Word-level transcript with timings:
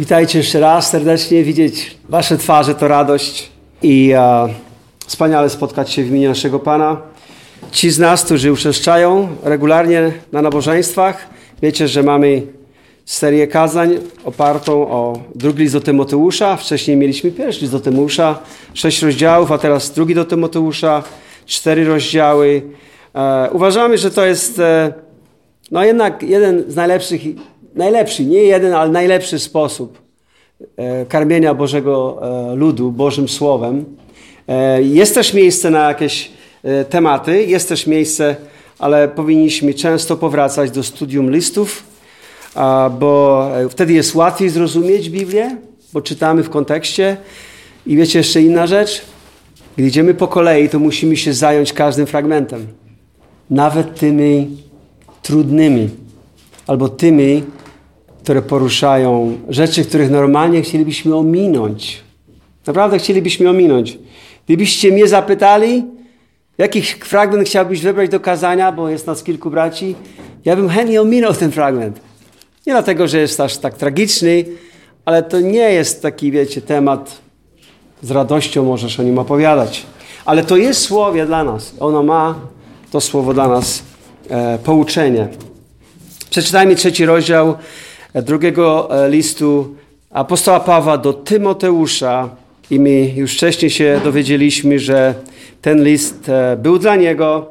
Witajcie 0.00 0.38
jeszcze 0.38 0.60
raz 0.60 0.90
serdecznie. 0.90 1.44
Widzieć 1.44 1.96
Wasze 2.08 2.38
twarze 2.38 2.74
to 2.74 2.88
radość 2.88 3.50
i 3.82 4.12
e, 4.16 4.48
wspaniale 5.06 5.50
spotkać 5.50 5.90
się 5.90 6.04
w 6.04 6.08
imieniu 6.08 6.28
naszego 6.28 6.58
Pana. 6.58 6.96
Ci 7.72 7.90
z 7.90 7.98
nas, 7.98 8.24
którzy 8.24 8.52
uczęszczają 8.52 9.28
regularnie 9.42 10.12
na 10.32 10.42
nabożeństwach, 10.42 11.28
wiecie, 11.62 11.88
że 11.88 12.02
mamy 12.02 12.42
serię 13.04 13.46
kazań 13.46 13.98
opartą 14.24 14.90
o 14.90 15.18
drugi 15.34 15.62
list 15.62 15.74
do 15.74 15.80
Tymoteusza. 15.80 16.56
Wcześniej 16.56 16.96
mieliśmy 16.96 17.30
pierwszy 17.30 17.60
list 17.60 17.72
do 17.72 17.80
Tymoteusza, 17.80 18.38
sześć 18.74 19.02
rozdziałów, 19.02 19.52
a 19.52 19.58
teraz 19.58 19.90
drugi 19.90 20.14
do 20.14 20.24
Tymoteusza, 20.24 21.02
cztery 21.46 21.84
rozdziały. 21.84 22.62
E, 23.14 23.48
uważamy, 23.52 23.98
że 23.98 24.10
to 24.10 24.26
jest 24.26 24.58
e, 24.58 24.92
no 25.70 25.84
jednak 25.84 26.22
jeden 26.22 26.64
z 26.68 26.76
najlepszych 26.76 27.22
najlepszy, 27.74 28.24
nie 28.24 28.42
jeden, 28.42 28.74
ale 28.74 28.90
najlepszy 28.90 29.38
sposób 29.38 29.98
e, 30.76 31.06
karmienia 31.06 31.54
Bożego 31.54 32.20
e, 32.52 32.54
ludu 32.54 32.92
Bożym 32.92 33.28
Słowem. 33.28 33.84
E, 34.48 34.82
jest 34.82 35.14
też 35.14 35.34
miejsce 35.34 35.70
na 35.70 35.88
jakieś 35.88 36.30
tematy, 36.90 37.44
jest 37.44 37.68
też 37.68 37.86
miejsce, 37.86 38.36
ale 38.78 39.08
powinniśmy 39.08 39.74
często 39.74 40.16
powracać 40.16 40.70
do 40.70 40.82
studium 40.82 41.30
listów, 41.30 41.84
bo 43.00 43.44
wtedy 43.70 43.92
jest 43.92 44.14
łatwiej 44.14 44.48
zrozumieć 44.48 45.10
Biblię, 45.10 45.56
bo 45.92 46.00
czytamy 46.00 46.42
w 46.42 46.50
kontekście. 46.50 47.16
I 47.86 47.96
wiecie 47.96 48.18
jeszcze 48.18 48.42
inna 48.42 48.66
rzecz? 48.66 49.02
Gdy 49.76 49.86
idziemy 49.86 50.14
po 50.14 50.28
kolei, 50.28 50.68
to 50.68 50.78
musimy 50.78 51.16
się 51.16 51.32
zająć 51.32 51.72
każdym 51.72 52.06
fragmentem. 52.06 52.66
Nawet 53.50 54.00
tymi 54.00 54.56
trudnymi, 55.22 55.88
albo 56.66 56.88
tymi, 56.88 57.42
które 58.22 58.42
poruszają 58.42 59.38
rzeczy, 59.48 59.84
których 59.84 60.10
normalnie 60.10 60.62
chcielibyśmy 60.62 61.16
ominąć. 61.16 62.02
Naprawdę 62.66 62.98
chcielibyśmy 62.98 63.50
ominąć. 63.50 63.98
Gdybyście 64.46 64.92
mnie 64.92 65.08
zapytali, 65.08 65.84
jaki 66.58 66.82
fragment 66.82 67.48
chciałbyś 67.48 67.80
wybrać 67.80 68.10
do 68.10 68.20
kazania, 68.20 68.72
bo 68.72 68.88
jest 68.88 69.06
nas 69.06 69.22
kilku 69.22 69.50
braci, 69.50 69.94
ja 70.44 70.56
bym 70.56 70.68
chętnie 70.68 71.00
ominął 71.00 71.34
ten 71.34 71.50
fragment. 71.50 72.00
Nie 72.66 72.72
dlatego, 72.72 73.08
że 73.08 73.18
jest 73.18 73.40
aż 73.40 73.56
tak 73.56 73.74
tragiczny, 73.74 74.44
ale 75.04 75.22
to 75.22 75.40
nie 75.40 75.72
jest 75.72 76.02
taki, 76.02 76.32
wiecie, 76.32 76.60
temat 76.60 77.18
z 78.02 78.10
radością 78.10 78.64
możesz 78.64 79.00
o 79.00 79.02
nim 79.02 79.18
opowiadać. 79.18 79.86
Ale 80.24 80.44
to 80.44 80.56
jest 80.56 80.80
słowie 80.80 81.26
dla 81.26 81.44
nas. 81.44 81.74
Ono 81.80 82.02
ma 82.02 82.34
to 82.90 83.00
słowo 83.00 83.34
dla 83.34 83.48
nas 83.48 83.82
e, 84.30 84.58
pouczenie. 84.58 85.28
Przeczytajmy 86.30 86.74
trzeci 86.74 87.06
rozdział 87.06 87.54
drugiego 88.14 88.88
e, 89.04 89.10
listu 89.10 89.74
apostoła 90.10 90.60
Pawła 90.60 90.98
do 90.98 91.12
Tymoteusza 91.12 92.28
i 92.70 92.80
my 92.80 93.12
już 93.16 93.34
wcześniej 93.34 93.70
się 93.70 94.00
dowiedzieliśmy, 94.04 94.78
że 94.78 95.14
ten 95.62 95.84
list 95.84 96.28
e, 96.28 96.56
był 96.56 96.78
dla 96.78 96.96
niego, 96.96 97.46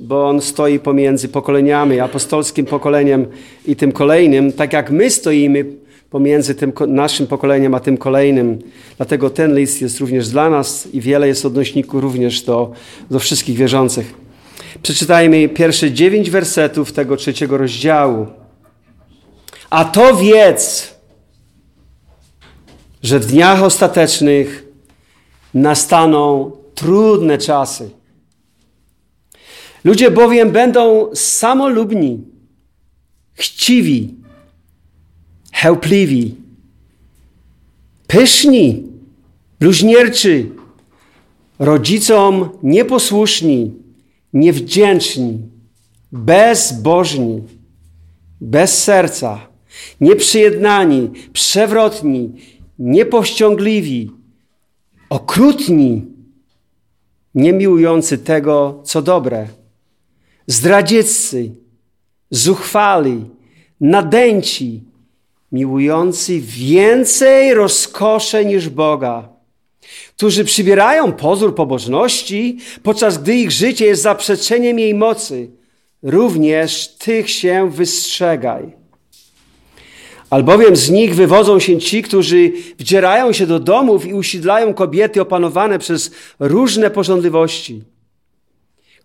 bo 0.00 0.28
on 0.28 0.40
stoi 0.40 0.78
pomiędzy 0.78 1.28
pokoleniami, 1.28 2.00
apostolskim 2.00 2.66
pokoleniem 2.66 3.26
i 3.66 3.76
tym 3.76 3.92
kolejnym, 3.92 4.52
tak 4.52 4.72
jak 4.72 4.90
my 4.90 5.10
stoimy 5.10 5.64
pomiędzy 6.10 6.54
tym 6.54 6.72
naszym 6.88 7.26
pokoleniem 7.26 7.74
a 7.74 7.80
tym 7.80 7.96
kolejnym. 7.96 8.58
Dlatego 8.96 9.30
ten 9.30 9.56
list 9.56 9.82
jest 9.82 10.00
również 10.00 10.28
dla 10.28 10.50
nas 10.50 10.88
i 10.92 11.00
wiele 11.00 11.28
jest 11.28 11.46
odnośników 11.46 12.02
również 12.02 12.42
do, 12.42 12.72
do 13.10 13.18
wszystkich 13.18 13.56
wierzących. 13.56 14.14
Przeczytajmy 14.82 15.48
pierwsze 15.48 15.92
dziewięć 15.92 16.30
wersetów 16.30 16.92
tego 16.92 17.16
trzeciego 17.16 17.58
rozdziału. 17.58 18.26
A 19.74 19.84
to 19.84 20.16
wiedz, 20.16 20.94
że 23.02 23.18
w 23.20 23.26
dniach 23.26 23.62
ostatecznych 23.62 24.64
nastaną 25.54 26.50
trudne 26.74 27.38
czasy. 27.38 27.90
Ludzie 29.84 30.10
bowiem 30.10 30.50
będą 30.50 31.10
samolubni, 31.14 32.24
chciwi, 33.32 34.14
chełpliwi, 35.52 36.34
pyszni, 38.06 38.82
bluźnierczy, 39.60 40.50
rodzicom 41.58 42.48
nieposłuszni, 42.62 43.72
niewdzięczni, 44.32 45.38
bezbożni, 46.12 47.42
bez 48.40 48.82
serca 48.82 49.53
nieprzyjednani, 50.00 51.10
przewrotni, 51.32 52.32
niepowściągliwi, 52.78 54.10
okrutni, 55.10 56.02
niemiłujący 57.34 58.18
tego, 58.18 58.80
co 58.84 59.02
dobre, 59.02 59.48
zdradzieccy, 60.46 61.50
zuchwali, 62.30 63.24
nadęci, 63.80 64.82
miłujący 65.52 66.40
więcej 66.40 67.54
rozkosze 67.54 68.44
niż 68.44 68.68
Boga, 68.68 69.28
którzy 70.16 70.44
przybierają 70.44 71.12
pozór 71.12 71.54
pobożności, 71.54 72.58
podczas 72.82 73.18
gdy 73.18 73.34
ich 73.36 73.50
życie 73.50 73.86
jest 73.86 74.02
zaprzeczeniem 74.02 74.78
jej 74.78 74.94
mocy. 74.94 75.50
Również 76.02 76.88
tych 76.88 77.30
się 77.30 77.70
wystrzegaj. 77.70 78.83
Albowiem 80.30 80.76
z 80.76 80.90
nich 80.90 81.14
wywodzą 81.14 81.58
się 81.58 81.78
ci, 81.78 82.02
którzy 82.02 82.52
wdzierają 82.78 83.32
się 83.32 83.46
do 83.46 83.60
domów 83.60 84.06
i 84.06 84.14
usidlają 84.14 84.74
kobiety 84.74 85.20
opanowane 85.20 85.78
przez 85.78 86.10
różne 86.38 86.90
porządliwości, 86.90 87.84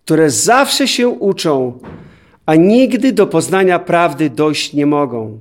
które 0.06 0.30
zawsze 0.30 0.88
się 0.88 1.08
uczą, 1.08 1.80
a 2.46 2.56
nigdy 2.56 3.12
do 3.12 3.28
poznania 3.28 3.80
prawdy 3.80 4.30
dojść 4.30 4.74
nie 4.74 4.86
mogą. 4.86 5.40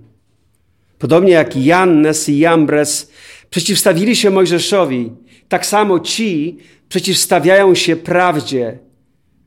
Podobnie 0.98 1.32
jak 1.32 1.56
Jannes 1.56 2.28
i 2.28 2.38
Jambres 2.38 3.10
przeciwstawili 3.50 4.16
się 4.16 4.30
Mojżeszowi, 4.30 5.12
tak 5.48 5.66
samo 5.66 6.00
ci 6.00 6.58
przeciwstawiają 6.88 7.74
się 7.74 7.96
prawdzie. 7.96 8.78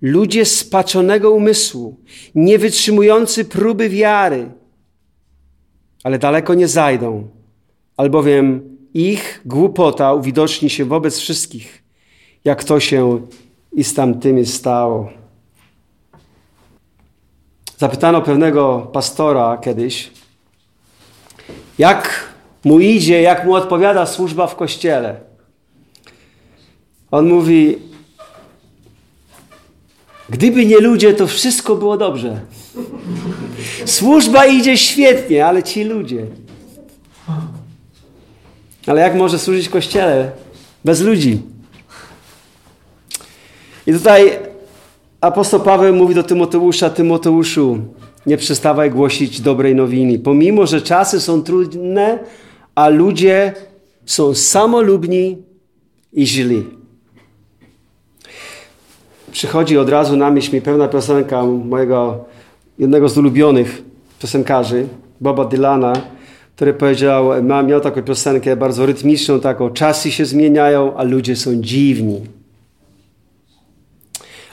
Ludzie 0.01 0.45
spaczonego 0.45 1.31
umysłu, 1.31 1.99
nie 2.35 2.59
wytrzymujący 2.59 3.45
próby 3.45 3.89
wiary– 3.89 4.51
ale 6.03 6.19
daleko 6.19 6.53
nie 6.53 6.67
zajdą, 6.67 7.27
albowiem 7.97 8.77
ich 8.93 9.41
głupota 9.45 10.13
uwidoczni 10.13 10.69
się 10.69 10.85
wobec 10.85 11.17
wszystkich, 11.17 11.83
jak 12.45 12.63
to 12.63 12.79
się 12.79 13.21
i 13.73 13.83
z 13.83 13.93
tamtymi 13.93 14.45
stało. 14.45 15.09
Zapytano 17.77 18.21
pewnego 18.21 18.89
pastora 18.93 19.57
kiedyś, 19.57 20.11
jak 21.77 22.29
mu 22.63 22.79
idzie, 22.79 23.21
jak 23.21 23.45
mu 23.45 23.53
odpowiada 23.53 24.05
służba 24.05 24.47
w 24.47 24.55
kościele. 24.55 25.19
On 27.11 27.29
mówi: 27.29 27.79
Gdyby 30.29 30.65
nie 30.65 30.79
ludzie, 30.79 31.13
to 31.13 31.27
wszystko 31.27 31.75
było 31.75 31.97
dobrze. 31.97 32.41
Służba 33.85 34.45
idzie 34.45 34.77
świetnie, 34.77 35.45
ale 35.45 35.63
ci 35.63 35.83
ludzie. 35.83 36.25
Ale 38.87 39.01
jak 39.01 39.15
może 39.15 39.39
służyć 39.39 39.69
Kościele 39.69 40.31
bez 40.85 41.01
ludzi? 41.01 41.41
I 43.87 43.93
tutaj 43.93 44.39
apostoł 45.21 45.59
Paweł 45.59 45.95
mówi 45.95 46.15
do 46.15 46.23
Tymoteusza, 46.23 46.89
Tymoteuszu, 46.89 47.79
nie 48.25 48.37
przestawaj 48.37 48.91
głosić 48.91 49.41
dobrej 49.41 49.75
nowiny. 49.75 50.19
Pomimo, 50.19 50.67
że 50.67 50.81
czasy 50.81 51.21
są 51.21 51.43
trudne, 51.43 52.19
a 52.75 52.89
ludzie 52.89 53.53
są 54.05 54.33
samolubni 54.33 55.37
i 56.13 56.27
źli. 56.27 56.63
Przychodzi 59.31 59.77
od 59.77 59.89
razu 59.89 60.17
na 60.17 60.31
myśl 60.31 60.55
mi 60.55 60.61
pewna 60.61 60.87
piosenka 60.87 61.43
mojego 61.45 62.25
jednego 62.79 63.09
z 63.09 63.17
ulubionych 63.17 63.81
piosenkarzy, 64.19 64.87
Boba 65.21 65.45
Dylana, 65.45 65.93
który 66.55 66.73
powiedział, 66.73 67.43
miał 67.43 67.81
taką 67.81 68.01
piosenkę 68.01 68.55
bardzo 68.55 68.85
rytmiczną, 68.85 69.39
taką, 69.39 69.69
czasy 69.69 70.11
się 70.11 70.25
zmieniają, 70.25 70.95
a 70.97 71.03
ludzie 71.03 71.35
są 71.35 71.55
dziwni. 71.55 72.21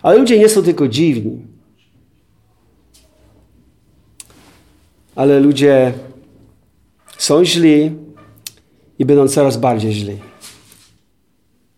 Ale 0.03 0.19
ludzie 0.19 0.38
nie 0.38 0.49
są 0.49 0.62
tylko 0.62 0.88
dziwni. 0.88 1.47
Ale 5.14 5.41
ludzie 5.41 5.93
są 7.19 7.44
źli 7.44 7.93
i 8.99 9.05
będą 9.05 9.29
coraz 9.29 9.56
bardziej 9.56 9.93
źli. 9.93 10.19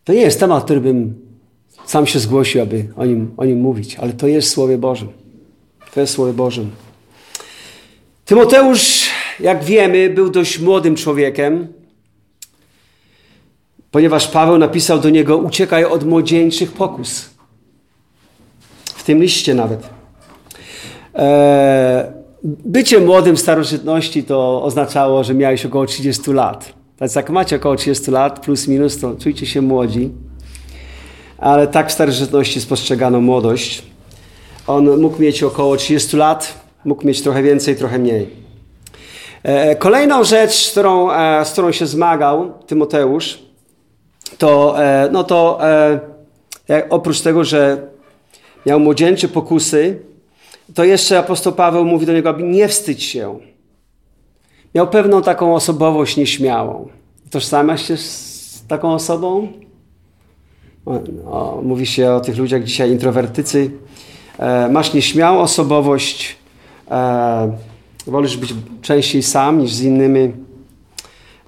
To 0.04 0.12
nie 0.12 0.20
jest 0.20 0.40
temat, 0.40 0.64
który 0.64 0.80
bym 0.80 1.14
sam 1.86 2.06
się 2.06 2.18
zgłosił, 2.18 2.62
aby 2.62 2.88
o 2.96 3.06
nim, 3.06 3.30
o 3.36 3.44
nim 3.44 3.60
mówić, 3.60 3.96
ale 3.96 4.12
to 4.12 4.26
jest 4.26 4.48
Słowie 4.48 4.78
Bożym. 4.78 5.19
Jest 5.96 6.12
Słowie 6.12 6.32
Bożym. 6.32 6.70
Tymoteusz 8.24 9.08
jak 9.40 9.64
wiemy, 9.64 10.10
był 10.10 10.30
dość 10.30 10.58
młodym 10.58 10.96
człowiekiem, 10.96 11.68
ponieważ 13.90 14.28
Paweł 14.28 14.58
napisał 14.58 14.98
do 14.98 15.10
niego: 15.10 15.36
Uciekaj 15.36 15.84
od 15.84 16.04
młodzieńczych 16.04 16.72
pokus. 16.72 17.30
W 18.84 19.04
tym 19.04 19.22
liście 19.22 19.54
nawet. 19.54 19.88
E, 21.14 22.12
bycie 22.44 22.98
młodym 23.00 23.36
w 23.36 23.40
starożytności 23.40 24.24
to 24.24 24.62
oznaczało, 24.62 25.24
że 25.24 25.34
miałeś 25.34 25.66
około 25.66 25.86
30 25.86 26.32
lat. 26.32 26.72
Więc 27.00 27.14
jak 27.14 27.30
macie 27.30 27.56
około 27.56 27.76
30 27.76 28.10
lat, 28.10 28.40
plus 28.40 28.68
minus, 28.68 29.00
to 29.00 29.14
czujcie 29.14 29.46
się 29.46 29.60
młodzi. 29.60 30.10
Ale 31.38 31.66
tak 31.66 31.88
w 31.88 31.92
starożytności 31.92 32.60
spostrzegano 32.60 33.20
młodość. 33.20 33.82
On 34.70 35.00
mógł 35.00 35.22
mieć 35.22 35.42
około 35.42 35.76
30 35.76 36.16
lat, 36.16 36.54
mógł 36.84 37.06
mieć 37.06 37.22
trochę 37.22 37.42
więcej, 37.42 37.76
trochę 37.76 37.98
mniej. 37.98 38.28
E, 39.42 39.76
kolejną 39.76 40.24
rzecz, 40.24 40.70
którą, 40.70 41.10
e, 41.10 41.44
z 41.44 41.52
którą 41.52 41.72
się 41.72 41.86
zmagał 41.86 42.52
Tymoteusz, 42.66 43.38
to, 44.38 44.76
no 45.12 45.24
to 45.24 45.58
oprócz 46.90 47.20
tego, 47.20 47.44
że 47.44 47.86
miał 48.66 48.80
młodzieńcze 48.80 49.28
pokusy, 49.28 49.98
to 50.74 50.84
jeszcze 50.84 51.18
apostoł 51.18 51.52
Paweł 51.52 51.84
mówi 51.84 52.06
do 52.06 52.12
niego, 52.12 52.28
aby 52.28 52.42
nie 52.42 52.68
wstydź 52.68 53.02
się. 53.02 53.38
Miał 54.74 54.88
pewną 54.88 55.22
taką 55.22 55.54
osobowość 55.54 56.16
nieśmiałą. 56.16 56.88
Tożsamiasz 57.30 57.88
się 57.88 57.96
z 57.96 58.64
taką 58.68 58.94
osobą? 58.94 59.48
O, 61.26 61.60
mówi 61.62 61.86
się 61.86 62.10
o 62.12 62.20
tych 62.20 62.38
ludziach 62.38 62.64
dzisiaj 62.64 62.90
introwertycy. 62.90 63.70
E, 64.40 64.68
masz 64.68 64.94
nieśmiałą 64.94 65.40
osobowość, 65.40 66.36
e, 66.90 67.56
wolisz 68.06 68.36
być 68.36 68.54
częściej 68.82 69.22
sam 69.22 69.58
niż 69.58 69.72
z 69.72 69.82
innymi. 69.82 70.32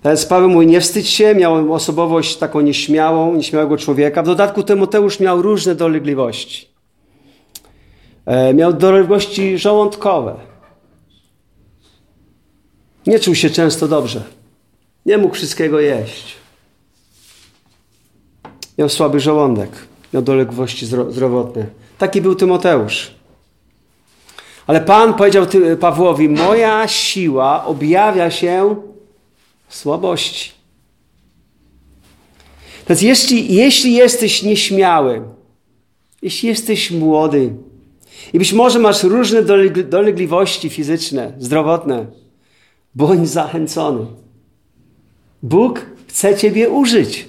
Więc 0.04 0.26
Paweł 0.26 0.48
mówi, 0.48 0.66
nie 0.66 0.80
wstydź 0.80 1.08
się, 1.08 1.34
miał 1.34 1.74
osobowość 1.74 2.36
taką 2.36 2.60
nieśmiałą, 2.60 3.34
nieśmiałego 3.34 3.76
człowieka. 3.76 4.22
W 4.22 4.26
dodatku 4.26 4.62
Tymoteusz 4.62 5.20
miał 5.20 5.42
różne 5.42 5.74
dolegliwości. 5.74 6.68
E, 8.26 8.54
miał 8.54 8.72
dolegliwości 8.72 9.58
żołądkowe. 9.58 10.34
Nie 13.06 13.20
czuł 13.20 13.34
się 13.34 13.50
często 13.50 13.88
dobrze. 13.88 14.22
Nie 15.06 15.18
mógł 15.18 15.34
wszystkiego 15.34 15.80
jeść. 15.80 16.34
Miał 18.78 18.88
słaby 18.88 19.20
żołądek. 19.20 19.70
Miał 20.14 20.22
dolegliwości 20.22 20.86
zdrowotne. 20.86 21.81
Taki 22.02 22.20
był 22.20 22.34
Tymoteusz. 22.34 23.10
Ale 24.66 24.80
Pan 24.80 25.14
powiedział 25.14 25.46
Pawłowi: 25.80 26.28
Moja 26.28 26.88
siła 26.88 27.64
objawia 27.64 28.30
się 28.30 28.76
w 29.68 29.76
słabości. 29.76 30.52
Więc 32.88 33.02
jeśli, 33.02 33.54
jeśli 33.54 33.92
jesteś 33.92 34.42
nieśmiały, 34.42 35.22
jeśli 36.22 36.48
jesteś 36.48 36.90
młody, 36.90 37.54
i 38.32 38.38
być 38.38 38.52
może 38.52 38.78
masz 38.78 39.02
różne 39.02 39.42
dolegliwości 39.84 40.70
fizyczne, 40.70 41.32
zdrowotne. 41.38 42.06
Bądź 42.94 43.28
zachęcony. 43.28 44.06
Bóg 45.42 45.86
chce 46.08 46.36
Ciebie 46.36 46.70
użyć. 46.70 47.28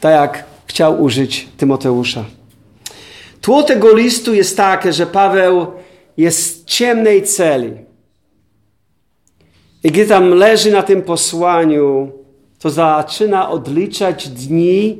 Tak 0.00 0.12
jak 0.12 0.44
chciał 0.66 1.02
użyć 1.02 1.48
Tymoteusza. 1.56 2.39
Tło 3.40 3.62
tego 3.62 3.94
listu 3.94 4.34
jest 4.34 4.56
takie, 4.56 4.92
że 4.92 5.06
Paweł 5.06 5.66
jest 6.16 6.62
w 6.62 6.64
ciemnej 6.64 7.22
celi. 7.22 7.72
I 9.84 9.90
gdy 9.90 10.06
tam 10.06 10.28
leży 10.28 10.70
na 10.70 10.82
tym 10.82 11.02
posłaniu, 11.02 12.12
to 12.58 12.70
zaczyna 12.70 13.50
odliczać 13.50 14.28
dni 14.28 14.98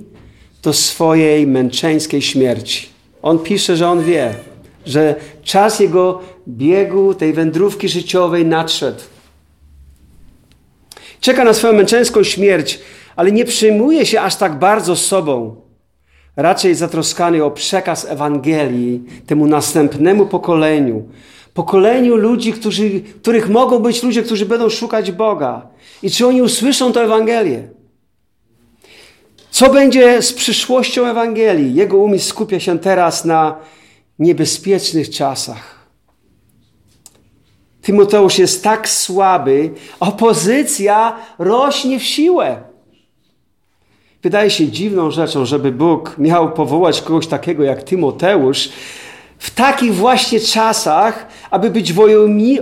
do 0.63 0.73
swojej 0.73 1.47
męczeńskiej 1.47 2.23
śmierci. 2.23 2.89
On 3.23 3.39
pisze, 3.39 3.77
że 3.77 3.89
on 3.89 4.05
wie, 4.05 4.35
że 4.87 5.15
czas 5.43 5.81
jego 5.81 6.21
biegu, 6.49 7.15
tej 7.15 7.33
wędrówki 7.33 7.89
życiowej 7.89 8.47
nadszedł. 8.47 9.01
Czeka 11.21 11.45
na 11.45 11.55
swoją 11.55 11.73
męczeńską 11.73 12.25
śmierć, 12.25 12.79
ale 13.17 13.33
nie 13.33 13.45
przejmuje 13.45 14.07
się 14.07 14.21
aż 14.21 14.37
tak 14.37 14.59
bardzo 14.59 14.97
sobą. 14.97 15.57
Raczej 16.43 16.75
zatroskany 16.75 17.45
o 17.45 17.51
przekaz 17.51 18.05
Ewangelii 18.05 19.03
temu 19.27 19.47
następnemu 19.47 20.27
pokoleniu. 20.27 21.09
Pokoleniu 21.55 22.17
ludzi, 22.17 22.53
którzy, 22.53 23.01
których 23.01 23.49
mogą 23.49 23.79
być 23.79 24.03
ludzie, 24.03 24.23
którzy 24.23 24.47
będą 24.47 24.69
szukać 24.69 25.13
Boga. 25.13 25.67
I 26.03 26.11
czy 26.11 26.27
oni 26.27 26.43
usłyszą 26.43 26.93
tę 26.93 27.01
Ewangelię? 27.01 27.69
Co 29.51 29.73
będzie 29.73 30.23
z 30.23 30.33
przyszłością 30.33 31.07
Ewangelii? 31.07 31.75
Jego 31.75 31.99
umysł 31.99 32.29
skupia 32.29 32.61
się 32.61 32.79
teraz 32.79 33.25
na 33.25 33.59
niebezpiecznych 34.19 35.11
czasach. 35.11 35.87
Tymoteusz 37.83 38.39
jest 38.39 38.65
tak 38.65 38.89
słaby, 38.89 39.71
opozycja 40.01 41.17
rośnie 41.39 41.99
w 41.99 42.03
siłę. 42.03 42.70
Wydaje 44.23 44.51
się 44.51 44.69
dziwną 44.69 45.11
rzeczą, 45.11 45.45
żeby 45.45 45.73
Bóg 45.73 46.15
miał 46.19 46.53
powołać 46.53 47.03
kogoś 47.03 47.27
takiego 47.27 47.63
jak 47.63 47.83
Tymoteusz 47.83 48.69
w 49.39 49.51
takich 49.51 49.95
właśnie 49.95 50.41
czasach, 50.41 51.27
aby 51.51 51.71
być 51.71 51.93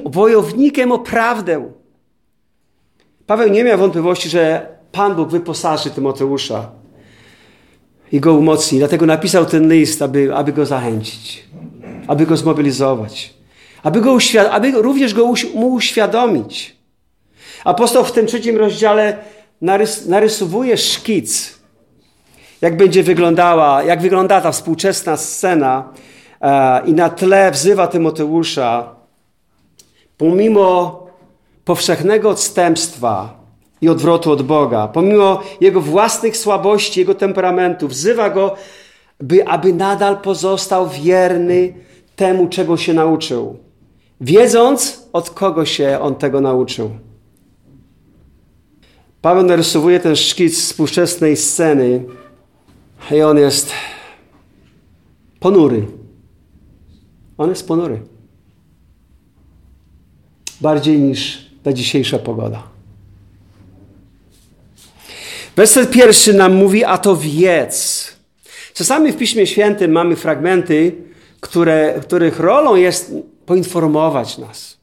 wojownikiem 0.04 0.92
o 0.92 0.98
prawdę. 0.98 1.72
Paweł 3.26 3.48
nie 3.48 3.64
miał 3.64 3.78
wątpliwości, 3.78 4.28
że 4.28 4.68
Pan 4.92 5.14
Bóg 5.14 5.28
wyposaży 5.28 5.90
Tymoteusza 5.90 6.70
i 8.12 8.20
go 8.20 8.34
umocni. 8.34 8.78
Dlatego 8.78 9.06
napisał 9.06 9.46
ten 9.46 9.72
list, 9.72 10.02
aby, 10.02 10.34
aby 10.34 10.52
go 10.52 10.66
zachęcić, 10.66 11.44
aby 12.06 12.26
go 12.26 12.36
zmobilizować, 12.36 13.34
aby, 13.82 14.00
go 14.00 14.12
uświad- 14.12 14.48
aby 14.50 14.70
również 14.70 15.14
go 15.14 15.32
mu 15.54 15.68
uświadomić. 15.68 16.76
Apostoł 17.64 18.04
w 18.04 18.12
tym 18.12 18.26
trzecim 18.26 18.56
rozdziale 18.56 19.18
narys- 19.62 20.08
narysowuje 20.08 20.76
szkic, 20.76 21.58
jak 22.60 22.76
będzie 22.76 23.02
wyglądała, 23.02 23.82
jak 23.82 24.00
wygląda 24.00 24.40
ta 24.40 24.52
współczesna 24.52 25.16
scena 25.16 25.92
e, 26.40 26.82
i 26.86 26.92
na 26.92 27.10
tle 27.10 27.50
wzywa 27.50 27.86
Tymoteusza, 27.86 28.94
pomimo 30.16 31.06
powszechnego 31.64 32.30
odstępstwa, 32.30 33.38
i 33.80 33.88
odwrotu 33.88 34.32
od 34.32 34.42
Boga. 34.42 34.88
Pomimo 34.88 35.40
jego 35.60 35.80
własnych 35.80 36.36
słabości, 36.36 37.00
jego 37.00 37.14
temperamentu, 37.14 37.88
wzywa 37.88 38.30
go, 38.30 38.54
by, 39.20 39.48
aby 39.48 39.72
nadal 39.72 40.20
pozostał 40.20 40.88
wierny 40.88 41.74
temu, 42.16 42.48
czego 42.48 42.76
się 42.76 42.94
nauczył. 42.94 43.56
Wiedząc, 44.20 45.08
od 45.12 45.30
kogo 45.30 45.64
się 45.64 45.98
on 46.00 46.14
tego 46.14 46.40
nauczył. 46.40 46.90
Paweł 49.22 49.42
narysowuje 49.42 50.00
ten 50.00 50.16
szkic 50.16 50.60
współczesnej 50.60 51.36
sceny 51.36 52.04
i 53.10 53.22
on 53.22 53.38
jest 53.38 53.72
ponury. 55.40 55.86
On 57.38 57.48
jest 57.50 57.68
ponury. 57.68 58.02
Bardziej 60.60 60.98
niż 60.98 61.46
ta 61.62 61.72
dzisiejsza 61.72 62.18
pogoda. 62.18 62.62
Werset 65.56 65.90
pierwszy 65.90 66.34
nam 66.34 66.54
mówi, 66.54 66.84
a 66.84 66.98
to 66.98 67.16
wiedz. 67.16 68.08
Czasami 68.74 69.12
w 69.12 69.16
Piśmie 69.16 69.46
Świętym 69.46 69.92
mamy 69.92 70.16
fragmenty, 70.16 70.92
które, 71.40 72.00
których 72.02 72.40
rolą 72.40 72.76
jest 72.76 73.14
poinformować 73.46 74.38
nas, 74.38 74.77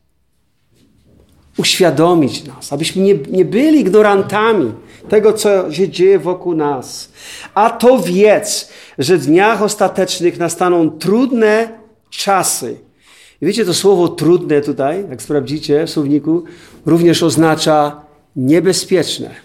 uświadomić 1.57 2.43
nas, 2.43 2.73
abyśmy 2.73 3.01
nie, 3.01 3.15
nie 3.29 3.45
byli 3.45 3.79
ignorantami 3.79 4.71
tego, 5.09 5.33
co 5.33 5.71
się 5.71 5.89
dzieje 5.89 6.19
wokół 6.19 6.55
nas. 6.55 7.11
A 7.53 7.69
to 7.69 7.99
wiedz, 7.99 8.69
że 8.97 9.17
w 9.17 9.25
dniach 9.25 9.61
ostatecznych 9.61 10.37
nastaną 10.37 10.89
trudne 10.89 11.69
czasy. 12.09 12.77
I 13.41 13.45
wiecie, 13.45 13.65
to 13.65 13.73
słowo 13.73 14.07
trudne 14.07 14.61
tutaj, 14.61 15.05
jak 15.09 15.21
sprawdzicie 15.21 15.85
w 15.85 15.89
słowniku, 15.89 16.43
również 16.85 17.23
oznacza 17.23 18.01
niebezpieczne. 18.35 19.35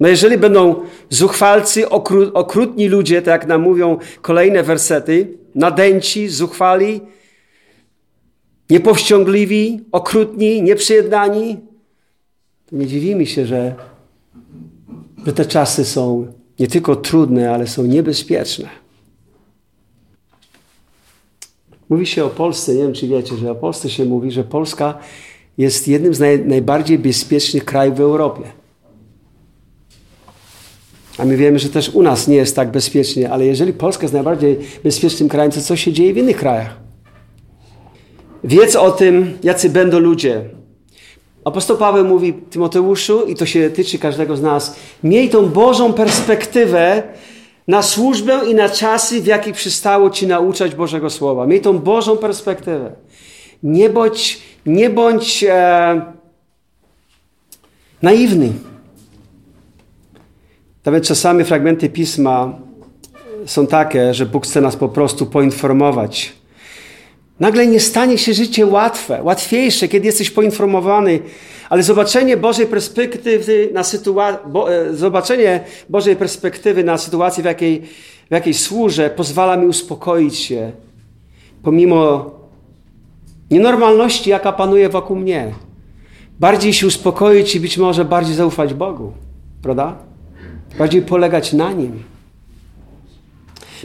No 0.00 0.08
jeżeli 0.08 0.38
będą 0.38 0.74
zuchwalcy, 1.10 1.88
okru, 1.88 2.30
okrutni 2.34 2.88
ludzie, 2.88 3.22
tak 3.22 3.40
jak 3.40 3.48
nam 3.48 3.62
mówią 3.62 3.98
kolejne 4.22 4.62
wersety, 4.62 5.28
nadęci, 5.54 6.28
zuchwali, 6.28 7.00
niepowściągliwi, 8.70 9.80
okrutni, 9.92 10.62
nieprzyjednani, 10.62 11.56
to 12.70 12.76
nie 12.76 12.86
dziwimy 12.86 13.26
się, 13.26 13.46
że, 13.46 13.74
że 15.26 15.32
te 15.32 15.44
czasy 15.44 15.84
są 15.84 16.32
nie 16.58 16.66
tylko 16.66 16.96
trudne, 16.96 17.50
ale 17.50 17.66
są 17.66 17.86
niebezpieczne. 17.86 18.68
Mówi 21.88 22.06
się 22.06 22.24
o 22.24 22.28
Polsce, 22.28 22.74
nie 22.74 22.82
wiem 22.82 22.92
czy 22.92 23.08
wiecie, 23.08 23.36
że 23.36 23.50
o 23.50 23.54
Polsce 23.54 23.90
się 23.90 24.04
mówi, 24.04 24.30
że 24.30 24.44
Polska 24.44 24.98
jest 25.58 25.88
jednym 25.88 26.14
z 26.14 26.20
naj, 26.20 26.44
najbardziej 26.46 26.98
bezpiecznych 26.98 27.64
krajów 27.64 27.96
w 27.96 28.00
Europie. 28.00 28.42
A 31.18 31.24
my 31.24 31.36
wiemy, 31.36 31.58
że 31.58 31.68
też 31.68 31.88
u 31.88 32.02
nas 32.02 32.28
nie 32.28 32.36
jest 32.36 32.56
tak 32.56 32.70
bezpiecznie, 32.70 33.30
ale 33.30 33.46
jeżeli 33.46 33.72
Polska 33.72 34.02
jest 34.02 34.14
najbardziej 34.14 34.58
bezpiecznym 34.84 35.28
krajem, 35.28 35.52
to 35.52 35.60
co 35.60 35.76
się 35.76 35.92
dzieje 35.92 36.14
w 36.14 36.16
innych 36.16 36.36
krajach? 36.36 36.85
Wiedz 38.44 38.76
o 38.76 38.90
tym, 38.90 39.38
jacy 39.42 39.70
będą 39.70 39.98
ludzie. 39.98 40.44
Apostoł 41.44 41.76
Paweł 41.76 42.04
mówi 42.04 42.32
Tymoteuszu, 42.32 43.26
i 43.26 43.34
to 43.34 43.46
się 43.46 43.70
tyczy 43.70 43.98
każdego 43.98 44.36
z 44.36 44.42
nas, 44.42 44.76
miej 45.04 45.28
tą 45.28 45.48
Bożą 45.48 45.92
perspektywę 45.92 47.02
na 47.68 47.82
służbę 47.82 48.40
i 48.48 48.54
na 48.54 48.68
czasy, 48.68 49.22
w 49.22 49.26
jakich 49.26 49.54
przystało 49.54 50.10
Ci 50.10 50.26
nauczać 50.26 50.74
Bożego 50.74 51.10
Słowa. 51.10 51.46
Miej 51.46 51.60
tą 51.60 51.78
Bożą 51.78 52.16
perspektywę. 52.16 52.92
Nie 53.62 53.90
bądź, 53.90 54.40
nie 54.66 54.90
bądź 54.90 55.44
e, 55.48 56.02
naiwny. 58.02 58.52
Nawet 60.84 61.04
czasami 61.04 61.44
fragmenty 61.44 61.88
pisma 61.88 62.58
są 63.46 63.66
takie, 63.66 64.14
że 64.14 64.26
Bóg 64.26 64.46
chce 64.46 64.60
nas 64.60 64.76
po 64.76 64.88
prostu 64.88 65.26
poinformować. 65.26 66.32
Nagle 67.40 67.66
nie 67.66 67.80
stanie 67.80 68.18
się 68.18 68.34
życie 68.34 68.66
łatwe, 68.66 69.22
łatwiejsze, 69.22 69.88
kiedy 69.88 70.06
jesteś 70.06 70.30
poinformowany, 70.30 71.20
ale 71.70 71.82
zobaczenie 71.82 72.36
Bożej 72.36 72.66
perspektywy 72.66 73.70
na 73.72 73.84
sytuację, 73.84 74.38
bo, 74.48 74.74
e, 74.74 74.94
zobaczenie 74.94 75.60
Bożej 75.88 76.16
perspektywy 76.16 76.84
na 76.84 76.98
sytuację, 76.98 77.42
w 77.42 77.46
jakiej, 77.46 77.82
w 78.28 78.30
jakiej 78.30 78.54
służę, 78.54 79.10
pozwala 79.10 79.56
mi 79.56 79.66
uspokoić 79.66 80.36
się, 80.36 80.72
pomimo 81.62 82.30
nienormalności, 83.50 84.30
jaka 84.30 84.52
panuje 84.52 84.88
wokół 84.88 85.16
mnie. 85.16 85.52
Bardziej 86.40 86.72
się 86.72 86.86
uspokoić 86.86 87.54
i 87.54 87.60
być 87.60 87.78
może 87.78 88.04
bardziej 88.04 88.34
zaufać 88.34 88.74
Bogu, 88.74 89.12
prawda? 89.62 89.96
bardziej 90.78 91.02
polegać 91.02 91.52
na 91.52 91.72
Nim. 91.72 92.02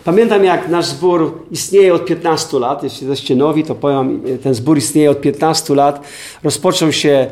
Pamiętam, 0.04 0.44
jak 0.44 0.70
nasz 0.70 0.86
zbór 0.86 1.46
istnieje 1.52 1.94
od 1.94 2.06
15 2.06 2.60
lat. 2.60 2.84
Jeśli 2.84 3.08
jesteście 3.08 3.36
nowi, 3.36 3.64
to 3.64 3.76
powiem, 3.76 4.22
ten 4.44 4.54
zbór 4.54 4.78
istnieje 4.78 5.12
od 5.12 5.22
15 5.22 5.76
lat. 5.76 6.08
Rozpoczął 6.44 6.92
się 6.92 7.28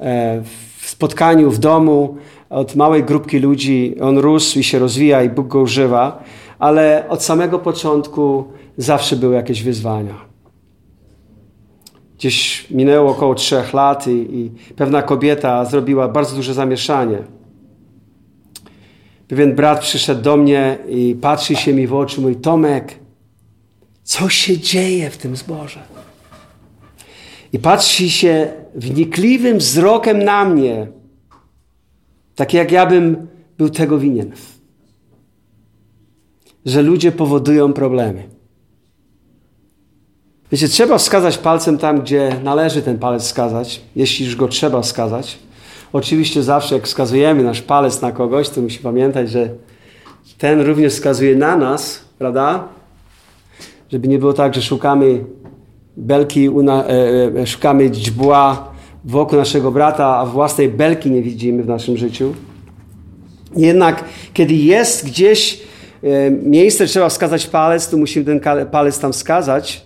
e, 0.00 0.42
w 0.78 0.90
spotkaniu 0.90 1.50
w 1.50 1.58
domu 1.58 2.16
od 2.50 2.76
małej 2.76 3.04
grupki 3.04 3.38
ludzi. 3.38 3.96
On 4.00 4.18
rósł 4.18 4.58
i 4.58 4.64
się 4.64 4.78
rozwija 4.78 5.22
i 5.22 5.28
Bóg 5.28 5.46
go 5.46 5.60
używa, 5.60 6.24
ale 6.58 7.04
od 7.08 7.22
samego 7.22 7.58
początku 7.58 8.44
zawsze 8.76 9.16
były 9.16 9.34
jakieś 9.34 9.62
wyzwania. 9.62 10.14
Gdzieś 12.18 12.66
minęło 12.70 13.10
około 13.10 13.34
trzech 13.34 13.72
lat 13.72 14.06
i, 14.08 14.10
i 14.10 14.50
pewna 14.76 15.02
kobieta 15.02 15.64
zrobiła 15.64 16.08
bardzo 16.08 16.36
duże 16.36 16.54
zamieszanie. 16.54 17.35
Pewien 19.28 19.54
brat 19.54 19.80
przyszedł 19.80 20.22
do 20.22 20.36
mnie 20.36 20.78
i 20.88 21.16
patrzy 21.20 21.56
się 21.56 21.74
mi 21.74 21.86
w 21.86 21.94
oczy, 21.94 22.20
mówi: 22.20 22.36
Tomek, 22.36 22.98
co 24.02 24.28
się 24.28 24.58
dzieje 24.58 25.10
w 25.10 25.16
tym 25.16 25.36
zborze? 25.36 25.82
I 27.52 27.58
patrzy 27.58 28.10
się 28.10 28.52
wnikliwym 28.74 29.58
wzrokiem 29.58 30.24
na 30.24 30.44
mnie, 30.44 30.86
tak 32.34 32.54
jak 32.54 32.72
ja 32.72 32.86
bym 32.86 33.26
był 33.58 33.68
tego 33.70 33.98
winien. 33.98 34.32
Że 36.66 36.82
ludzie 36.82 37.12
powodują 37.12 37.72
problemy. 37.72 38.28
Wiecie, 40.52 40.68
trzeba 40.68 40.98
wskazać 40.98 41.38
palcem 41.38 41.78
tam, 41.78 42.00
gdzie 42.00 42.40
należy 42.44 42.82
ten 42.82 42.98
palec 42.98 43.22
wskazać, 43.22 43.80
jeśli 43.96 44.26
już 44.26 44.36
go 44.36 44.48
trzeba 44.48 44.82
wskazać. 44.82 45.38
Oczywiście 45.96 46.42
zawsze 46.42 46.74
jak 46.74 46.84
wskazujemy 46.84 47.42
nasz 47.42 47.62
palec 47.62 48.00
na 48.00 48.12
kogoś, 48.12 48.48
to 48.48 48.60
musi 48.60 48.78
pamiętać, 48.78 49.30
że 49.30 49.48
ten 50.38 50.60
również 50.60 50.92
wskazuje 50.92 51.36
na 51.36 51.56
nas, 51.56 52.04
prawda? 52.18 52.68
Żeby 53.92 54.08
nie 54.08 54.18
było 54.18 54.32
tak, 54.32 54.54
że 54.54 54.62
szukamy 54.62 55.24
belki, 55.96 56.48
e, 56.48 57.40
e, 57.40 57.46
szukamy 57.46 57.90
dźbła 57.90 58.72
wokół 59.04 59.38
naszego 59.38 59.70
brata, 59.70 60.16
a 60.16 60.26
własnej 60.26 60.68
belki 60.68 61.10
nie 61.10 61.22
widzimy 61.22 61.62
w 61.62 61.68
naszym 61.68 61.96
życiu. 61.96 62.34
Jednak 63.56 64.04
kiedy 64.34 64.54
jest 64.54 65.06
gdzieś 65.06 65.60
e, 66.02 66.30
miejsce, 66.30 66.86
trzeba 66.86 67.08
wskazać 67.08 67.46
palec, 67.46 67.88
to 67.88 67.96
musimy 67.96 68.24
ten 68.24 68.40
palec 68.70 68.98
tam 68.98 69.12
wskazać. 69.12 69.84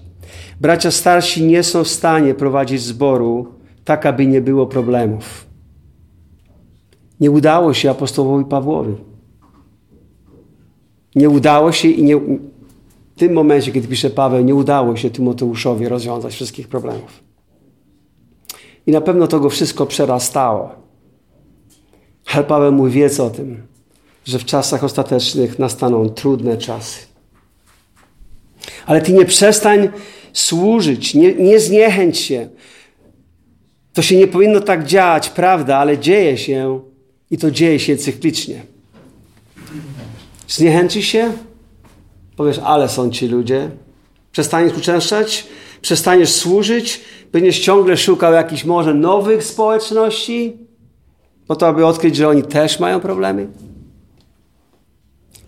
Bracia 0.60 0.90
starsi 0.90 1.44
nie 1.44 1.62
są 1.62 1.84
w 1.84 1.88
stanie 1.88 2.34
prowadzić 2.34 2.82
zboru 2.82 3.46
tak, 3.84 4.06
aby 4.06 4.26
nie 4.26 4.40
było 4.40 4.66
problemów. 4.66 5.49
Nie 7.20 7.30
udało 7.30 7.74
się 7.74 7.90
apostołowi 7.90 8.44
Pawłowi. 8.44 8.94
Nie 11.14 11.30
udało 11.30 11.72
się 11.72 11.88
i 11.88 12.02
nie, 12.02 12.16
w 12.16 13.18
tym 13.18 13.32
momencie, 13.32 13.72
kiedy 13.72 13.88
pisze 13.88 14.10
Paweł, 14.10 14.44
nie 14.44 14.54
udało 14.54 14.96
się 14.96 15.10
Tymoteuszowi 15.10 15.88
rozwiązać 15.88 16.34
wszystkich 16.34 16.68
problemów. 16.68 17.20
I 18.86 18.92
na 18.92 19.00
pewno 19.00 19.26
to 19.26 19.40
go 19.40 19.50
wszystko 19.50 19.86
przerastało. 19.86 20.70
Ale 22.34 22.44
Paweł 22.44 22.72
mówi, 22.72 22.92
wiedz 22.92 23.20
o 23.20 23.30
tym, 23.30 23.62
że 24.24 24.38
w 24.38 24.44
czasach 24.44 24.84
ostatecznych 24.84 25.58
nastaną 25.58 26.08
trudne 26.08 26.56
czasy. 26.56 27.00
Ale 28.86 29.00
ty 29.00 29.12
nie 29.12 29.24
przestań 29.24 29.88
służyć, 30.32 31.14
nie, 31.14 31.34
nie 31.34 31.60
zniechęć 31.60 32.18
się. 32.18 32.48
To 33.92 34.02
się 34.02 34.16
nie 34.16 34.26
powinno 34.26 34.60
tak 34.60 34.86
dziać, 34.86 35.30
prawda, 35.30 35.76
ale 35.76 35.98
dzieje 35.98 36.38
się 36.38 36.80
i 37.30 37.38
to 37.38 37.50
dzieje 37.50 37.78
się 37.78 37.96
cyklicznie. 37.96 38.62
Zniechęci 40.48 41.02
się? 41.02 41.32
Powiesz, 42.36 42.58
ale 42.64 42.88
są 42.88 43.10
ci 43.10 43.28
ludzie. 43.28 43.70
Przestaniesz 44.32 44.76
uczęszczać? 44.76 45.46
Przestaniesz 45.82 46.32
służyć? 46.32 47.00
Będziesz 47.32 47.58
ciągle 47.58 47.96
szukał 47.96 48.32
jakichś 48.32 48.64
może 48.64 48.94
nowych 48.94 49.44
społeczności? 49.44 50.56
Po 51.46 51.56
to, 51.56 51.66
aby 51.66 51.86
odkryć, 51.86 52.16
że 52.16 52.28
oni 52.28 52.42
też 52.42 52.80
mają 52.80 53.00
problemy? 53.00 53.46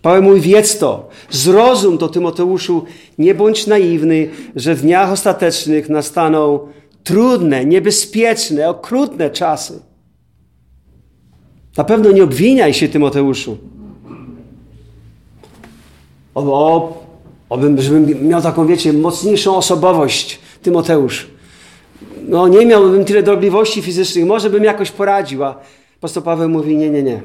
Paweł 0.01 0.23
mówi, 0.23 0.41
wiedz 0.41 0.77
to, 0.77 1.09
zrozum 1.29 1.97
to 1.97 2.09
Tymoteuszu, 2.09 2.85
nie 3.17 3.35
bądź 3.35 3.67
naiwny, 3.67 4.29
że 4.55 4.75
w 4.75 4.81
dniach 4.81 5.11
ostatecznych 5.11 5.89
nastaną 5.89 6.59
trudne, 7.03 7.65
niebezpieczne, 7.65 8.69
okrutne 8.69 9.29
czasy. 9.29 9.79
Na 11.77 11.83
pewno 11.83 12.11
nie 12.11 12.23
obwiniaj 12.23 12.73
się, 12.73 12.87
Tymoteuszu. 12.87 13.57
O, 16.35 16.41
o, 16.41 17.03
obym, 17.49 17.81
żebym 17.81 18.27
miał 18.27 18.41
taką, 18.41 18.67
wiecie, 18.67 18.93
mocniejszą 18.93 19.55
osobowość, 19.55 20.39
Tymoteusz. 20.61 21.27
No, 22.27 22.47
nie 22.47 22.65
miałbym 22.65 23.05
tyle 23.05 23.23
drobliwości 23.23 23.81
fizycznych, 23.81 24.25
może 24.25 24.49
bym 24.49 24.63
jakoś 24.63 24.91
poradził, 24.91 25.43
a 25.43 25.59
apostoł 25.97 26.23
Paweł 26.23 26.49
mówi, 26.49 26.77
nie, 26.77 26.89
nie, 26.89 27.03
nie. 27.03 27.21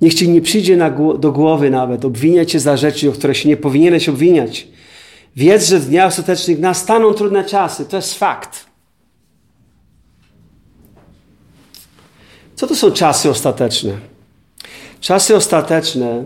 Niech 0.00 0.14
ci 0.14 0.28
nie 0.28 0.40
przyjdzie 0.40 0.76
na, 0.76 0.90
do 1.18 1.32
głowy 1.32 1.70
nawet 1.70 2.04
obwiniać 2.04 2.50
cię 2.50 2.60
za 2.60 2.76
rzeczy, 2.76 3.08
o 3.08 3.12
które 3.12 3.34
się 3.34 3.48
nie 3.48 3.56
powinieneś 3.56 4.08
obwiniać. 4.08 4.68
Wiedz, 5.36 5.68
że 5.68 5.78
w 5.78 5.86
dniach 5.86 6.06
ostatecznych 6.06 6.58
nastaną 6.58 7.14
trudne 7.14 7.44
czasy. 7.44 7.84
To 7.84 7.96
jest 7.96 8.14
fakt. 8.14 8.67
Co 12.58 12.66
to 12.66 12.76
są 12.76 12.90
czasy 12.90 13.30
ostateczne? 13.30 13.92
Czasy 15.00 15.36
ostateczne 15.36 16.24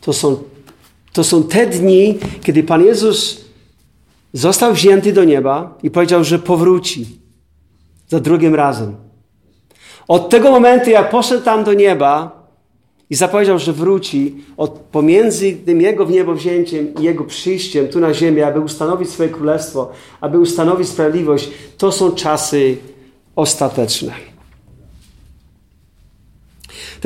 to 0.00 0.12
są, 0.12 0.36
to 1.12 1.24
są 1.24 1.42
te 1.42 1.66
dni, 1.66 2.18
kiedy 2.42 2.62
Pan 2.62 2.84
Jezus 2.84 3.44
został 4.32 4.72
wzięty 4.72 5.12
do 5.12 5.24
nieba 5.24 5.78
i 5.82 5.90
powiedział, 5.90 6.24
że 6.24 6.38
powróci 6.38 7.06
za 8.08 8.20
drugim 8.20 8.54
razem. 8.54 8.96
Od 10.08 10.30
tego 10.30 10.50
momentu, 10.50 10.90
jak 10.90 11.10
poszedł 11.10 11.44
tam 11.44 11.64
do 11.64 11.74
nieba 11.74 12.46
i 13.10 13.14
zapowiedział, 13.14 13.58
że 13.58 13.72
wróci, 13.72 14.34
od 14.56 14.70
pomiędzy 14.70 15.52
tym 15.52 15.80
Jego 15.80 16.06
w 16.06 16.10
niebo 16.10 16.34
wzięciem 16.34 16.94
i 16.94 17.02
Jego 17.02 17.24
przyjściem 17.24 17.88
tu 17.88 18.00
na 18.00 18.14
ziemię, 18.14 18.46
aby 18.46 18.60
ustanowić 18.60 19.10
swoje 19.10 19.28
królestwo, 19.28 19.92
aby 20.20 20.38
ustanowić 20.38 20.88
sprawiedliwość, 20.88 21.50
to 21.78 21.92
są 21.92 22.12
czasy 22.12 22.76
ostateczne. 23.36 24.35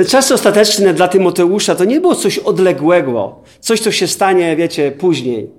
Te 0.00 0.04
czasy 0.04 0.34
ostateczne 0.34 0.94
dla 0.94 1.08
Tymoteusza 1.08 1.74
to 1.74 1.84
nie 1.84 2.00
było 2.00 2.14
coś 2.14 2.38
odległego, 2.38 3.36
coś, 3.60 3.80
co 3.80 3.92
się 3.92 4.06
stanie, 4.06 4.56
wiecie, 4.56 4.92
później. 4.92 5.50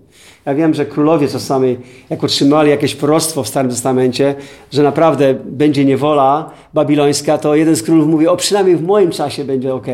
Ja 0.45 0.55
wiem, 0.55 0.73
że 0.73 0.85
królowie 0.85 1.27
czasami, 1.27 1.77
jak 2.09 2.23
otrzymali 2.23 2.69
jakieś 2.69 2.95
proroctwo 2.95 3.43
w 3.43 3.47
Starym 3.47 3.71
Testamencie, 3.71 4.35
że 4.71 4.83
naprawdę 4.83 5.33
będzie 5.33 5.85
niewola 5.85 6.51
babilońska, 6.73 7.37
to 7.37 7.55
jeden 7.55 7.75
z 7.75 7.83
królów 7.83 8.07
mówi, 8.07 8.27
o 8.27 8.37
przynajmniej 8.37 8.75
w 8.75 8.83
moim 8.83 9.11
czasie 9.11 9.43
będzie 9.43 9.73
ok. 9.73 9.87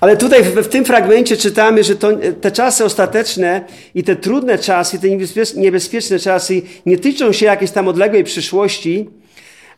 Ale 0.00 0.16
tutaj 0.16 0.42
w, 0.42 0.54
w 0.54 0.68
tym 0.68 0.84
fragmencie 0.84 1.36
czytamy, 1.36 1.84
że 1.84 1.96
to, 1.96 2.08
te 2.40 2.50
czasy 2.50 2.84
ostateczne 2.84 3.64
i 3.94 4.02
te 4.04 4.16
trudne 4.16 4.58
czasy, 4.58 4.98
te 4.98 5.08
niebezpieczne 5.56 6.18
czasy 6.18 6.62
nie 6.86 6.98
tyczą 6.98 7.32
się 7.32 7.46
jakiejś 7.46 7.70
tam 7.70 7.88
odległej 7.88 8.24
przyszłości, 8.24 9.10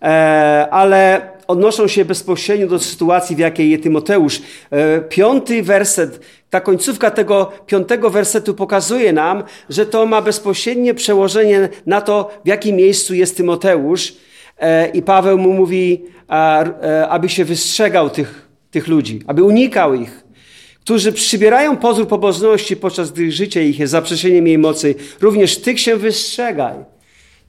e, 0.02 0.68
ale 0.70 1.29
odnoszą 1.50 1.88
się 1.88 2.04
bezpośrednio 2.04 2.66
do 2.66 2.78
sytuacji, 2.78 3.37
w 3.37 3.38
jakiej 3.38 3.71
jest 3.71 3.83
Tymoteusz. 3.83 4.42
E, 4.71 5.00
piąty 5.00 5.62
werset, 5.62 6.21
ta 6.50 6.61
końcówka 6.61 7.11
tego 7.11 7.52
piątego 7.66 8.11
wersetu 8.11 8.54
pokazuje 8.54 9.12
nam, 9.12 9.42
że 9.69 9.87
to 9.87 10.07
ma 10.07 10.23
bezpośrednie 10.23 10.95
przełożenie 10.95 11.69
na 11.87 12.00
to, 12.00 12.30
w 12.45 12.49
jakim 12.49 12.76
miejscu 12.76 13.14
jest 13.14 13.37
Tymoteusz. 13.37 14.12
E, 14.59 14.88
I 14.88 15.02
Paweł 15.02 15.38
mu 15.38 15.52
mówi, 15.52 16.04
e, 16.30 17.09
aby 17.09 17.28
się 17.28 17.45
wystrzegał 17.45 18.11
tych, 18.11 18.49
tych 18.71 18.88
ludzi, 18.88 19.21
aby 19.26 19.42
unikał 19.42 19.95
ich, 19.95 20.25
którzy 20.80 21.12
przybierają 21.12 21.76
pozór 21.76 22.09
pobożności, 22.09 22.76
podczas 22.76 23.12
gdy 23.12 23.33
życie 23.33 23.69
ich 23.69 23.78
jest 23.78 23.90
zaprzeczeniem 23.90 24.47
jej 24.47 24.59
mocy. 24.59 24.95
Również 25.21 25.59
tych 25.59 25.80
się 25.80 25.97
wystrzegaj. 25.97 26.75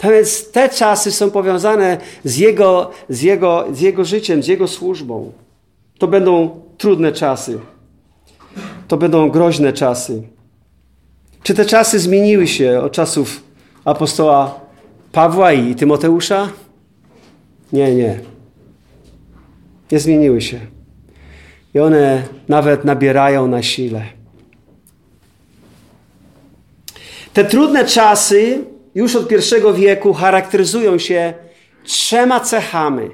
Tak 0.02 0.12
więc 0.12 0.52
te 0.52 0.70
czasy 0.70 1.12
są 1.12 1.32
powiązane 1.32 1.98
z 2.24 2.38
jego, 2.38 2.92
z, 3.10 3.22
jego, 3.22 3.66
z 3.74 3.80
jego 3.80 4.06
życiem, 4.06 4.44
z 4.44 4.48
jego 4.48 4.68
służbą. 4.68 5.32
To 5.98 6.08
będą 6.08 6.62
trudne 6.78 7.12
czasy. 7.12 7.60
To 8.88 8.98
będą 8.98 9.30
groźne 9.30 9.74
czasy. 9.74 10.24
Czy 11.44 11.54
te 11.54 11.66
czasy 11.66 12.00
zmieniły 12.00 12.48
się 12.48 12.82
od 12.82 12.92
czasów 12.92 13.44
apostoła 13.86 14.60
Pawła 15.12 15.54
i 15.54 15.76
Tymoteusza? 15.76 16.50
Nie, 17.74 17.96
nie. 17.96 18.20
Nie 19.92 20.00
zmieniły 20.00 20.42
się. 20.42 20.60
I 21.74 21.80
one 21.80 22.24
nawet 22.48 22.86
nabierają 22.86 23.48
na 23.48 23.64
sile. 23.64 24.06
Te 27.34 27.46
trudne 27.46 27.86
czasy 27.86 28.71
już 28.96 29.16
od 29.16 29.28
pierwszego 29.28 29.74
wieku 29.74 30.14
charakteryzują 30.14 31.00
się 31.00 31.34
trzema 31.84 32.40
cechami. 32.40 33.10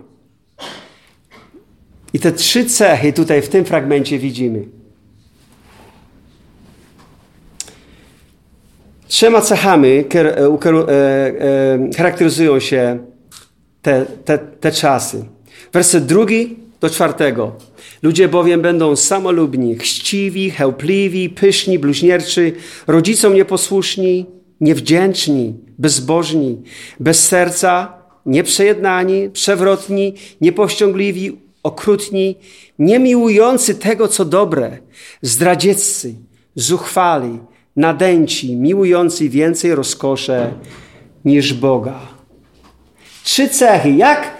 I 2.13 2.19
te 2.19 2.31
trzy 2.31 2.65
cechy 2.65 3.13
tutaj 3.13 3.41
w 3.41 3.49
tym 3.49 3.65
fragmencie 3.65 4.19
widzimy. 4.19 4.65
Trzema 9.07 9.41
cechami 9.41 9.89
e, 9.89 10.03
e, 10.09 11.89
charakteryzują 11.97 12.59
się 12.59 12.99
te, 13.81 14.05
te, 14.25 14.37
te 14.37 14.71
czasy. 14.71 15.25
Werset 15.73 16.05
drugi 16.05 16.59
do 16.79 16.89
czwartego. 16.89 17.55
Ludzie 18.01 18.27
bowiem 18.27 18.61
będą 18.61 18.95
samolubni, 18.95 19.75
chciwi, 19.75 20.51
chełpliwi, 20.51 21.29
pyszni, 21.29 21.79
bluźnierczy, 21.79 22.53
rodzicom 22.87 23.33
nieposłuszni, 23.33 24.25
niewdzięczni, 24.61 25.55
bezbożni, 25.77 26.61
bez 26.99 27.27
serca, 27.27 27.93
nieprzejednani, 28.25 29.29
przewrotni, 29.29 30.13
niepowściągliwi, 30.41 31.37
okrutni, 31.63 32.35
niemiłujący 32.79 33.75
tego, 33.75 34.07
co 34.07 34.25
dobre, 34.25 34.77
zdradzieccy, 35.21 36.15
zuchwali, 36.55 37.39
nadęci, 37.75 38.55
miłujący 38.55 39.29
więcej 39.29 39.75
rozkosze 39.75 40.53
niż 41.25 41.53
Boga. 41.53 41.99
Trzy 43.23 43.49
cechy. 43.49 43.89
Jak, 43.89 44.37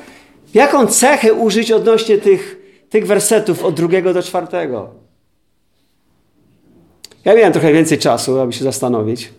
jaką 0.53 0.87
cechę 0.87 1.33
użyć 1.33 1.71
odnośnie 1.71 2.17
tych, 2.17 2.57
tych 2.89 3.07
wersetów 3.07 3.63
od 3.63 3.75
drugiego 3.75 4.13
do 4.13 4.23
czwartego? 4.23 4.89
Ja 7.25 7.35
miałem 7.35 7.53
trochę 7.53 7.73
więcej 7.73 7.97
czasu, 7.97 8.39
aby 8.39 8.53
się 8.53 8.63
zastanowić. 8.63 9.29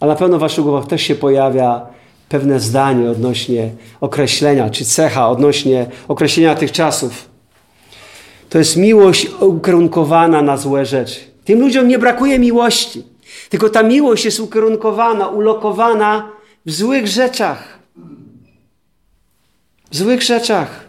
Ale 0.00 0.12
na 0.12 0.16
pewno 0.16 0.36
w 0.36 0.40
waszych 0.40 0.64
głowach 0.64 0.86
też 0.86 1.02
się 1.02 1.14
pojawia 1.14 1.86
pewne 2.28 2.60
zdanie 2.60 3.10
odnośnie 3.10 3.70
określenia, 4.00 4.70
czy 4.70 4.84
cecha 4.84 5.28
odnośnie 5.28 5.86
określenia 6.08 6.54
tych 6.54 6.72
czasów. 6.72 7.28
To 8.48 8.58
jest 8.58 8.76
miłość 8.76 9.30
ukierunkowana 9.40 10.42
na 10.42 10.56
złe 10.56 10.86
rzeczy. 10.86 11.20
Tym 11.44 11.60
ludziom 11.60 11.88
nie 11.88 11.98
brakuje 11.98 12.38
miłości, 12.38 13.02
tylko 13.48 13.70
ta 13.70 13.82
miłość 13.82 14.24
jest 14.24 14.40
ukierunkowana, 14.40 15.28
ulokowana 15.28 16.30
w 16.66 16.72
złych 16.72 17.06
rzeczach. 17.06 17.78
W 19.90 19.96
złych 19.96 20.22
rzeczach. 20.22 20.88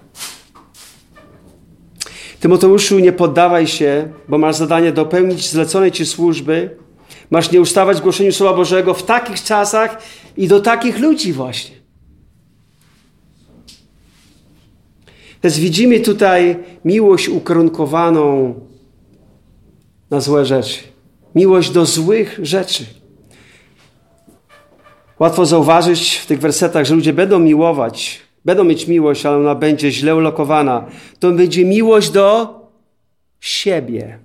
Tymoteuszu, 2.40 3.00
nie 3.00 3.12
poddawaj 3.12 3.68
się, 3.68 4.12
bo 4.28 4.38
masz 4.38 4.56
zadanie 4.56 4.92
dopełnić 4.92 5.50
zleconej 5.50 5.92
ci 5.92 6.06
służby 6.06 6.78
Masz 7.30 7.52
nie 7.52 7.62
ustawać 7.62 7.98
w 7.98 8.02
głoszeniu 8.02 8.32
Słowa 8.32 8.54
Bożego 8.54 8.94
w 8.94 9.04
takich 9.04 9.44
czasach 9.44 10.02
i 10.38 10.48
do 10.48 10.62
takich 10.62 11.00
ludzi 11.00 11.34
właśnie. 11.34 11.76
Więc 15.44 15.60
widzimy 15.60 16.00
tutaj 16.00 16.58
miłość 16.86 17.30
ukierunkowaną 17.30 18.54
na 20.10 20.20
złe 20.22 20.46
rzeczy. 20.46 20.80
Miłość 21.36 21.72
do 21.72 21.86
złych 21.86 22.40
rzeczy. 22.42 22.86
Łatwo 25.20 25.46
zauważyć 25.46 26.16
w 26.16 26.26
tych 26.26 26.40
wersetach, 26.40 26.86
że 26.86 26.96
ludzie 26.96 27.14
będą 27.14 27.40
miłować, 27.40 28.20
będą 28.46 28.64
mieć 28.64 28.88
miłość, 28.88 29.26
ale 29.26 29.38
ona 29.38 29.56
będzie 29.56 29.92
źle 29.92 30.16
ulokowana. 30.16 30.86
To 31.20 31.32
będzie 31.32 31.66
miłość 31.66 32.10
do 32.10 32.60
siebie. 33.40 34.20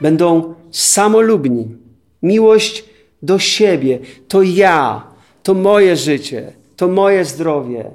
Będą 0.00 0.54
samolubni. 0.70 1.81
Miłość 2.22 2.84
do 3.22 3.38
siebie. 3.38 3.98
To 4.28 4.42
ja, 4.42 5.06
to 5.42 5.54
moje 5.54 5.96
życie, 5.96 6.52
to 6.76 6.88
moje 6.88 7.24
zdrowie. 7.24 7.90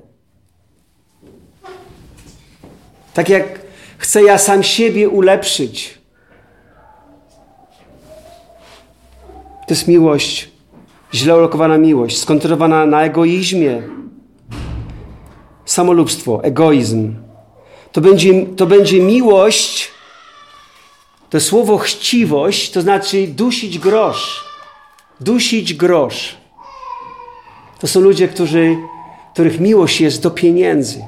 Tak 3.13 3.29
jak 3.29 3.59
chcę 3.97 4.23
ja 4.23 4.37
sam 4.37 4.63
siebie 4.63 5.09
ulepszyć. 5.09 5.97
To 9.67 9.73
jest 9.73 9.87
miłość, 9.87 10.51
źle 11.13 11.37
ulokowana 11.37 11.77
miłość, 11.77 12.17
skoncentrowana 12.17 12.85
na 12.85 13.03
egoizmie. 13.03 13.81
Samolubstwo, 15.65 16.43
egoizm. 16.43 17.15
To 17.91 18.01
będzie, 18.01 18.45
to 18.45 18.65
będzie 18.65 18.99
miłość, 18.99 19.91
to 21.29 21.39
słowo 21.39 21.77
chciwość 21.77 22.71
to 22.71 22.81
znaczy 22.81 23.27
dusić 23.27 23.79
grosz. 23.79 24.45
Dusić 25.19 25.73
grosz. 25.73 26.37
To 27.79 27.87
są 27.87 27.99
ludzie, 27.99 28.27
którzy, 28.27 28.77
których 29.33 29.59
miłość 29.59 30.01
jest 30.01 30.23
do 30.23 30.31
pieniędzy. 30.31 31.03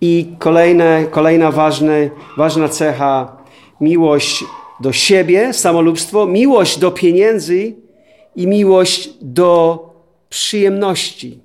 I 0.00 0.34
kolejne, 0.38 1.04
kolejna 1.10 1.50
ważna, 1.50 1.92
ważna 2.36 2.68
cecha 2.68 3.36
miłość 3.80 4.44
do 4.80 4.92
siebie, 4.92 5.52
samolubstwo, 5.52 6.26
miłość 6.26 6.78
do 6.78 6.90
pieniędzy 6.90 7.76
i 8.36 8.46
miłość 8.46 9.10
do 9.20 9.78
przyjemności. 10.28 11.41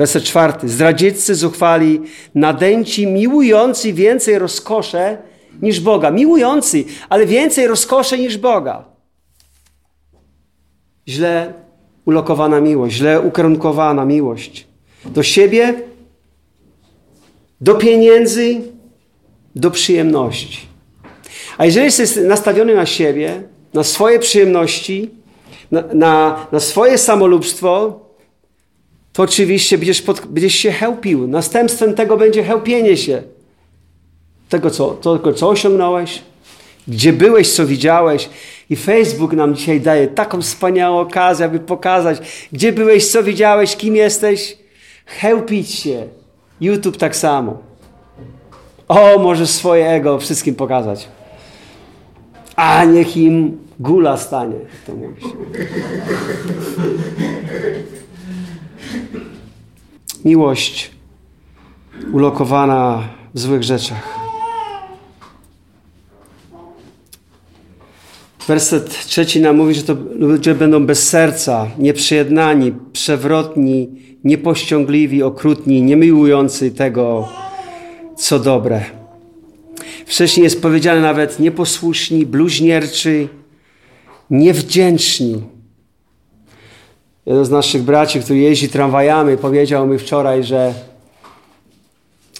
Werset 0.00 0.24
czwarty. 0.24 0.68
Zdradzieccy 0.68 1.34
zuchwali, 1.34 2.00
nadęci, 2.34 3.06
miłujący 3.06 3.92
więcej 3.92 4.38
rozkosze 4.38 5.18
niż 5.62 5.80
Boga. 5.80 6.10
Miłujący, 6.10 6.84
ale 7.08 7.26
więcej 7.26 7.66
rozkosze 7.66 8.18
niż 8.18 8.38
Boga. 8.38 8.84
Źle 11.08 11.52
ulokowana 12.04 12.60
miłość, 12.60 12.96
źle 12.96 13.20
ukierunkowana 13.20 14.04
miłość. 14.04 14.66
Do 15.04 15.22
siebie, 15.22 15.74
do 17.60 17.74
pieniędzy, 17.74 18.60
do 19.56 19.70
przyjemności. 19.70 20.60
A 21.58 21.64
jeżeli 21.64 21.86
jesteś 21.86 22.16
nastawiony 22.16 22.74
na 22.74 22.86
siebie, 22.86 23.42
na 23.74 23.84
swoje 23.84 24.18
przyjemności, 24.18 25.10
na, 25.70 25.82
na, 25.94 26.46
na 26.52 26.60
swoje 26.60 26.98
samolubstwo, 26.98 28.00
to 29.20 29.24
oczywiście 29.24 29.78
będziesz, 29.78 30.02
pod, 30.02 30.26
będziesz 30.26 30.54
się 30.54 30.72
chełpił. 30.72 31.28
Następstwem 31.28 31.94
tego 31.94 32.16
będzie 32.16 32.44
chełpienie 32.44 32.96
się. 32.96 33.22
Tego, 34.48 34.70
co, 34.70 34.98
co 35.36 35.48
osiągnąłeś, 35.48 36.22
gdzie 36.88 37.12
byłeś, 37.12 37.52
co 37.52 37.66
widziałeś. 37.66 38.28
I 38.70 38.76
Facebook 38.76 39.32
nam 39.32 39.54
dzisiaj 39.54 39.80
daje 39.80 40.08
taką 40.08 40.42
wspaniałą 40.42 41.00
okazję, 41.00 41.46
aby 41.46 41.58
pokazać, 41.58 42.18
gdzie 42.52 42.72
byłeś, 42.72 43.10
co 43.10 43.22
widziałeś, 43.22 43.76
kim 43.76 43.96
jesteś. 43.96 44.58
Chełpić 45.06 45.70
się. 45.70 46.06
YouTube 46.60 46.96
tak 46.96 47.16
samo. 47.16 47.58
O, 48.88 49.18
możesz 49.18 49.50
swoje 49.50 49.88
ego 49.88 50.18
wszystkim 50.18 50.54
pokazać. 50.54 51.08
A 52.56 52.84
niech 52.84 53.16
im 53.16 53.58
gula 53.80 54.16
stanie. 54.16 54.56
To. 54.86 54.92
Miłość 60.24 60.90
ulokowana 62.12 63.08
w 63.34 63.40
złych 63.40 63.62
rzeczach. 63.62 64.18
Werset 68.48 69.06
trzeci 69.06 69.40
nam 69.40 69.56
mówi, 69.56 69.74
że 69.74 69.82
to 69.82 69.96
ludzie 70.18 70.54
będą 70.54 70.86
bez 70.86 71.08
serca, 71.08 71.66
nieprzyjednani, 71.78 72.72
przewrotni, 72.92 73.88
niepościągliwi, 74.24 75.22
okrutni, 75.22 75.82
niemiłujący 75.82 76.70
tego, 76.70 77.28
co 78.16 78.38
dobre. 78.38 78.84
Wcześniej 80.06 80.44
jest 80.44 80.62
powiedziane 80.62 81.00
nawet 81.00 81.40
nieposłuszni, 81.40 82.26
bluźnierczy, 82.26 83.28
niewdzięczni. 84.30 85.42
Jeden 87.30 87.44
z 87.44 87.50
naszych 87.50 87.82
braci, 87.82 88.20
który 88.20 88.38
jeździ 88.38 88.68
tramwajami, 88.68 89.36
powiedział 89.36 89.86
mi 89.86 89.98
wczoraj, 89.98 90.44
że 90.44 90.74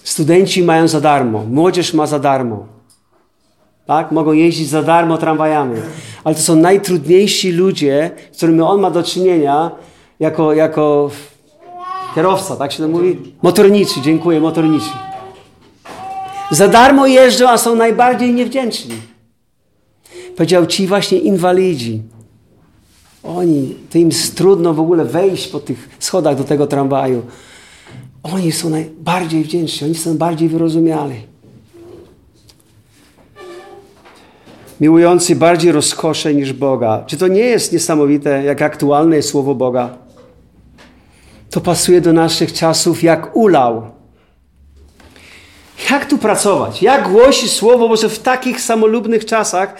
studenci 0.03 0.63
mają 0.63 0.87
za 0.87 1.01
darmo, 1.01 1.45
młodzież 1.49 1.93
ma 1.93 2.07
za 2.07 2.19
darmo. 2.19 2.65
Tak? 3.85 4.11
Mogą 4.11 4.31
jeździć 4.31 4.69
za 4.69 4.83
darmo 4.83 5.17
tramwajami. 5.17 5.81
Ale 6.23 6.35
to 6.35 6.41
są 6.41 6.55
najtrudniejsi 6.55 7.51
ludzie, 7.51 8.11
z 8.31 8.37
którymi 8.37 8.61
on 8.61 8.81
ma 8.81 8.91
do 8.91 9.03
czynienia 9.03 9.71
jako, 10.19 10.53
jako 10.53 11.11
kierowca, 12.15 12.55
tak 12.55 12.71
się 12.71 12.83
to 12.83 12.89
mówi? 12.89 13.17
Motorniczy, 13.41 14.01
dziękuję, 14.01 14.39
motorniczy. 14.41 14.91
Za 16.49 16.67
darmo 16.67 17.07
jeżdżą, 17.07 17.49
a 17.49 17.57
są 17.57 17.75
najbardziej 17.75 18.33
niewdzięczni. 18.33 18.95
Powiedział 20.35 20.65
ci 20.65 20.87
właśnie 20.87 21.17
inwalidzi. 21.17 22.01
Oni, 23.23 23.75
to 23.89 23.97
im 23.97 24.09
trudno 24.35 24.73
w 24.73 24.79
ogóle 24.79 25.05
wejść 25.05 25.47
po 25.47 25.59
tych 25.59 25.89
schodach 25.99 26.37
do 26.37 26.43
tego 26.43 26.67
tramwaju. 26.67 27.21
Oni 28.23 28.51
są 28.51 28.69
najbardziej 28.69 29.43
wdzięczni, 29.43 29.87
oni 29.87 29.95
są 29.95 30.17
bardziej 30.17 30.49
wyrozumiali. 30.49 31.15
Miłujący 34.81 35.35
bardziej 35.35 35.71
rozkosze 35.71 36.33
niż 36.33 36.53
Boga. 36.53 37.03
Czy 37.07 37.17
to 37.17 37.27
nie 37.27 37.39
jest 37.39 37.73
niesamowite, 37.73 38.43
jak 38.43 38.61
aktualne 38.61 39.15
jest 39.15 39.29
Słowo 39.29 39.55
Boga? 39.55 39.97
To 41.49 41.61
pasuje 41.61 42.01
do 42.01 42.13
naszych 42.13 42.53
czasów 42.53 43.03
jak 43.03 43.35
ulał. 43.35 43.83
Jak 45.91 46.05
tu 46.05 46.17
pracować? 46.17 46.81
Jak 46.81 47.11
głosić 47.11 47.51
Słowo 47.51 47.89
Boże 47.89 48.09
w 48.09 48.19
takich 48.19 48.61
samolubnych 48.61 49.25
czasach, 49.25 49.75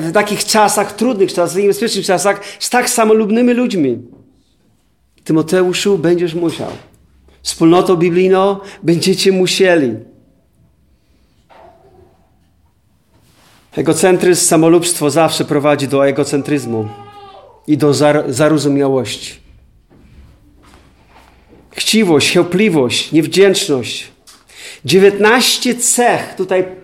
w 0.00 0.10
takich 0.14 0.44
czasach, 0.44 0.92
trudnych 0.92 1.32
czasach, 1.32 1.62
niebezpiecznych 1.62 2.06
czasach, 2.06 2.40
z 2.58 2.70
tak 2.70 2.90
samolubnymi 2.90 3.54
ludźmi? 3.54 3.98
Tymoteuszu, 5.24 5.98
będziesz 5.98 6.34
musiał. 6.34 6.70
Wspólnotą 7.42 7.96
biblijną 7.96 8.56
będziecie 8.82 9.32
musieli. 9.32 9.94
Egocentryzm, 13.76 14.46
samolubstwo 14.46 15.10
zawsze 15.10 15.44
prowadzi 15.44 15.88
do 15.88 16.08
egocentryzmu 16.08 16.88
i 17.66 17.76
do 17.76 17.94
zar 17.94 18.24
zarozumiałości. 18.28 19.34
Chciwość, 21.70 22.32
chełpliwość, 22.32 23.12
niewdzięczność. 23.12 24.12
19 24.84 25.74
cech, 25.74 26.34
tutaj 26.36 26.83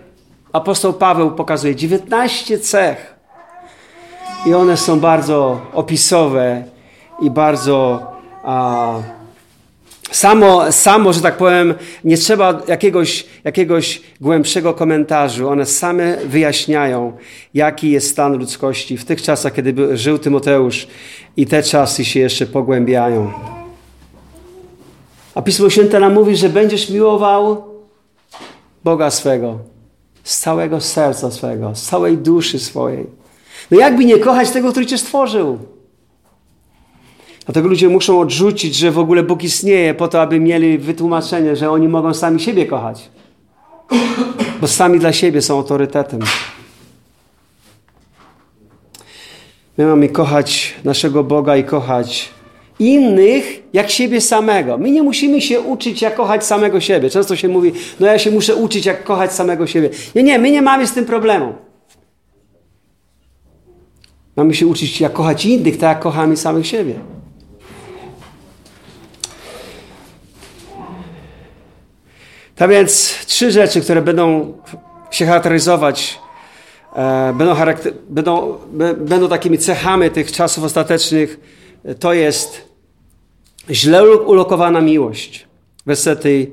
apostoł 0.53 0.93
Paweł 0.93 1.31
pokazuje, 1.31 1.77
19 1.77 2.59
cech. 2.59 3.15
I 4.47 4.55
one 4.55 4.77
są 4.77 5.01
bardzo 5.01 5.61
opisowe 5.73 6.65
i 7.21 7.31
bardzo 7.31 8.07
a, 8.45 8.95
Samo, 10.11 10.73
samo, 10.73 11.13
że 11.13 11.21
tak 11.21 11.37
powiem, 11.37 11.75
nie 12.05 12.17
trzeba 12.17 12.63
jakiegoś, 12.69 13.27
jakiegoś 13.45 14.03
głębszego 14.21 14.75
komentarzu. 14.75 15.49
One 15.49 15.67
same 15.67 16.17
wyjaśniają, 16.17 17.13
jaki 17.55 17.91
jest 17.91 18.11
stan 18.11 18.37
ludzkości 18.37 18.97
w 18.97 19.05
tych 19.05 19.23
czasach, 19.23 19.53
kiedy 19.53 19.97
żył 19.97 20.19
Tymoteusz 20.19 20.87
i 21.37 21.47
te 21.47 21.63
czasy 21.63 22.05
się 22.05 22.21
jeszcze 22.21 22.47
pogłębiają. 22.47 23.33
A 25.35 25.43
Pismo 25.43 25.71
Święte 25.71 26.01
nam 26.01 26.15
mówi, 26.15 26.37
że 26.37 26.49
będziesz 26.49 26.91
miłował 26.91 27.65
Boga 28.85 29.11
swego 29.11 29.59
z 30.31 30.41
całego 30.41 30.81
serca 30.81 31.31
swego, 31.31 31.75
z 31.75 31.83
całej 31.83 32.19
duszy 32.19 32.59
swojej. 32.59 33.07
No 33.71 33.79
jakby 33.79 34.05
nie 34.05 34.19
kochać 34.19 34.51
tego, 34.51 34.71
który 34.71 34.87
cię 34.87 34.99
stworzył? 34.99 35.59
Dlatego 37.45 37.69
ludzie 37.69 37.89
muszą 37.89 38.21
odrzucić, 38.21 38.75
że 38.75 38.91
w 38.91 38.99
ogóle 38.99 39.23
Bóg 39.23 39.43
istnieje, 39.43 39.95
po 39.95 40.09
to, 40.09 40.23
aby 40.23 40.41
mieli 40.41 40.79
wytłumaczenie, 40.79 41.57
że 41.57 41.71
oni 41.71 41.89
mogą 41.89 42.15
sami 42.15 42.41
siebie 42.41 42.67
kochać. 42.67 43.11
Bo 44.61 44.69
sami 44.69 44.99
dla 44.99 45.13
siebie 45.13 45.43
są 45.43 45.57
autorytetem. 45.57 46.21
My 49.79 49.87
mamy 49.87 50.09
kochać 50.09 50.75
naszego 50.85 51.25
Boga 51.25 51.57
i 51.57 51.65
kochać 51.65 52.29
innych 52.81 53.63
jak 53.73 53.91
siebie 53.91 54.21
samego. 54.21 54.79
My 54.79 54.91
nie 54.91 55.03
musimy 55.03 55.41
się 55.41 55.61
uczyć, 55.61 56.03
jak 56.03 56.15
kochać 56.15 56.47
samego 56.47 56.81
siebie. 56.81 57.11
Często 57.11 57.37
się 57.37 57.49
mówi, 57.49 57.73
no 58.01 58.07
ja 58.07 58.19
się 58.19 58.31
muszę 58.31 58.57
uczyć, 58.57 58.87
jak 58.87 59.05
kochać 59.05 59.33
samego 59.33 59.67
siebie. 59.67 59.91
Nie, 60.15 60.23
nie, 60.23 60.39
my 60.39 60.51
nie 60.51 60.63
mamy 60.63 60.87
z 60.87 60.93
tym 60.93 61.05
problemu. 61.05 61.55
Mamy 64.37 64.55
się 64.55 64.67
uczyć, 64.67 65.01
jak 65.01 65.13
kochać 65.13 65.47
innych, 65.47 65.79
tak 65.79 65.89
jak 65.89 66.01
kochamy 66.01 66.37
samych 66.37 66.67
siebie. 66.67 66.95
Tak 72.57 72.71
więc 72.71 73.15
trzy 73.27 73.53
rzeczy, 73.53 73.81
które 73.81 74.03
będą 74.03 74.53
się 75.11 75.27
charakteryzować, 75.27 76.19
e, 76.97 77.35
będą, 77.39 77.55
charakter, 77.55 77.93
będą, 78.09 78.59
będą 78.97 79.29
takimi 79.29 79.59
cechami 79.59 80.11
tych 80.11 80.33
czasów 80.33 80.65
ostatecznych, 80.65 81.41
to 82.01 82.13
jest 82.13 82.70
źle 83.71 84.19
ulokowana 84.19 84.81
miłość. 84.81 85.47
Wersety 85.87 86.51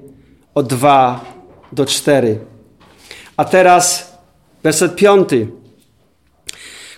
od 0.56 0.68
2 0.68 1.26
do 1.72 1.86
4. 1.86 2.40
A 3.38 3.46
teraz 3.46 4.14
werset 4.64 4.96
piąty. 4.96 5.48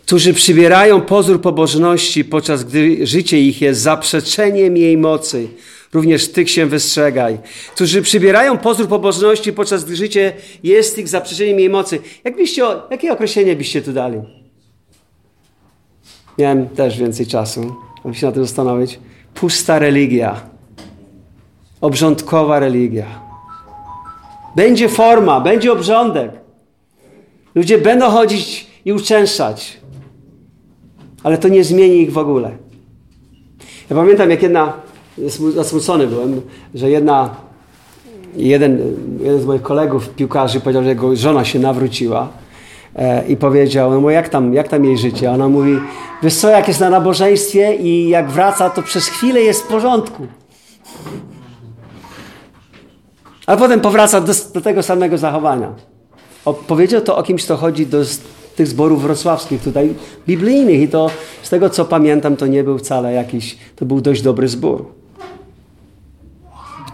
Którzy 0.01 0.33
przybierają 0.33 1.01
pozór 1.01 1.41
pobożności, 1.41 2.25
podczas 2.25 2.63
gdy 2.63 3.07
życie 3.07 3.41
ich 3.41 3.61
jest 3.61 3.81
zaprzeczeniem 3.81 4.77
jej 4.77 4.97
mocy 4.97 5.47
Również 5.93 6.31
tych 6.31 6.49
się 6.49 6.65
wystrzegaj, 6.65 7.39
którzy 7.73 8.01
przybierają 8.01 8.57
pozór 8.57 8.87
pobożności, 8.87 9.53
podczas 9.53 9.85
gdy 9.85 9.95
życie 9.95 10.33
jest 10.63 10.97
ich 10.97 11.07
zaprzeczeniem 11.07 11.59
jej 11.59 11.69
mocy. 11.69 11.99
Jak 12.23 12.35
byście, 12.35 12.63
jakie 12.91 13.13
określenie 13.13 13.55
byście 13.55 13.81
tu 13.81 13.93
dali? 13.93 14.21
Miałem 16.37 16.69
też 16.69 16.97
więcej 16.97 17.27
czasu, 17.27 17.75
aby 18.05 18.15
się 18.15 18.25
na 18.25 18.31
tym 18.31 18.45
zastanowić. 18.45 18.99
Pusta 19.39 19.79
religia. 19.79 20.41
Obrządkowa 21.81 22.59
religia. 22.59 23.05
Będzie 24.55 24.89
forma, 24.89 25.41
będzie 25.41 25.71
obrządek. 25.71 26.31
Ludzie 27.55 27.77
będą 27.77 28.09
chodzić 28.09 28.67
i 28.85 28.93
uczęszczać. 28.93 29.77
Ale 31.23 31.37
to 31.37 31.47
nie 31.47 31.63
zmieni 31.63 32.01
ich 32.01 32.13
w 32.13 32.17
ogóle. 32.17 32.51
Ja 33.89 33.95
pamiętam, 33.95 34.29
jak 34.29 34.43
jedna 34.43 34.73
zasmucony 35.55 36.07
byłem, 36.07 36.41
że 36.75 36.89
jedna, 36.89 37.29
jeden, 38.35 38.81
jeden 39.21 39.41
z 39.41 39.45
moich 39.45 39.61
kolegów 39.61 40.09
piłkarzy 40.09 40.59
powiedział, 40.59 40.83
że 40.83 40.89
jego 40.89 41.15
żona 41.15 41.45
się 41.45 41.59
nawróciła 41.59 42.29
i 43.27 43.37
powiedział, 43.37 44.01
no 44.01 44.09
jak 44.09 44.29
tam, 44.29 44.53
jak 44.53 44.67
tam 44.67 44.85
jej 44.85 44.97
życie? 44.97 45.31
Ona 45.31 45.49
mówi, 45.49 45.79
wiesz 46.23 46.35
co, 46.35 46.49
jak 46.49 46.67
jest 46.67 46.79
na 46.79 46.89
nabożeństwie 46.89 47.75
i 47.75 48.09
jak 48.09 48.31
wraca, 48.31 48.69
to 48.69 48.83
przez 48.83 49.07
chwilę 49.07 49.41
jest 49.41 49.63
w 49.63 49.67
porządku. 49.67 50.27
A 53.47 53.57
potem 53.57 53.81
powraca 53.81 54.21
do, 54.21 54.33
do 54.53 54.61
tego 54.61 54.83
samego 54.83 55.17
zachowania. 55.17 55.73
O, 56.45 56.53
powiedział 56.53 57.01
to 57.01 57.17
o 57.17 57.23
kimś, 57.23 57.45
kto 57.45 57.57
chodzi 57.57 57.87
do 57.87 57.97
tych 58.55 58.67
zborów 58.67 59.01
wrocławskich 59.01 59.61
tutaj, 59.61 59.93
biblijnych 60.27 60.81
i 60.81 60.87
to 60.87 61.09
z 61.43 61.49
tego, 61.49 61.69
co 61.69 61.85
pamiętam, 61.85 62.35
to 62.35 62.47
nie 62.47 62.63
był 62.63 62.77
wcale 62.77 63.13
jakiś, 63.13 63.57
to 63.75 63.85
był 63.85 64.01
dość 64.01 64.21
dobry 64.21 64.47
zbór 64.47 64.99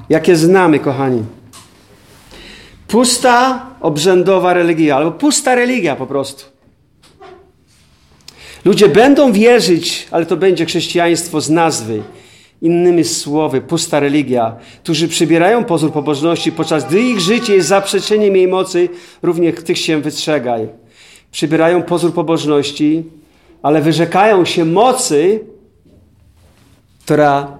jakie 0.10 0.36
znamy, 0.36 0.80
kochani. 0.80 1.24
Pusta, 2.96 3.66
obrzędowa 3.82 4.54
religia, 4.54 4.96
albo 4.96 5.12
pusta 5.12 5.56
religia 5.56 5.96
po 5.96 6.08
prostu. 6.08 6.46
Ludzie 8.66 8.90
będą 8.90 9.32
wierzyć, 9.32 10.08
ale 10.12 10.26
to 10.26 10.38
będzie 10.38 10.66
chrześcijaństwo 10.66 11.42
z 11.42 11.50
nazwy. 11.50 12.04
Innymi 12.62 13.04
słowy, 13.04 13.62
pusta 13.62 14.00
religia, 14.00 14.56
którzy 14.84 15.08
przybierają 15.08 15.64
pozór 15.64 15.92
pobożności, 15.92 16.52
podczas 16.52 16.86
gdy 16.88 17.02
ich 17.02 17.20
życie 17.20 17.56
jest 17.56 17.68
zaprzeczeniem 17.68 18.36
jej 18.36 18.48
mocy, 18.48 18.90
również 19.24 19.56
tych 19.64 19.78
się 19.78 20.02
wystrzegaj. 20.02 20.68
Przybierają 21.32 21.84
pozór 21.84 22.14
pobożności, 22.14 23.04
ale 23.62 23.82
wyrzekają 23.82 24.46
się 24.46 24.66
mocy, 24.66 25.40
która 27.06 27.58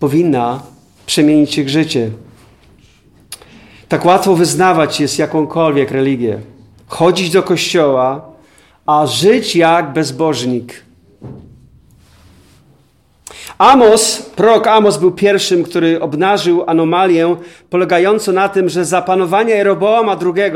powinna 0.00 0.62
przemienić 1.06 1.58
ich 1.58 1.68
życie. 1.68 2.10
Tak 3.88 4.04
łatwo 4.04 4.34
wyznawać 4.34 5.00
jest 5.00 5.18
jakąkolwiek 5.18 5.90
religię, 5.90 6.38
chodzić 6.86 7.30
do 7.30 7.42
kościoła, 7.42 8.32
a 8.86 9.06
żyć 9.06 9.56
jak 9.56 9.92
bezbożnik. 9.92 10.86
Amos, 13.58 14.22
prorok 14.36 14.66
Amos 14.66 14.96
był 14.96 15.12
pierwszym, 15.12 15.62
który 15.62 16.00
obnażył 16.00 16.64
anomalię 16.66 17.36
polegającą 17.70 18.32
na 18.32 18.48
tym, 18.48 18.68
że 18.68 18.84
za 18.84 19.02
panowania 19.02 19.54
Jeroboama 19.54 20.18
II, 20.36 20.52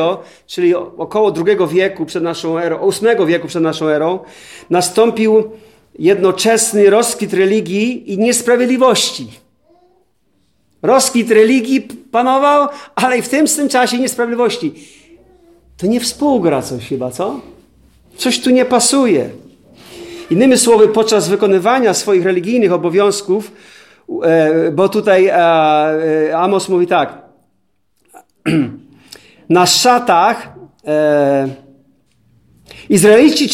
czyli 0.47 0.75
około 0.75 1.35
II 1.47 1.57
wieku 1.69 2.07
przed 2.07 2.23
naszą 2.23 2.59
erą, 2.59 2.91
VIII 2.91 3.27
wieku 3.27 3.49
przed 3.49 3.63
naszą 3.63 3.89
erą, 3.89 4.19
nastąpił 4.71 5.51
jednoczesny 5.99 6.91
rozkwit 6.91 7.33
religii 7.33 8.13
i 8.13 8.19
niesprawiedliwości. 8.19 9.29
Rozkwit 10.83 11.31
religii 11.31 11.89
panował, 12.11 12.69
ale 12.95 13.19
i 13.19 13.23
w 13.23 13.29
tym, 13.29 13.47
tym 13.47 13.69
czasie 13.69 13.99
niesprawiedliwości. 13.99 14.75
To 15.77 15.87
nie 15.87 16.01
współgra 16.01 16.63
coś 16.63 16.89
chyba, 16.89 17.11
co? 17.11 17.41
Coś 18.17 18.41
tu 18.41 18.51
nie 18.51 18.65
pasuje. 18.65 19.31
Innymi 20.31 20.59
słowy, 20.59 20.89
podczas 20.89 21.29
wykonywania 21.29 21.95
swoich 21.95 22.25
religijnych 22.25 22.73
obowiązków, 22.73 23.53
e, 24.23 24.71
bo 24.71 24.89
tutaj 24.89 25.27
e, 25.27 25.35
e, 25.35 26.39
Amos 26.39 26.69
mówi 26.69 26.87
tak, 26.87 27.23
na 29.49 29.67
szatach 29.67 30.53
Izraelici, 32.89 33.49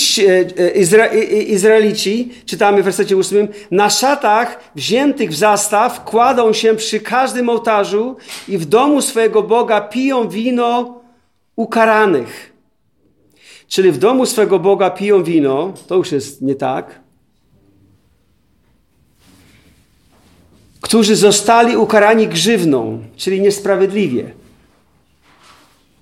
Izra, 0.74 1.06
Izraelici, 1.46 2.32
czytamy 2.46 2.82
w 2.82 2.84
wersecie 2.84 3.16
8, 3.16 3.48
na 3.70 3.90
szatach 3.90 4.70
wziętych 4.74 5.30
w 5.30 5.34
zastaw 5.34 6.04
kładą 6.04 6.52
się 6.52 6.74
przy 6.74 7.00
każdym 7.00 7.48
ołtarzu 7.48 8.16
i 8.48 8.58
w 8.58 8.64
domu 8.64 9.02
swojego 9.02 9.42
Boga 9.42 9.80
piją 9.80 10.28
wino 10.28 11.00
ukaranych. 11.56 12.52
Czyli 13.68 13.92
w 13.92 13.98
domu 13.98 14.26
swego 14.26 14.58
Boga 14.58 14.90
piją 14.90 15.24
wino, 15.24 15.72
to 15.86 15.94
już 15.94 16.12
jest 16.12 16.42
nie 16.42 16.54
tak. 16.54 17.00
Którzy 20.80 21.16
zostali 21.16 21.76
ukarani 21.76 22.28
grzywną, 22.28 23.02
czyli 23.16 23.40
niesprawiedliwie. 23.40 24.32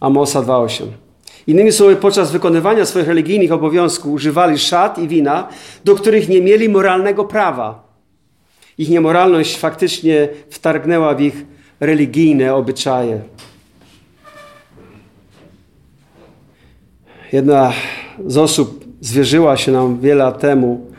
Amosa 0.01 0.43
2,8. 0.43 1.04
Innymi 1.47 1.73
słowy, 1.73 1.97
podczas 1.97 2.33
wykonywania 2.33 2.85
swoich 2.85 3.09
religijnych 3.09 3.53
obowiązków 3.53 4.13
używali 4.13 4.59
szat 4.59 4.99
i 4.99 5.09
wina, 5.09 5.49
do 5.85 5.95
których 5.95 6.29
nie 6.29 6.41
mieli 6.41 6.69
moralnego 6.69 7.25
prawa. 7.25 7.85
Ich 8.79 8.89
niemoralność 8.89 9.59
faktycznie 9.59 10.29
wtargnęła 10.51 11.15
w 11.15 11.21
ich 11.21 11.45
religijne 11.81 12.55
obyczaje. 12.55 13.21
Jedna 17.33 17.73
z 18.27 18.39
osób 18.39 18.85
zwierzyła 19.01 19.57
się 19.57 19.73
nam 19.73 20.01
wiele 20.01 20.25
lat 20.25 20.41
temu 20.41 20.95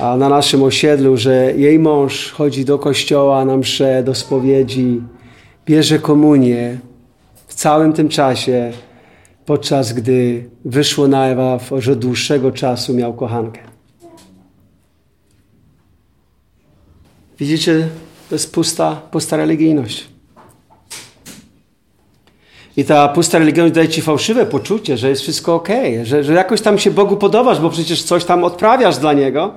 a 0.00 0.16
na 0.16 0.28
naszym 0.28 0.62
osiedlu, 0.62 1.16
że 1.16 1.52
jej 1.56 1.78
mąż 1.78 2.32
chodzi 2.32 2.64
do 2.64 2.78
kościoła 2.78 3.44
na 3.44 3.56
msze, 3.56 4.02
do 4.02 4.14
spowiedzi, 4.14 5.00
bierze 5.66 5.98
komunię 5.98 6.78
w 7.46 7.54
całym 7.54 7.92
tym 7.92 8.08
czasie, 8.08 8.72
podczas 9.46 9.92
gdy 9.92 10.50
wyszło 10.64 11.08
na 11.08 11.26
jaw, 11.26 11.70
że 11.78 11.96
dłuższego 11.96 12.52
czasu 12.52 12.94
miał 12.94 13.14
kochankę. 13.14 13.60
Widzicie, 17.38 17.88
to 18.28 18.34
jest 18.34 18.52
pusta, 18.52 19.02
pusta 19.10 19.36
religijność. 19.36 20.06
I 22.76 22.84
ta 22.84 23.08
pusta 23.08 23.38
religijność 23.38 23.74
daje 23.74 23.88
ci 23.88 24.02
fałszywe 24.02 24.46
poczucie, 24.46 24.96
że 24.96 25.08
jest 25.08 25.22
wszystko 25.22 25.54
ok, 25.54 25.68
że, 26.02 26.24
że 26.24 26.32
jakoś 26.32 26.60
tam 26.60 26.78
się 26.78 26.90
Bogu 26.90 27.16
podobasz, 27.16 27.60
bo 27.60 27.70
przecież 27.70 28.02
coś 28.02 28.24
tam 28.24 28.44
odprawiasz 28.44 28.98
dla 28.98 29.12
Niego. 29.12 29.54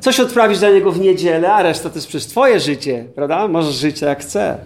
Coś 0.00 0.20
odprawisz 0.20 0.58
dla 0.58 0.70
Niego 0.70 0.92
w 0.92 1.00
niedzielę, 1.00 1.52
a 1.52 1.62
reszta 1.62 1.90
to 1.90 1.94
jest 1.94 2.08
przez 2.08 2.26
Twoje 2.26 2.60
życie, 2.60 3.04
prawda? 3.14 3.48
Możesz 3.48 3.74
żyć 3.74 4.00
jak 4.00 4.22
chce. 4.22 4.58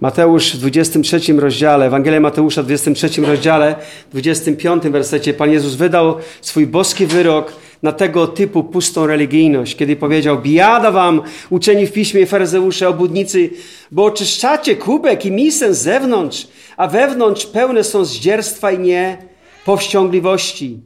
Mateusz 0.00 0.56
w 0.56 0.58
23 0.58 1.32
rozdziale, 1.32 1.86
Ewangelia 1.86 2.20
Mateusza 2.20 2.62
w 2.62 2.64
23 2.64 3.22
rozdziale, 3.22 3.74
w 4.08 4.10
25 4.10 4.82
wersecie 4.82 5.34
Pan 5.34 5.50
Jezus 5.50 5.74
wydał 5.74 6.16
swój 6.40 6.66
boski 6.66 7.06
wyrok 7.06 7.52
na 7.82 7.92
tego 7.92 8.26
typu 8.26 8.64
pustą 8.64 9.06
religijność, 9.06 9.76
kiedy 9.76 9.96
powiedział: 9.96 10.38
Biada 10.42 10.90
wam, 10.90 11.22
uczeni 11.50 11.86
w 11.86 11.92
piśmie 11.92 12.26
faryzeusze, 12.26 12.88
obudnicy, 12.88 13.50
bo 13.90 14.04
oczyszczacie 14.04 14.76
kubek 14.76 15.26
i 15.26 15.32
misę 15.32 15.74
z 15.74 15.82
zewnątrz, 15.82 16.48
a 16.76 16.88
wewnątrz 16.88 17.46
pełne 17.46 17.84
są 17.84 18.04
zdzierstwa 18.04 18.72
i 18.72 18.78
nie 18.78 19.18
powściągliwości. 19.64 20.80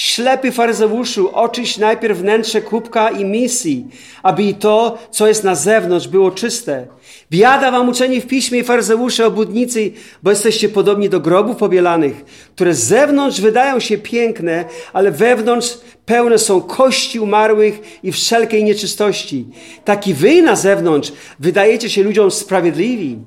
Ślepy 0.00 0.52
faryzeuszu, 0.52 1.30
oczyść 1.32 1.78
najpierw 1.78 2.18
wnętrze 2.18 2.62
kubka 2.62 3.10
i 3.10 3.24
misji, 3.24 3.86
aby 4.22 4.42
i 4.42 4.54
to, 4.54 4.98
co 5.10 5.28
jest 5.28 5.44
na 5.44 5.54
zewnątrz, 5.54 6.08
było 6.08 6.30
czyste. 6.30 6.86
Biada 7.30 7.70
wam 7.70 7.88
uczeni 7.88 8.20
w 8.20 8.26
piśmie 8.26 8.58
i 8.58 8.64
faryzeusze, 8.64 9.26
obudnicy, 9.26 9.92
bo 10.22 10.30
jesteście 10.30 10.68
podobni 10.68 11.08
do 11.08 11.20
grobów 11.20 11.56
pobielanych, 11.56 12.24
które 12.54 12.74
z 12.74 12.78
zewnątrz 12.78 13.40
wydają 13.40 13.80
się 13.80 13.98
piękne, 13.98 14.64
ale 14.92 15.10
wewnątrz 15.10 15.78
pełne 16.06 16.38
są 16.38 16.60
kości 16.60 17.20
umarłych 17.20 17.98
i 18.02 18.12
wszelkiej 18.12 18.64
nieczystości. 18.64 19.46
Taki 19.84 20.14
wy 20.14 20.42
na 20.42 20.56
zewnątrz 20.56 21.12
wydajecie 21.38 21.90
się 21.90 22.02
ludziom 22.02 22.30
sprawiedliwi, 22.30 23.18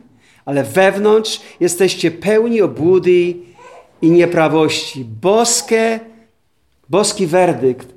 ale 0.46 0.64
wewnątrz 0.64 1.42
jesteście 1.60 2.12
pełni 2.12 2.62
obłudy 2.62 3.36
i 4.02 4.10
nieprawości. 4.10 5.06
Boskie, 5.22 6.13
boski 6.90 7.28
werdykt 7.28 7.94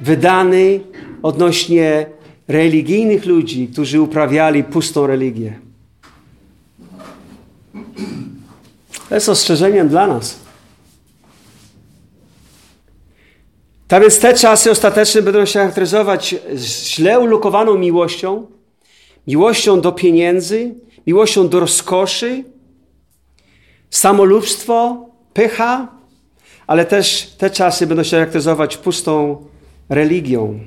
wydany 0.00 0.80
odnośnie 1.22 2.06
religijnych 2.48 3.26
ludzi, 3.26 3.68
którzy 3.72 4.00
uprawiali 4.00 4.64
pustą 4.64 5.06
religię. 5.06 5.58
To 9.08 9.14
jest 9.14 9.28
ostrzeżeniem 9.28 9.88
dla 9.88 10.06
nas. 10.06 10.38
Tak 13.88 14.02
więc 14.02 14.18
te 14.18 14.34
czasy 14.34 14.70
ostateczne 14.70 15.22
będą 15.22 15.46
się 15.46 15.58
charakteryzować 15.58 16.34
źle 16.56 17.20
ulokowaną 17.20 17.78
miłością, 17.78 18.46
miłością 19.26 19.80
do 19.80 19.92
pieniędzy, 19.92 20.74
miłością 21.06 21.48
do 21.48 21.60
rozkoszy, 21.60 22.44
samolubstwo, 23.90 25.06
pycha, 25.34 25.97
ale 26.68 26.84
też 26.84 27.30
te 27.38 27.50
czasy 27.50 27.86
będą 27.86 28.02
się 28.02 28.10
charakteryzować 28.10 28.76
pustą 28.76 29.36
religią. 29.88 30.60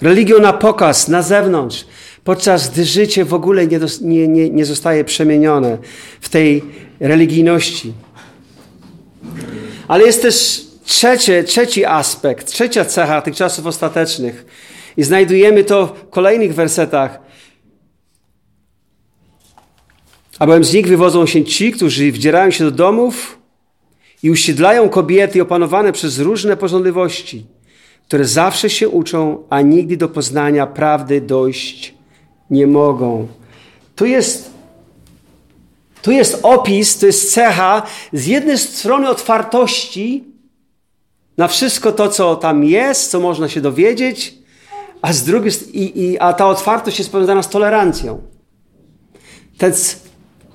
Religią 0.00 0.38
na 0.38 0.52
pokaz, 0.52 1.08
na 1.08 1.22
zewnątrz, 1.22 1.86
podczas 2.24 2.70
gdy 2.70 2.84
życie 2.84 3.24
w 3.24 3.34
ogóle 3.34 3.66
nie, 3.66 3.80
nie, 4.00 4.28
nie, 4.28 4.50
nie 4.50 4.64
zostaje 4.64 5.04
przemienione 5.04 5.78
w 6.20 6.28
tej 6.28 6.64
religijności. 7.00 7.92
Ale 9.88 10.04
jest 10.04 10.22
też 10.22 10.66
trzecie, 10.84 11.44
trzeci 11.44 11.84
aspekt, 11.84 12.46
trzecia 12.46 12.84
cecha 12.84 13.22
tych 13.22 13.36
czasów 13.36 13.66
ostatecznych. 13.66 14.46
I 14.96 15.02
znajdujemy 15.02 15.64
to 15.64 15.86
w 15.86 16.10
kolejnych 16.10 16.54
wersetach. 16.54 17.18
Albowiem 20.42 20.64
z 20.64 20.72
nich 20.72 20.88
wywodzą 20.88 21.26
się 21.26 21.44
ci, 21.44 21.72
którzy 21.72 22.12
wdzierają 22.12 22.50
się 22.50 22.64
do 22.64 22.70
domów 22.70 23.38
i 24.22 24.30
usiedlają 24.30 24.88
kobiety 24.88 25.42
opanowane 25.42 25.92
przez 25.92 26.18
różne 26.18 26.56
pożądliwości 26.56 27.46
które 28.12 28.24
zawsze 28.24 28.70
się 28.70 28.88
uczą, 28.88 29.44
a 29.50 29.60
nigdy 29.60 29.96
do 29.96 30.08
poznania 30.08 30.66
prawdy 30.66 31.20
dojść 31.20 31.94
nie 32.50 32.66
mogą. 32.66 33.28
Tu 33.96 34.06
jest, 34.06 34.50
tu 36.02 36.10
jest 36.10 36.38
opis, 36.42 36.98
to 36.98 37.06
jest 37.06 37.34
cecha 37.34 37.82
z 38.12 38.26
jednej 38.26 38.58
strony 38.58 39.08
otwartości 39.08 40.24
na 41.38 41.48
wszystko 41.48 41.92
to, 41.92 42.08
co 42.08 42.36
tam 42.36 42.64
jest, 42.64 43.10
co 43.10 43.20
można 43.20 43.48
się 43.48 43.60
dowiedzieć, 43.60 44.34
a 45.02 45.12
z 45.12 45.24
drugiej 45.24 45.52
i, 45.72 46.04
i, 46.04 46.18
a 46.18 46.32
ta 46.32 46.46
otwartość 46.46 46.98
jest 46.98 47.12
powiązana 47.12 47.42
z 47.42 47.48
tolerancją. 47.48 48.22
Ta 49.58 49.66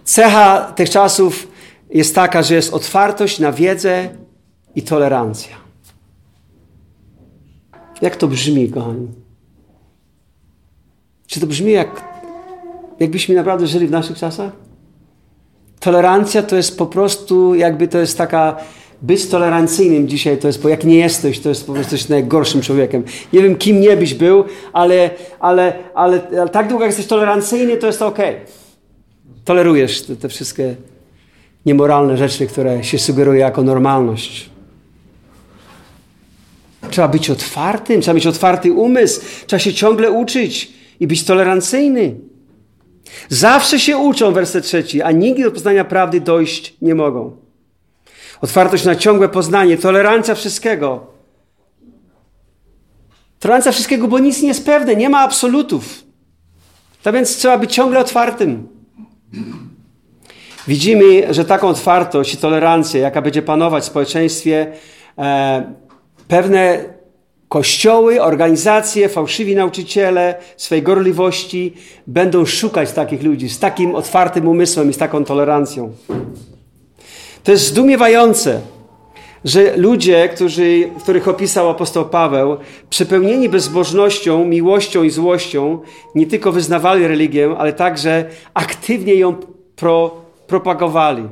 cecha 0.07 0.73
tych 0.75 0.89
czasów 0.89 1.47
jest 1.89 2.15
taka, 2.15 2.43
że 2.43 2.55
jest 2.55 2.73
otwartość 2.73 3.39
na 3.39 3.51
wiedzę 3.51 4.09
i 4.75 4.81
tolerancja. 4.81 5.55
Jak 8.01 8.15
to 8.15 8.27
brzmi, 8.27 8.69
kochani? 8.69 9.07
Czy 11.27 11.39
to 11.39 11.47
brzmi 11.47 11.71
jak, 11.71 12.03
jakbyśmy 12.99 13.35
naprawdę 13.35 13.67
żyli 13.67 13.87
w 13.87 13.91
naszych 13.91 14.17
czasach? 14.17 14.51
Tolerancja 15.79 16.43
to 16.43 16.55
jest 16.55 16.77
po 16.77 16.85
prostu, 16.85 17.55
jakby 17.55 17.87
to 17.87 17.97
jest 17.97 18.17
taka 18.17 18.57
być 19.01 19.27
tolerancyjnym 19.27 20.07
dzisiaj 20.07 20.37
to 20.37 20.47
jest, 20.47 20.61
bo 20.61 20.69
jak 20.69 20.83
nie 20.83 20.97
jesteś, 20.97 21.39
to 21.39 21.49
jest 21.49 21.67
po 21.67 21.73
prostu 21.73 21.95
jesteś 21.95 22.09
najgorszym 22.09 22.61
człowiekiem. 22.61 23.03
Nie 23.33 23.41
wiem, 23.41 23.55
kim 23.55 23.81
nie 23.81 23.97
byś 23.97 24.13
był, 24.13 24.43
ale, 24.73 25.09
ale, 25.39 25.73
ale, 25.93 26.21
ale 26.39 26.49
tak 26.49 26.67
długo 26.67 26.83
jak 26.83 26.89
jesteś 26.89 27.07
tolerancyjny, 27.07 27.77
to 27.77 27.87
jest 27.87 28.01
ok. 28.01 28.19
Tolerujesz 29.47 30.01
te, 30.01 30.15
te 30.15 30.29
wszystkie 30.29 30.75
niemoralne 31.65 32.17
rzeczy, 32.17 32.47
które 32.47 32.83
się 32.83 32.99
sugeruje 32.99 33.39
jako 33.39 33.63
normalność. 33.63 34.49
Trzeba 36.89 37.07
być 37.07 37.29
otwartym, 37.29 38.01
trzeba 38.01 38.15
mieć 38.15 38.27
otwarty 38.27 38.73
umysł, 38.73 39.21
trzeba 39.47 39.59
się 39.59 39.73
ciągle 39.73 40.11
uczyć 40.11 40.73
i 40.99 41.07
być 41.07 41.23
tolerancyjny. 41.23 42.15
Zawsze 43.29 43.79
się 43.79 43.97
uczą, 43.97 44.31
werset 44.31 44.65
trzeci, 44.65 45.01
a 45.01 45.11
nigdy 45.11 45.43
do 45.43 45.51
poznania 45.51 45.85
prawdy 45.85 46.21
dojść 46.21 46.73
nie 46.81 46.95
mogą. 46.95 47.37
Otwartość 48.41 48.85
na 48.85 48.95
ciągłe 48.95 49.29
poznanie, 49.29 49.77
tolerancja 49.77 50.35
wszystkiego. 50.35 51.07
Tolerancja 53.39 53.71
wszystkiego, 53.71 54.07
bo 54.07 54.19
nic 54.19 54.41
nie 54.41 54.47
jest 54.47 54.65
pewne, 54.65 54.95
nie 54.95 55.09
ma 55.09 55.19
absolutów. 55.19 56.03
Tak 57.03 57.13
więc 57.13 57.37
trzeba 57.37 57.57
być 57.57 57.73
ciągle 57.73 57.99
otwartym. 57.99 58.76
Widzimy, 60.67 61.33
że 61.33 61.45
taką 61.45 61.67
otwartość 61.67 62.33
i 62.33 62.37
tolerancję, 62.37 63.01
jaka 63.01 63.21
będzie 63.21 63.41
panować 63.41 63.83
w 63.83 63.87
społeczeństwie, 63.87 64.71
e, 65.17 65.73
pewne 66.27 66.83
kościoły, 67.49 68.21
organizacje, 68.21 69.09
fałszywi 69.09 69.55
nauczyciele 69.55 70.35
swej 70.57 70.83
gorliwości 70.83 71.73
będą 72.07 72.45
szukać 72.45 72.91
takich 72.91 73.23
ludzi 73.23 73.49
z 73.49 73.59
takim 73.59 73.95
otwartym 73.95 74.47
umysłem 74.47 74.89
i 74.89 74.93
z 74.93 74.97
taką 74.97 75.25
tolerancją. 75.25 75.91
To 77.43 77.51
jest 77.51 77.65
zdumiewające, 77.65 78.61
że 79.47 79.77
ludzie, 79.77 80.29
którzy, 80.29 80.89
których 81.03 81.27
opisał 81.27 81.69
apostoł 81.69 82.05
Paweł, 82.05 82.57
przepełnieni 82.89 83.49
bezbożnością, 83.49 84.45
miłością 84.45 85.03
i 85.03 85.09
złością, 85.09 85.79
nie 86.15 86.27
tylko 86.27 86.51
wyznawali 86.51 87.07
religię, 87.07 87.55
ale 87.57 87.73
także 87.73 88.29
aktywnie 88.53 89.15
ją 89.15 89.35
pro, 89.75 90.21
propagowali. 90.47 91.29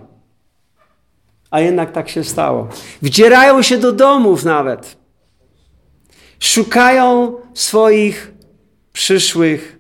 A 1.52 1.60
jednak 1.60 1.92
tak 1.92 2.10
się 2.10 2.24
stało. 2.24 2.68
Wdzierają 3.02 3.62
się 3.62 3.78
do 3.78 3.92
domów 3.92 4.44
nawet. 4.44 4.98
Szukają 6.40 7.36
swoich 7.54 8.32
przyszłych 8.94 9.80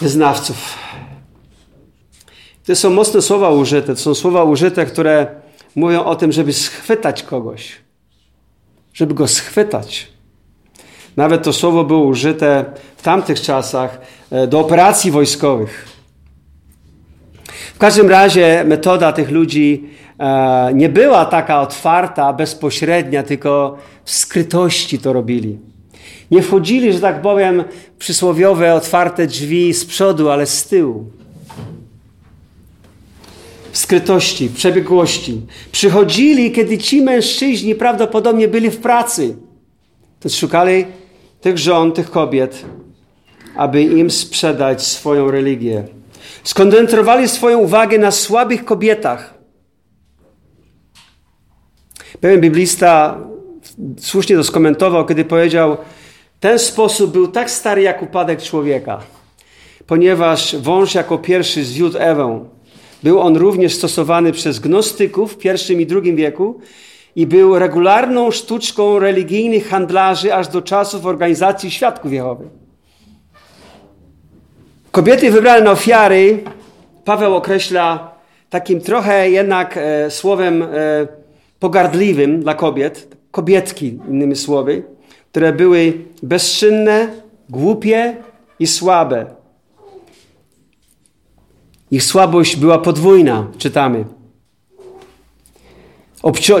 wyznawców. 0.00 0.78
To 2.66 2.76
są 2.76 2.90
mocne 2.90 3.22
słowa 3.22 3.50
użyte. 3.50 3.94
To 3.94 4.00
są 4.00 4.14
słowa 4.14 4.44
użyte, 4.44 4.86
które 4.86 5.39
mówią 5.76 6.04
o 6.04 6.16
tym, 6.16 6.32
żeby 6.32 6.52
schwytać 6.52 7.22
kogoś. 7.22 7.76
Żeby 8.92 9.14
go 9.14 9.28
schwytać. 9.28 10.08
Nawet 11.16 11.42
to 11.42 11.52
słowo 11.52 11.84
było 11.84 12.04
użyte 12.04 12.64
w 12.96 13.02
tamtych 13.02 13.40
czasach 13.40 14.00
e, 14.30 14.46
do 14.46 14.60
operacji 14.60 15.10
wojskowych. 15.10 15.88
W 17.74 17.78
każdym 17.78 18.10
razie 18.10 18.64
metoda 18.66 19.12
tych 19.12 19.30
ludzi 19.30 19.84
e, 20.18 20.70
nie 20.74 20.88
była 20.88 21.24
taka 21.24 21.60
otwarta, 21.60 22.32
bezpośrednia, 22.32 23.22
tylko 23.22 23.76
w 24.04 24.10
skrytości 24.10 24.98
to 24.98 25.12
robili. 25.12 25.58
Nie 26.30 26.42
wchodzili, 26.42 26.92
że 26.92 27.00
tak 27.00 27.22
powiem, 27.22 27.64
przysłowiowe 27.98 28.74
otwarte 28.74 29.26
drzwi 29.26 29.74
z 29.74 29.84
przodu, 29.84 30.30
ale 30.30 30.46
z 30.46 30.66
tyłu 30.66 31.19
skrytości, 33.80 34.48
w 34.48 34.54
przebiegłości. 34.54 35.40
Przychodzili, 35.72 36.52
kiedy 36.52 36.78
ci 36.78 37.02
mężczyźni 37.02 37.74
prawdopodobnie 37.74 38.48
byli 38.48 38.70
w 38.70 38.76
pracy. 38.76 39.36
To 40.20 40.28
szukali 40.28 40.86
tych 41.40 41.58
żon, 41.58 41.92
tych 41.92 42.10
kobiet, 42.10 42.64
aby 43.56 43.82
im 43.82 44.10
sprzedać 44.10 44.86
swoją 44.86 45.30
religię. 45.30 45.84
Skoncentrowali 46.44 47.28
swoją 47.28 47.58
uwagę 47.58 47.98
na 47.98 48.10
słabych 48.10 48.64
kobietach. 48.64 49.34
Pewien 52.20 52.40
biblista 52.40 53.18
słusznie 53.98 54.36
to 54.36 54.44
skomentował, 54.44 55.06
kiedy 55.06 55.24
powiedział, 55.24 55.76
ten 56.40 56.58
sposób 56.58 57.12
był 57.12 57.28
tak 57.28 57.50
stary 57.50 57.82
jak 57.82 58.02
upadek 58.02 58.42
człowieka, 58.42 59.00
ponieważ 59.86 60.56
wąż 60.56 60.94
jako 60.94 61.18
pierwszy 61.18 61.64
zwiódł 61.64 61.98
Ewę, 61.98 62.44
był 63.02 63.20
on 63.20 63.36
również 63.36 63.74
stosowany 63.74 64.32
przez 64.32 64.58
gnostyków 64.58 65.34
w 65.34 65.44
I 65.44 65.82
i 65.82 65.86
II 66.02 66.14
wieku 66.14 66.60
i 67.16 67.26
był 67.26 67.58
regularną 67.58 68.30
sztuczką 68.30 68.98
religijnych 68.98 69.68
handlarzy 69.68 70.34
aż 70.34 70.48
do 70.48 70.62
czasów 70.62 71.06
organizacji 71.06 71.70
Świadków 71.70 72.12
Jehowy. 72.12 72.44
Kobiety 74.90 75.30
wybrane 75.30 75.60
na 75.60 75.70
ofiary 75.70 76.44
Paweł 77.04 77.34
określa 77.34 78.14
takim 78.50 78.80
trochę 78.80 79.30
jednak 79.30 79.76
e, 79.76 80.10
słowem 80.10 80.62
e, 80.62 80.66
pogardliwym 81.60 82.40
dla 82.40 82.54
kobiet, 82.54 83.16
kobietki 83.30 83.98
innymi 84.08 84.36
słowy, 84.36 84.82
które 85.30 85.52
były 85.52 85.92
bezczynne, 86.22 87.08
głupie 87.48 88.16
i 88.58 88.66
słabe. 88.66 89.39
Ich 91.90 92.04
słabość 92.04 92.56
była 92.56 92.78
podwójna, 92.78 93.46
czytamy. 93.58 94.04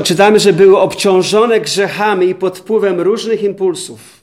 Czytamy, 0.04 0.40
że 0.40 0.52
były 0.52 0.78
obciążone 0.78 1.60
grzechami 1.60 2.28
i 2.28 2.34
pod 2.34 2.58
wpływem 2.58 3.00
różnych 3.00 3.42
impulsów. 3.42 4.20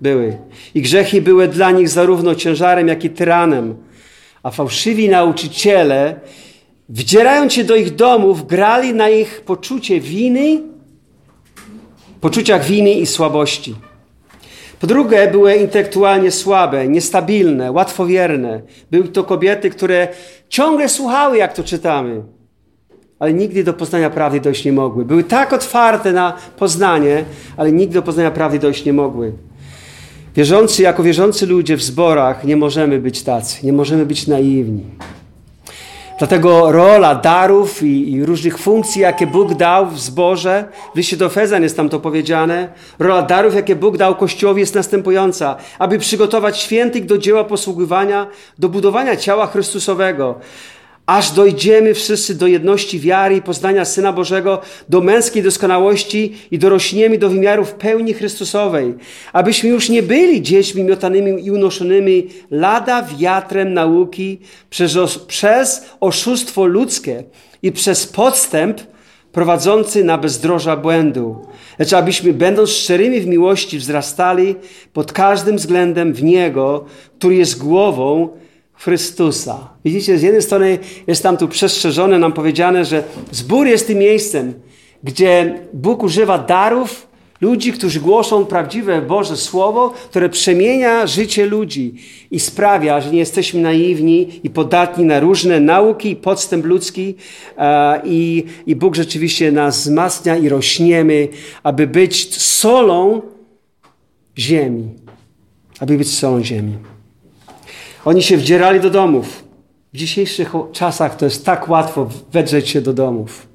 Były. 0.00 0.38
I 0.74 0.82
grzechy 0.82 1.22
były 1.22 1.48
dla 1.48 1.70
nich 1.70 1.88
zarówno 1.88 2.34
ciężarem, 2.34 2.88
jak 2.88 3.04
i 3.04 3.10
tyranem. 3.10 3.74
A 4.42 4.50
fałszywi 4.50 5.08
nauczyciele, 5.08 6.20
wdzierając 6.88 7.52
się 7.52 7.64
do 7.64 7.76
ich 7.76 7.94
domów, 7.94 8.46
grali 8.46 8.94
na 8.94 9.08
ich 9.08 9.40
poczucie 9.40 10.00
winy, 10.00 10.62
poczuciach 12.20 12.64
winy 12.64 12.92
i 12.92 13.06
słabości. 13.06 13.74
Po 14.80 14.86
drugie, 14.86 15.28
były 15.30 15.56
intelektualnie 15.56 16.30
słabe, 16.30 16.88
niestabilne, 16.88 17.72
łatwowierne. 17.72 18.60
Były 18.90 19.08
to 19.08 19.24
kobiety, 19.24 19.70
które 19.70 20.08
ciągle 20.48 20.88
słuchały, 20.88 21.36
jak 21.36 21.52
to 21.52 21.64
czytamy, 21.64 22.22
ale 23.18 23.32
nigdy 23.32 23.64
do 23.64 23.72
poznania 23.72 24.10
prawdy 24.10 24.40
dojść 24.40 24.64
nie 24.64 24.72
mogły. 24.72 25.04
Były 25.04 25.24
tak 25.24 25.52
otwarte 25.52 26.12
na 26.12 26.36
poznanie, 26.56 27.24
ale 27.56 27.72
nigdy 27.72 27.94
do 27.94 28.02
poznania 28.02 28.30
prawdy 28.30 28.58
dojść 28.58 28.84
nie 28.84 28.92
mogły. 28.92 29.32
Wierzący, 30.36 30.82
jako 30.82 31.02
wierzący 31.02 31.46
ludzie 31.46 31.76
w 31.76 31.82
zborach 31.82 32.44
nie 32.44 32.56
możemy 32.56 32.98
być 32.98 33.22
tacy, 33.22 33.66
nie 33.66 33.72
możemy 33.72 34.06
być 34.06 34.26
naiwni. 34.26 34.84
Dlatego 36.18 36.72
rola 36.72 37.14
darów 37.14 37.82
i, 37.82 38.12
i, 38.12 38.24
różnych 38.24 38.58
funkcji, 38.58 39.02
jakie 39.02 39.26
Bóg 39.26 39.54
dał 39.54 39.86
w 39.86 40.00
zborze, 40.00 40.64
w 40.94 40.96
liście 40.96 41.16
do 41.16 41.28
Fezan 41.28 41.62
jest 41.62 41.76
tam 41.76 41.88
to 41.88 42.00
powiedziane, 42.00 42.68
rola 42.98 43.22
darów, 43.22 43.54
jakie 43.54 43.76
Bóg 43.76 43.96
dał 43.96 44.14
Kościołowi 44.14 44.60
jest 44.60 44.74
następująca, 44.74 45.56
aby 45.78 45.98
przygotować 45.98 46.58
świętych 46.58 47.06
do 47.06 47.18
dzieła 47.18 47.44
posługiwania, 47.44 48.26
do 48.58 48.68
budowania 48.68 49.16
ciała 49.16 49.46
Chrystusowego, 49.46 50.38
aż 51.06 51.30
dojdziemy 51.30 51.94
wszyscy 51.94 52.34
do 52.34 52.46
jedności 52.46 53.00
wiary 53.00 53.36
i 53.36 53.42
poznania 53.42 53.84
Syna 53.84 54.12
Bożego, 54.12 54.60
do 54.88 55.00
męskiej 55.00 55.42
doskonałości 55.42 56.32
i 56.50 56.58
dorośniemy 56.58 57.18
do 57.18 57.28
wymiarów 57.28 57.74
pełni 57.74 58.14
Chrystusowej, 58.14 58.94
abyśmy 59.32 59.68
już 59.68 59.88
nie 59.88 60.02
byli 60.02 60.42
dziećmi 60.42 60.84
miotanymi 60.84 61.46
i 61.46 61.50
unoszonymi 61.50 62.26
lada 62.50 63.06
wiatrem 63.18 63.74
nauki 63.74 64.38
przez, 64.70 65.18
przez 65.18 65.86
oszustwo 66.00 66.66
ludzkie 66.66 67.24
i 67.62 67.72
przez 67.72 68.06
podstęp 68.06 68.80
prowadzący 69.32 70.04
na 70.04 70.18
bezdroża 70.18 70.76
błędu, 70.76 71.46
lecz 71.78 71.92
abyśmy, 71.92 72.32
będąc 72.32 72.70
szczerymi 72.70 73.20
w 73.20 73.26
miłości, 73.26 73.78
wzrastali 73.78 74.54
pod 74.92 75.12
każdym 75.12 75.56
względem 75.56 76.12
w 76.12 76.22
Niego, 76.22 76.84
który 77.18 77.34
jest 77.34 77.58
głową, 77.58 78.28
Chrystusa. 78.74 79.68
Widzicie, 79.84 80.18
z 80.18 80.22
jednej 80.22 80.42
strony 80.42 80.78
jest 81.06 81.22
tam 81.22 81.36
tu 81.36 81.48
przestrzeżone, 81.48 82.18
nam 82.18 82.32
powiedziane, 82.32 82.84
że 82.84 83.04
zbór 83.30 83.66
jest 83.66 83.86
tym 83.86 83.98
miejscem, 83.98 84.54
gdzie 85.04 85.60
Bóg 85.72 86.02
używa 86.02 86.38
darów 86.38 87.06
ludzi, 87.40 87.72
którzy 87.72 88.00
głoszą 88.00 88.46
prawdziwe 88.46 89.02
Boże 89.02 89.36
Słowo, 89.36 89.90
które 90.10 90.28
przemienia 90.28 91.06
życie 91.06 91.46
ludzi 91.46 91.94
i 92.30 92.40
sprawia, 92.40 93.00
że 93.00 93.10
nie 93.10 93.18
jesteśmy 93.18 93.60
naiwni 93.60 94.40
i 94.42 94.50
podatni 94.50 95.04
na 95.04 95.20
różne 95.20 95.60
nauki 95.60 96.16
podstęp 96.16 96.64
ludzki 96.64 97.14
i, 98.04 98.44
i 98.66 98.76
Bóg 98.76 98.94
rzeczywiście 98.94 99.52
nas 99.52 99.80
wzmacnia 99.80 100.36
i 100.36 100.48
rośniemy, 100.48 101.28
aby 101.62 101.86
być 101.86 102.42
solą 102.42 103.22
ziemi. 104.38 104.88
Aby 105.80 105.98
być 105.98 106.14
solą 106.14 106.44
ziemi. 106.44 106.93
Oni 108.04 108.22
się 108.22 108.36
wdzierali 108.36 108.80
do 108.80 108.90
domów. 108.90 109.44
W 109.92 109.96
dzisiejszych 109.96 110.52
czasach 110.72 111.16
to 111.16 111.24
jest 111.24 111.46
tak 111.46 111.68
łatwo 111.68 112.08
wedrzeć 112.32 112.68
się 112.68 112.80
do 112.80 112.92
domów. 112.92 113.46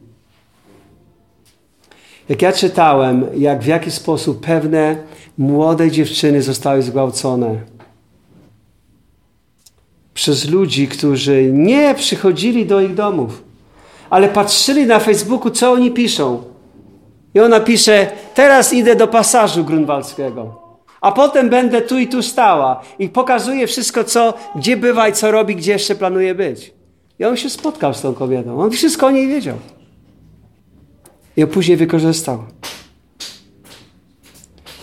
Jak 2.30 2.42
ja 2.42 2.54
czytałem, 2.54 3.26
jak 3.38 3.62
w 3.62 3.66
jaki 3.66 3.92
sposób 3.92 4.46
pewne 4.46 5.04
młode 5.38 5.92
dziewczyny 5.92 6.42
zostały 6.42 6.82
zgwałcone 6.82 7.62
przez 10.14 10.50
ludzi, 10.50 10.88
którzy 10.88 11.50
nie 11.54 11.96
przychodzili 11.96 12.66
do 12.66 12.82
ich 12.82 12.96
domów, 12.96 13.44
ale 14.10 14.28
patrzyli 14.28 14.86
na 14.86 15.00
Facebooku, 15.00 15.52
co 15.52 15.72
oni 15.72 15.92
piszą. 15.92 16.44
I 17.34 17.40
ona 17.40 17.60
pisze, 17.60 18.12
teraz 18.36 18.74
idę 18.74 18.96
do 18.96 19.08
pasażu 19.08 19.64
grunwaldzkiego, 19.64 20.62
a 21.02 21.12
potem 21.12 21.50
będę 21.50 21.82
tu 21.82 21.98
i 21.98 22.08
tu 22.08 22.24
stała 22.24 22.82
i 23.00 23.10
pokazuje 23.10 23.68
wszystko, 23.68 24.04
co, 24.04 24.34
gdzie 24.56 24.78
bywa 24.78 25.08
i 25.08 25.14
co 25.14 25.32
robi, 25.32 25.56
gdzie 25.56 25.72
jeszcze 25.72 25.96
planuje 25.96 26.36
być. 26.36 26.74
I 27.20 27.26
on 27.26 27.38
się 27.38 27.50
spotkał 27.50 27.94
z 27.94 28.02
tą 28.02 28.14
kobietą. 28.14 28.62
On 28.62 28.72
wszystko 28.72 29.08
o 29.08 29.12
niej 29.12 29.28
wiedział. 29.28 29.58
I 31.38 31.42
ją 31.42 31.48
później 31.48 31.78
wykorzystał. 31.78 32.44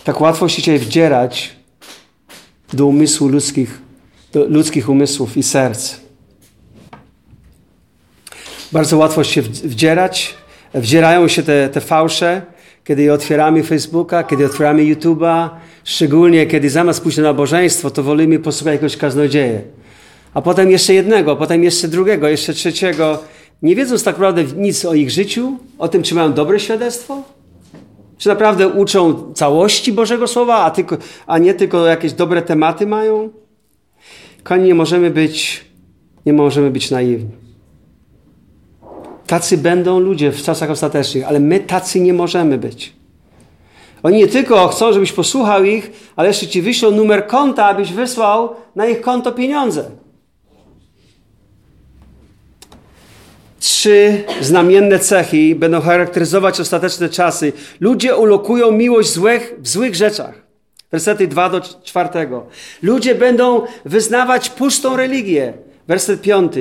Tak 0.03 0.21
łatwo 0.21 0.49
się 0.49 0.57
dzisiaj 0.57 0.79
wdzierać 0.79 1.55
do 2.73 2.85
umysłu 2.85 3.27
ludzkich, 3.27 3.81
do 4.33 4.45
ludzkich 4.45 4.89
umysłów 4.89 5.37
i 5.37 5.43
serc. 5.43 5.95
Bardzo 8.71 8.97
łatwo 8.97 9.23
się 9.23 9.41
wdzierać. 9.41 10.35
Wdzierają 10.73 11.27
się 11.27 11.43
te, 11.43 11.69
te 11.69 11.81
fałsze, 11.81 12.41
kiedy 12.83 13.13
otwieramy 13.13 13.63
Facebooka, 13.63 14.23
kiedy 14.23 14.45
otwieramy 14.45 14.81
YouTube'a, 14.81 15.49
szczególnie 15.87 16.47
kiedy 16.47 16.69
zamiast 16.69 17.01
pójść 17.03 17.17
na 17.17 17.23
nabożeństwo, 17.23 17.91
to 17.91 18.03
wolimy 18.03 18.39
posłuchać 18.39 18.73
jakiegoś 18.73 18.97
kaznodzieje. 18.97 19.61
A 20.33 20.41
potem 20.41 20.71
jeszcze 20.71 20.93
jednego, 20.93 21.35
potem 21.35 21.63
jeszcze 21.63 21.87
drugiego, 21.87 22.27
jeszcze 22.27 22.53
trzeciego, 22.53 23.23
nie 23.61 23.75
wiedząc 23.75 24.03
tak 24.03 24.15
naprawdę 24.15 24.43
nic 24.43 24.85
o 24.85 24.93
ich 24.93 25.11
życiu, 25.11 25.57
o 25.77 25.87
tym, 25.87 26.03
czy 26.03 26.15
mają 26.15 26.33
dobre 26.33 26.59
świadectwo, 26.59 27.23
czy 28.17 28.29
naprawdę 28.29 28.67
uczą 28.67 29.33
całości 29.33 29.91
Bożego 29.91 30.27
Słowa, 30.27 30.57
a, 30.57 30.71
tylko, 30.71 30.97
a 31.27 31.37
nie 31.37 31.53
tylko 31.53 31.85
jakieś 31.85 32.13
dobre 32.13 32.41
tematy 32.41 32.87
mają? 32.87 33.29
Kochani, 34.43 34.63
nie 34.63 34.75
możemy 34.75 35.11
być, 35.11 35.65
nie 36.25 36.33
możemy 36.33 36.71
być 36.71 36.91
naiwni. 36.91 37.29
Tacy 39.27 39.57
będą 39.57 39.99
ludzie 39.99 40.31
w 40.31 40.43
czasach 40.43 40.69
ostatecznych, 40.69 41.27
ale 41.27 41.39
my 41.39 41.59
tacy 41.59 41.99
nie 41.99 42.13
możemy 42.13 42.57
być. 42.57 42.93
Oni 44.03 44.17
nie 44.17 44.27
tylko 44.27 44.67
chcą, 44.67 44.93
żebyś 44.93 45.11
posłuchał 45.11 45.63
ich, 45.63 45.91
ale 46.15 46.27
jeszcze 46.27 46.47
ci 46.47 46.61
wyślą 46.61 46.91
numer 46.91 47.27
konta, 47.27 47.65
abyś 47.65 47.93
wysłał 47.93 48.55
na 48.75 48.87
ich 48.87 49.01
konto 49.01 49.31
pieniądze. 49.31 49.91
Trzy 53.59 54.23
znamienne 54.41 54.99
cechy 54.99 55.55
będą 55.55 55.81
charakteryzować 55.81 56.59
ostateczne 56.59 57.09
czasy. 57.09 57.53
Ludzie 57.79 58.15
ulokują 58.15 58.71
miłość 58.71 59.11
złych, 59.11 59.55
w 59.59 59.67
złych 59.67 59.95
rzeczach. 59.95 60.47
Wersety 60.91 61.27
2 61.27 61.49
do 61.49 61.61
4. 61.61 62.09
Ludzie 62.81 63.15
będą 63.15 63.61
wyznawać 63.85 64.49
pustą 64.49 64.97
religię. 64.97 65.53
Werset 65.87 66.21
5. 66.21 66.53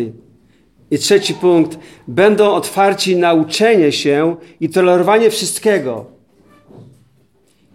I 0.90 0.98
trzeci 0.98 1.34
punkt. 1.34 1.78
Będą 2.08 2.50
otwarci 2.50 3.16
na 3.16 3.34
uczenie 3.34 3.92
się 3.92 4.36
i 4.60 4.68
tolerowanie 4.68 5.30
wszystkiego. 5.30 6.15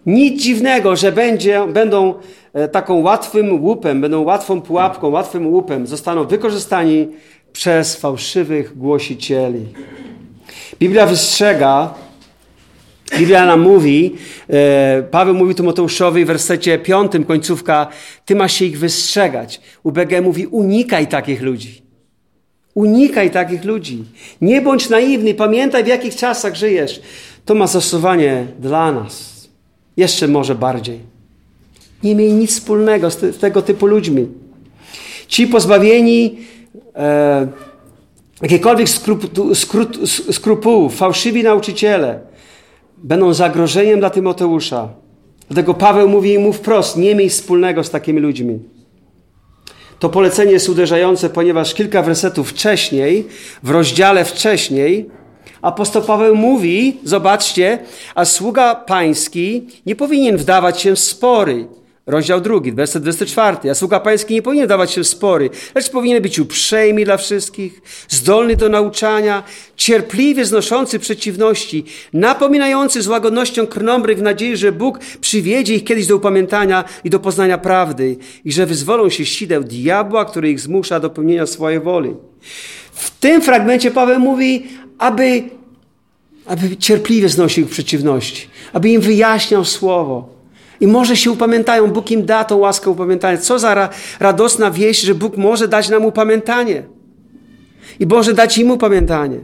Nic 0.06 0.42
dziwnego, 0.42 0.96
że 0.96 1.12
będzie, 1.12 1.66
będą 1.68 2.14
e, 2.52 2.68
taką 2.68 3.00
łatwym 3.02 3.62
łupem, 3.62 4.00
będą 4.00 4.22
łatwą 4.22 4.60
pułapką, 4.60 5.08
łatwym 5.08 5.46
łupem, 5.46 5.86
zostaną 5.86 6.24
wykorzystani 6.24 7.08
przez 7.52 7.96
fałszywych 7.96 8.78
głosicieli. 8.78 9.66
Biblia 10.78 11.06
wystrzega, 11.06 11.94
Biblia 13.18 13.46
nam 13.46 13.60
mówi, 13.60 14.14
e, 14.50 15.02
Paweł 15.10 15.34
mówi 15.34 15.54
Tymoteuszowi 15.54 16.24
w 16.24 16.26
wersecie 16.26 16.78
piątym, 16.78 17.24
końcówka, 17.24 17.86
ty 18.24 18.34
masz 18.34 18.52
się 18.52 18.64
ich 18.64 18.78
wystrzegać. 18.78 19.60
UBG 19.82 20.20
mówi, 20.22 20.46
unikaj 20.46 21.06
takich 21.06 21.42
ludzi. 21.42 21.82
Unikaj 22.74 23.30
takich 23.30 23.64
ludzi. 23.64 24.04
Nie 24.40 24.62
bądź 24.62 24.88
naiwny, 24.88 25.34
pamiętaj 25.34 25.84
w 25.84 25.86
jakich 25.86 26.16
czasach 26.16 26.54
żyjesz. 26.54 27.00
To 27.44 27.54
ma 27.54 27.66
zastosowanie 27.66 28.46
dla 28.58 28.92
nas. 28.92 29.31
Jeszcze 29.96 30.28
może 30.28 30.54
bardziej. 30.54 31.00
Nie 32.02 32.14
miej 32.14 32.32
nic 32.32 32.50
wspólnego 32.50 33.10
z, 33.10 33.16
te, 33.16 33.32
z 33.32 33.38
tego 33.38 33.62
typu 33.62 33.86
ludźmi. 33.86 34.26
Ci 35.28 35.46
pozbawieni 35.46 36.38
e, 36.96 37.48
jakichkolwiek 38.42 38.88
skrupułów, 40.30 40.96
fałszywi 40.96 41.42
nauczyciele 41.42 42.32
będą 43.02 43.34
zagrożeniem 43.34 44.00
dla 44.00 44.10
Tymoteusza. 44.10 44.88
Dlatego 45.48 45.74
Paweł 45.74 46.08
mówi 46.08 46.38
mu 46.38 46.52
wprost, 46.52 46.96
nie 46.96 47.14
miej 47.14 47.28
wspólnego 47.28 47.84
z 47.84 47.90
takimi 47.90 48.20
ludźmi. 48.20 48.58
To 49.98 50.08
polecenie 50.08 50.52
jest 50.52 50.68
uderzające, 50.68 51.30
ponieważ 51.30 51.74
kilka 51.74 52.02
wersetów 52.02 52.50
wcześniej, 52.50 53.26
w 53.62 53.70
rozdziale 53.70 54.24
wcześniej, 54.24 55.10
apostoł 55.62 56.02
Paweł 56.02 56.36
mówi, 56.36 56.96
zobaczcie, 57.04 57.78
a 58.14 58.24
sługa 58.24 58.74
pański 58.74 59.66
nie 59.86 59.96
powinien 59.96 60.36
wdawać 60.36 60.80
się 60.80 60.94
w 60.94 60.98
spory 60.98 61.68
Rozdział 62.06 62.40
drugi, 62.40 62.72
werset 62.72 63.02
24. 63.02 63.70
A 63.70 63.74
sługa 63.74 64.00
pański 64.00 64.34
nie 64.34 64.42
powinien 64.42 64.68
dawać 64.68 64.90
się 64.90 65.02
w 65.02 65.08
spory, 65.08 65.50
lecz 65.74 65.90
powinien 65.90 66.22
być 66.22 66.38
uprzejmy 66.38 67.04
dla 67.04 67.16
wszystkich, 67.16 67.82
zdolny 68.08 68.56
do 68.56 68.68
nauczania, 68.68 69.42
cierpliwie 69.76 70.44
znoszący 70.44 70.98
przeciwności, 70.98 71.84
napominający 72.12 73.02
z 73.02 73.06
łagodnością 73.06 73.66
krnąbrych 73.66 74.18
w 74.18 74.22
nadziei, 74.22 74.56
że 74.56 74.72
Bóg 74.72 74.98
przywiedzie 75.20 75.74
ich 75.74 75.84
kiedyś 75.84 76.06
do 76.06 76.16
upamiętania 76.16 76.84
i 77.04 77.10
do 77.10 77.20
poznania 77.20 77.58
prawdy 77.58 78.16
i 78.44 78.52
że 78.52 78.66
wyzwolą 78.66 79.10
się 79.10 79.26
sideł 79.26 79.64
diabła, 79.64 80.24
który 80.24 80.50
ich 80.50 80.60
zmusza 80.60 81.00
do 81.00 81.10
pełnienia 81.10 81.46
swojej 81.46 81.80
woli. 81.80 82.14
W 82.92 83.10
tym 83.10 83.42
fragmencie 83.42 83.90
Paweł 83.90 84.20
mówi, 84.20 84.66
aby, 84.98 85.42
aby 86.46 86.76
cierpliwie 86.76 87.28
znosił 87.28 87.64
ich 87.64 87.70
przeciwności, 87.70 88.48
aby 88.72 88.88
im 88.88 89.00
wyjaśniał 89.00 89.64
słowo 89.64 90.32
i 90.82 90.86
może 90.86 91.16
się 91.16 91.30
upamiętają. 91.30 91.86
Bóg 91.86 92.10
im 92.10 92.26
da 92.26 92.44
tą 92.44 92.56
łaskę 92.56 92.90
upamiętania. 92.90 93.38
Co 93.38 93.58
za 93.58 93.74
ra 93.74 93.88
radosna 94.20 94.70
wieść, 94.70 95.02
że 95.02 95.14
Bóg 95.14 95.36
może 95.36 95.68
dać 95.68 95.88
nam 95.88 96.04
upamiętanie. 96.04 96.82
I 98.00 98.06
może 98.06 98.32
dać 98.32 98.58
im 98.58 98.70
upamiętanie. 98.70 99.38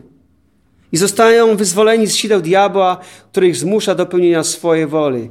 I 0.92 0.96
zostają 0.96 1.56
wyzwoleni 1.56 2.06
z 2.06 2.14
sideł 2.14 2.40
diabła, 2.40 2.98
który 3.30 3.48
ich 3.48 3.56
zmusza 3.56 3.94
do 3.94 4.06
pełnienia 4.06 4.44
swojej 4.44 4.86
woli. 4.86 5.30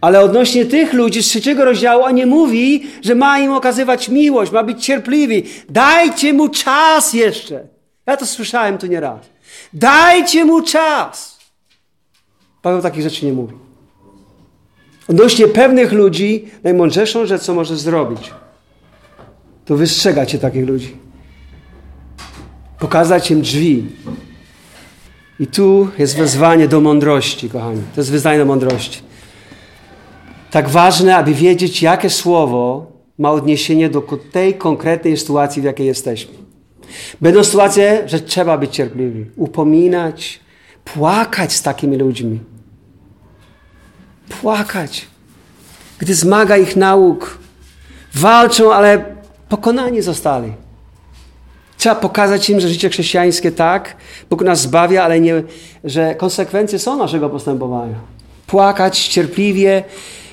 Ale 0.00 0.20
odnośnie 0.20 0.66
tych 0.66 0.92
ludzi 0.92 1.22
z 1.22 1.26
trzeciego 1.26 1.64
rozdziału, 1.64 2.02
on 2.04 2.14
nie 2.14 2.26
mówi, 2.26 2.86
że 3.02 3.14
ma 3.14 3.38
im 3.38 3.52
okazywać 3.52 4.08
miłość, 4.08 4.52
ma 4.52 4.62
być 4.62 4.84
cierpliwy. 4.84 5.42
Dajcie 5.68 6.32
mu 6.32 6.48
czas 6.48 7.12
jeszcze. 7.12 7.68
Ja 8.06 8.16
to 8.16 8.26
słyszałem 8.26 8.78
tu 8.78 8.86
nieraz. 8.86 9.20
Dajcie 9.72 10.44
mu 10.44 10.62
czas. 10.62 11.38
Paweł 12.62 12.82
takich 12.82 13.02
rzeczy 13.02 13.26
nie 13.26 13.32
mówi. 13.32 13.54
Odnośnie 15.08 15.48
pewnych 15.48 15.92
ludzi, 15.92 16.44
najmądrzejszą 16.64 17.26
rzecz, 17.26 17.42
co 17.42 17.54
możesz 17.54 17.78
zrobić, 17.78 18.30
to 19.64 19.76
wystrzegać 19.76 20.30
się 20.30 20.38
takich 20.38 20.66
ludzi. 20.66 20.96
Pokazać 22.78 23.30
im 23.30 23.40
drzwi. 23.40 23.86
I 25.40 25.46
tu 25.46 25.88
jest 25.98 26.16
wezwanie 26.16 26.68
do 26.68 26.80
mądrości, 26.80 27.50
kochani. 27.50 27.82
To 27.94 28.00
jest 28.00 28.10
wyznanie 28.10 28.38
do 28.38 28.44
mądrości. 28.44 29.02
Tak 30.50 30.68
ważne, 30.68 31.16
aby 31.16 31.34
wiedzieć, 31.34 31.82
jakie 31.82 32.10
słowo 32.10 32.92
ma 33.18 33.32
odniesienie 33.32 33.88
do 33.88 34.02
tej 34.32 34.54
konkretnej 34.54 35.16
sytuacji, 35.16 35.62
w 35.62 35.64
jakiej 35.64 35.86
jesteśmy. 35.86 36.47
Będą 37.20 37.44
sytuacje, 37.44 38.02
że 38.06 38.20
trzeba 38.20 38.58
być 38.58 38.74
cierpliwi, 38.74 39.26
upominać, 39.36 40.40
płakać 40.84 41.52
z 41.52 41.62
takimi 41.62 41.96
ludźmi 41.96 42.40
płakać, 44.28 45.06
gdy 45.98 46.14
zmaga 46.14 46.56
ich 46.56 46.76
nauk. 46.76 47.38
Walczą, 48.14 48.72
ale 48.72 49.04
pokonani 49.48 50.02
zostali. 50.02 50.52
Trzeba 51.76 51.94
pokazać 51.94 52.50
im, 52.50 52.60
że 52.60 52.68
życie 52.68 52.88
chrześcijańskie 52.88 53.52
tak, 53.52 53.96
Bóg 54.30 54.42
nas 54.42 54.60
zbawia, 54.60 55.04
ale 55.04 55.20
nie, 55.20 55.42
że 55.84 56.14
konsekwencje 56.14 56.78
są 56.78 56.96
naszego 56.96 57.30
postępowania. 57.30 57.94
Płakać 58.46 59.08
cierpliwie, 59.08 59.84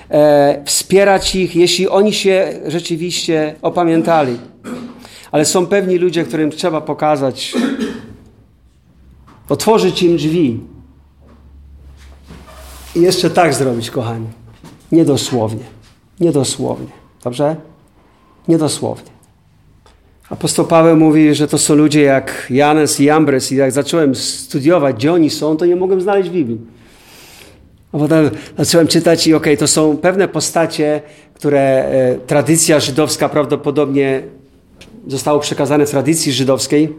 e, 0.09 0.61
wspierać 0.65 1.35
ich, 1.35 1.55
jeśli 1.55 1.89
oni 1.89 2.13
się 2.13 2.53
rzeczywiście 2.67 3.55
opamiętali. 3.61 4.37
Ale 5.35 5.45
są 5.45 5.67
pewni 5.67 5.97
ludzie, 5.97 6.23
którym 6.23 6.51
trzeba 6.51 6.81
pokazać, 6.81 7.53
otworzyć 9.49 10.03
im 10.03 10.17
drzwi, 10.17 10.59
i 12.95 13.01
jeszcze 13.01 13.29
tak 13.29 13.53
zrobić, 13.53 13.91
kochani. 13.91 14.27
Niedosłownie. 14.91 15.63
Niedosłownie. 16.19 16.87
Dobrze? 17.23 17.55
Niedosłownie. 18.47 19.11
Apostoł 20.29 20.65
Paweł 20.65 20.97
mówi, 20.97 21.35
że 21.35 21.47
to 21.47 21.57
są 21.57 21.75
ludzie 21.75 22.01
jak 22.01 22.47
Janes 22.49 22.99
i 22.99 23.09
Ambres 23.09 23.51
i 23.51 23.55
jak 23.55 23.71
zacząłem 23.71 24.15
studiować, 24.15 24.95
gdzie 24.95 25.13
oni 25.13 25.29
są, 25.29 25.57
to 25.57 25.65
nie 25.65 25.75
mogłem 25.75 26.01
znaleźć 26.01 26.29
Biblii. 26.29 26.59
A 27.91 27.97
potem 27.97 28.29
zacząłem 28.57 28.87
czytać 28.87 29.27
i 29.27 29.33
okej, 29.33 29.53
okay, 29.53 29.57
to 29.57 29.67
są 29.67 29.97
pewne 29.97 30.27
postacie, 30.27 31.01
które 31.33 31.85
e, 31.85 32.15
tradycja 32.15 32.79
żydowska 32.79 33.29
prawdopodobnie 33.29 34.23
zostało 35.07 35.39
przekazane 35.39 35.85
tradycji 35.85 36.31
żydowskiej. 36.31 36.93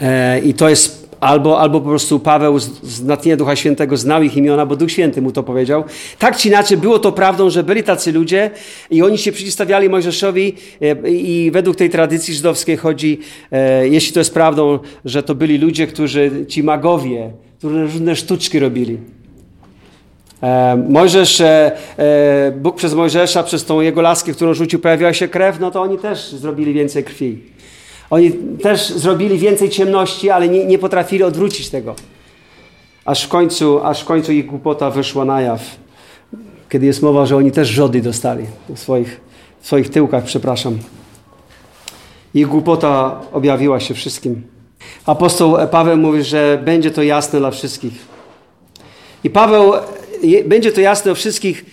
E, 0.00 0.40
I 0.40 0.54
to 0.54 0.68
jest 0.68 1.10
albo, 1.20 1.60
albo 1.60 1.80
po 1.80 1.88
prostu 1.88 2.20
Paweł 2.20 2.58
z, 2.58 3.04
natchnienia 3.04 3.36
Ducha 3.36 3.56
Świętego 3.56 3.96
znał 3.96 4.22
ich 4.22 4.36
imiona, 4.36 4.66
bo 4.66 4.76
Duch 4.76 4.90
Święty 4.90 5.22
mu 5.22 5.32
to 5.32 5.42
powiedział. 5.42 5.84
Tak 6.18 6.36
czy 6.36 6.48
inaczej 6.48 6.78
było 6.78 6.98
to 6.98 7.12
prawdą, 7.12 7.50
że 7.50 7.62
byli 7.62 7.82
tacy 7.82 8.12
ludzie 8.12 8.50
i 8.90 9.02
oni 9.02 9.18
się 9.18 9.32
przeciwstawiali 9.32 9.88
Mojżeszowi 9.88 10.54
e, 10.80 11.10
i 11.10 11.50
według 11.50 11.76
tej 11.76 11.90
tradycji 11.90 12.34
żydowskiej 12.34 12.76
chodzi, 12.76 13.18
e, 13.52 13.88
jeśli 13.88 14.12
to 14.12 14.20
jest 14.20 14.34
prawdą, 14.34 14.78
że 15.04 15.22
to 15.22 15.34
byli 15.34 15.58
ludzie, 15.58 15.86
którzy, 15.86 16.46
ci 16.48 16.62
magowie, 16.62 17.30
którzy 17.58 17.82
różne 17.82 18.16
sztuczki 18.16 18.58
robili. 18.58 18.98
E, 20.42 20.76
Mojżesz, 20.88 21.42
Bóg 22.56 22.76
przez 22.76 22.94
Mojżesza, 22.94 23.42
przez 23.42 23.64
tą 23.64 23.80
jego 23.80 24.02
laskę, 24.02 24.32
którą 24.32 24.54
rzucił, 24.54 24.78
pojawiła 24.78 25.12
się 25.12 25.28
krew, 25.28 25.60
no 25.60 25.70
to 25.70 25.82
oni 25.82 25.98
też 25.98 26.32
zrobili 26.32 26.72
więcej 26.72 27.04
krwi. 27.04 27.38
Oni 28.10 28.32
też 28.62 28.88
zrobili 28.88 29.38
więcej 29.38 29.70
ciemności, 29.70 30.30
ale 30.30 30.48
nie, 30.48 30.64
nie 30.64 30.78
potrafili 30.78 31.22
odwrócić 31.22 31.70
tego. 31.70 31.94
Aż 33.04 33.24
w, 33.24 33.28
końcu, 33.28 33.84
aż 33.84 34.00
w 34.00 34.04
końcu 34.04 34.32
ich 34.32 34.46
głupota 34.46 34.90
wyszła 34.90 35.24
na 35.24 35.40
jaw. 35.40 35.60
Kiedy 36.68 36.86
jest 36.86 37.02
mowa, 37.02 37.26
że 37.26 37.36
oni 37.36 37.52
też 37.52 37.68
żody 37.68 38.00
dostali 38.00 38.44
w 38.68 38.78
swoich, 38.78 39.20
w 39.60 39.66
swoich 39.66 39.90
tyłkach, 39.90 40.24
przepraszam. 40.24 40.78
Ich 42.34 42.46
głupota 42.46 43.20
objawiła 43.32 43.80
się 43.80 43.94
wszystkim. 43.94 44.42
Apostoł 45.06 45.56
Paweł 45.70 45.96
mówi, 45.96 46.24
że 46.24 46.62
będzie 46.64 46.90
to 46.90 47.02
jasne 47.02 47.38
dla 47.38 47.50
wszystkich. 47.50 47.92
I 49.24 49.30
Paweł, 49.30 49.72
będzie 50.44 50.72
to 50.72 50.80
jasne 50.80 51.04
dla 51.04 51.14
wszystkich, 51.14 51.64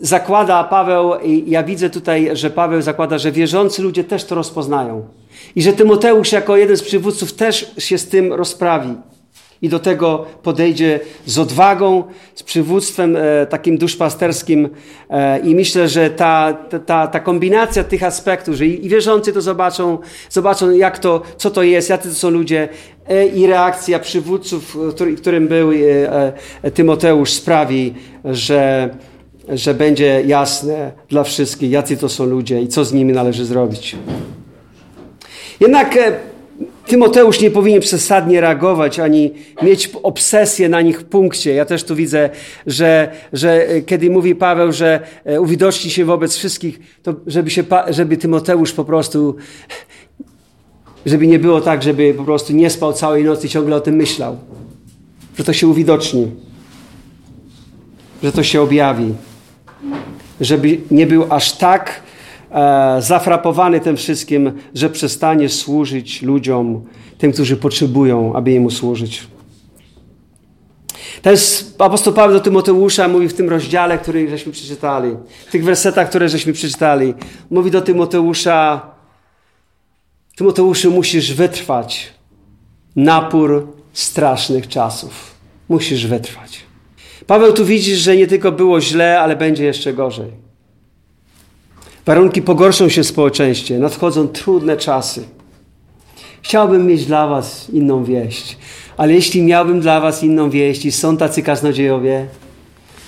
zakłada 0.00 0.64
Paweł, 0.64 1.14
i 1.24 1.50
ja 1.50 1.62
widzę 1.62 1.90
tutaj, 1.90 2.30
że 2.32 2.50
Paweł 2.50 2.82
zakłada, 2.82 3.18
że 3.18 3.32
wierzący 3.32 3.82
ludzie 3.82 4.04
też 4.04 4.24
to 4.24 4.34
rozpoznają. 4.34 5.08
I 5.56 5.62
że 5.62 5.72
Tymoteusz 5.72 6.32
jako 6.32 6.56
jeden 6.56 6.76
z 6.76 6.82
przywódców 6.82 7.32
też 7.32 7.74
się 7.78 7.98
z 7.98 8.08
tym 8.08 8.32
rozprawi. 8.32 8.94
I 9.62 9.68
do 9.68 9.78
tego 9.78 10.26
podejdzie 10.42 11.00
z 11.26 11.38
odwagą, 11.38 12.04
z 12.34 12.42
przywództwem 12.42 13.16
e, 13.16 13.46
takim 13.46 13.78
duszpasterskim. 13.78 14.68
E, 15.10 15.38
I 15.38 15.54
myślę, 15.54 15.88
że 15.88 16.10
ta, 16.10 16.52
ta, 16.86 17.06
ta 17.06 17.20
kombinacja 17.20 17.84
tych 17.84 18.02
aspektów, 18.02 18.54
że 18.54 18.66
i, 18.66 18.86
i 18.86 18.88
wierzący 18.88 19.32
to 19.32 19.40
zobaczą, 19.40 19.98
zobaczą 20.30 20.70
jak 20.70 20.98
to, 20.98 21.22
co 21.36 21.50
to 21.50 21.62
jest, 21.62 21.90
jacy 21.90 22.08
to 22.08 22.14
są 22.14 22.30
ludzie 22.30 22.68
e, 23.08 23.26
i 23.26 23.46
reakcja 23.46 23.98
przywódców, 23.98 24.78
który, 24.94 25.16
którym 25.16 25.48
był 25.48 25.72
e, 25.72 25.76
e, 26.62 26.70
Tymoteusz 26.70 27.32
sprawi, 27.32 27.94
że, 28.24 28.90
że 29.48 29.74
będzie 29.74 30.22
jasne 30.26 30.92
dla 31.08 31.24
wszystkich, 31.24 31.70
jacy 31.70 31.96
to 31.96 32.08
są 32.08 32.26
ludzie 32.26 32.62
i 32.62 32.68
co 32.68 32.84
z 32.84 32.92
nimi 32.92 33.12
należy 33.12 33.44
zrobić. 33.44 33.96
Jednak 35.60 35.96
e, 35.96 36.12
Tymoteusz 36.86 37.40
nie 37.40 37.50
powinien 37.50 37.80
przesadnie 37.80 38.40
reagować 38.40 38.98
ani 38.98 39.32
mieć 39.62 39.90
obsesję 40.02 40.68
na 40.68 40.82
nich 40.82 41.00
w 41.00 41.04
punkcie. 41.04 41.54
Ja 41.54 41.64
też 41.64 41.84
tu 41.84 41.96
widzę, 41.96 42.30
że, 42.66 43.12
że 43.32 43.68
e, 43.68 43.82
kiedy 43.82 44.10
mówi 44.10 44.34
Paweł, 44.34 44.72
że 44.72 45.00
e, 45.24 45.40
uwidoczni 45.40 45.90
się 45.90 46.04
wobec 46.04 46.36
wszystkich, 46.36 46.80
to 47.02 47.14
żeby, 47.26 47.50
się, 47.50 47.64
żeby 47.88 48.16
Tymoteusz 48.16 48.72
po 48.72 48.84
prostu, 48.84 49.36
żeby 51.06 51.26
nie 51.26 51.38
było 51.38 51.60
tak, 51.60 51.82
żeby 51.82 52.14
po 52.14 52.24
prostu 52.24 52.52
nie 52.52 52.70
spał 52.70 52.92
całej 52.92 53.24
nocy 53.24 53.46
i 53.46 53.50
ciągle 53.50 53.76
o 53.76 53.80
tym 53.80 53.94
myślał. 53.94 54.38
Że 55.38 55.44
to 55.44 55.52
się 55.52 55.68
uwidoczni. 55.68 56.30
Że 58.22 58.32
to 58.32 58.42
się 58.42 58.62
objawi. 58.62 59.14
Żeby 60.40 60.78
nie 60.90 61.06
był 61.06 61.26
aż 61.32 61.52
tak 61.52 62.02
zafrapowany 62.98 63.80
tym 63.80 63.96
wszystkim, 63.96 64.52
że 64.74 64.90
przestanie 64.90 65.48
służyć 65.48 66.22
ludziom, 66.22 66.84
tym, 67.18 67.32
którzy 67.32 67.56
potrzebują, 67.56 68.34
aby 68.34 68.50
Jemu 68.50 68.70
służyć. 68.70 69.26
To 71.22 71.30
jest 71.30 71.82
apostoł 71.82 72.12
Paweł 72.12 72.32
do 72.32 72.40
Tymoteusza 72.40 73.08
mówi 73.08 73.28
w 73.28 73.34
tym 73.34 73.48
rozdziale, 73.48 73.98
który 73.98 74.28
żeśmy 74.28 74.52
przeczytali, 74.52 75.16
w 75.48 75.50
tych 75.50 75.64
wersetach, 75.64 76.08
które 76.08 76.28
żeśmy 76.28 76.52
przeczytali. 76.52 77.14
Mówi 77.50 77.70
do 77.70 77.82
Tymoteusza, 77.82 78.90
Tymoteuszu 80.36 80.90
musisz 80.90 81.34
wytrwać 81.34 82.12
napór 82.96 83.68
strasznych 83.92 84.68
czasów. 84.68 85.34
Musisz 85.68 86.06
wytrwać. 86.06 86.60
Paweł 87.26 87.52
tu 87.52 87.64
widzi, 87.64 87.96
że 87.96 88.16
nie 88.16 88.26
tylko 88.26 88.52
było 88.52 88.80
źle, 88.80 89.20
ale 89.20 89.36
będzie 89.36 89.64
jeszcze 89.64 89.92
gorzej. 89.92 90.45
Warunki 92.06 92.42
pogorszą 92.42 92.88
się 92.88 93.02
w 93.02 93.06
społeczeństwie, 93.06 93.78
nadchodzą 93.78 94.28
trudne 94.28 94.76
czasy. 94.76 95.24
Chciałbym 96.42 96.86
mieć 96.86 97.06
dla 97.06 97.26
Was 97.26 97.70
inną 97.70 98.04
wieść, 98.04 98.58
ale 98.96 99.12
jeśli 99.12 99.42
miałbym 99.42 99.80
dla 99.80 100.00
Was 100.00 100.22
inną 100.22 100.50
wieść 100.50 100.84
i 100.84 100.92
są 100.92 101.16
tacy 101.16 101.42
kaznodziejowie, 101.42 102.26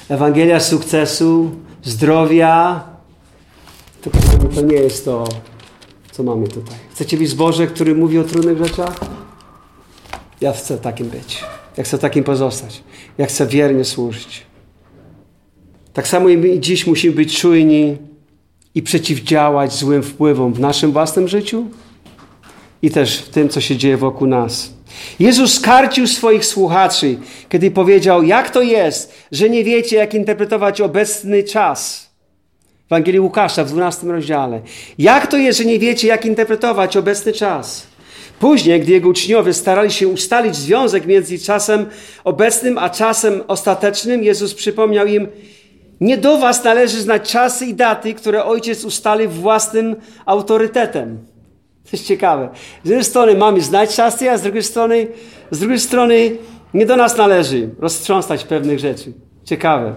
Ewangelia 0.08 0.60
sukcesu, 0.60 1.50
zdrowia, 1.82 2.84
to, 4.02 4.10
to 4.54 4.60
nie 4.62 4.76
jest 4.76 5.04
to, 5.04 5.24
co 6.12 6.22
mamy 6.22 6.48
tutaj. 6.48 6.76
Chcecie 6.90 7.16
być 7.16 7.34
Boże, 7.34 7.66
który 7.66 7.94
mówi 7.94 8.18
o 8.18 8.24
trudnych 8.24 8.58
rzeczach? 8.58 9.00
Ja 10.40 10.52
chcę 10.52 10.78
takim 10.78 11.08
być. 11.08 11.44
Ja 11.76 11.84
chcę 11.84 11.98
takim 11.98 12.24
pozostać. 12.24 12.82
Ja 13.18 13.26
chcę 13.26 13.46
wiernie 13.46 13.84
służyć. 13.84 14.46
Tak 15.92 16.08
samo 16.08 16.28
i 16.28 16.60
dziś 16.60 16.86
musimy 16.86 17.14
być 17.14 17.38
czujni 17.38 18.07
i 18.74 18.82
przeciwdziałać 18.82 19.74
złym 19.74 20.02
wpływom 20.02 20.52
w 20.52 20.60
naszym 20.60 20.92
własnym 20.92 21.28
życiu 21.28 21.66
i 22.82 22.90
też 22.90 23.18
w 23.18 23.28
tym, 23.28 23.48
co 23.48 23.60
się 23.60 23.76
dzieje 23.76 23.96
wokół 23.96 24.26
nas. 24.26 24.72
Jezus 25.20 25.54
skarcił 25.54 26.06
swoich 26.06 26.44
słuchaczy, 26.44 27.18
kiedy 27.48 27.70
powiedział, 27.70 28.22
jak 28.22 28.50
to 28.50 28.62
jest, 28.62 29.14
że 29.32 29.50
nie 29.50 29.64
wiecie, 29.64 29.96
jak 29.96 30.14
interpretować 30.14 30.80
obecny 30.80 31.42
czas. 31.42 32.08
W 32.88 32.92
Ewangelii 32.92 33.20
Łukasza 33.20 33.64
w 33.64 33.68
12 33.68 34.06
rozdziale. 34.06 34.60
Jak 34.98 35.26
to 35.26 35.36
jest, 35.36 35.58
że 35.58 35.64
nie 35.64 35.78
wiecie, 35.78 36.08
jak 36.08 36.24
interpretować 36.24 36.96
obecny 36.96 37.32
czas? 37.32 37.86
Później, 38.40 38.80
gdy 38.80 38.92
jego 38.92 39.08
uczniowie 39.08 39.54
starali 39.54 39.90
się 39.90 40.08
ustalić 40.08 40.56
związek 40.56 41.06
między 41.06 41.38
czasem 41.38 41.86
obecnym 42.24 42.78
a 42.78 42.90
czasem 42.90 43.42
ostatecznym, 43.48 44.24
Jezus 44.24 44.54
przypomniał 44.54 45.06
im, 45.06 45.28
nie 46.00 46.18
do 46.18 46.38
was 46.38 46.64
należy 46.64 47.00
znać 47.00 47.30
czasy 47.30 47.66
i 47.66 47.74
daty, 47.74 48.14
które 48.14 48.44
ojciec 48.44 48.84
ustali 48.84 49.28
własnym 49.28 49.96
autorytetem. 50.26 51.18
To 51.84 51.90
jest 51.92 52.06
ciekawe. 52.06 52.48
Z 52.84 52.88
jednej 52.88 53.04
strony 53.04 53.34
mamy 53.34 53.60
znać 53.60 53.94
czasy, 53.96 54.30
a 54.30 54.38
z 54.38 54.42
drugiej 54.42 54.62
strony, 54.62 55.06
z 55.50 55.58
drugiej 55.58 55.80
strony 55.80 56.36
nie 56.74 56.86
do 56.86 56.96
nas 56.96 57.16
należy 57.16 57.70
roztrząsać 57.78 58.44
pewnych 58.44 58.78
rzeczy. 58.78 59.12
Ciekawe. 59.44 59.94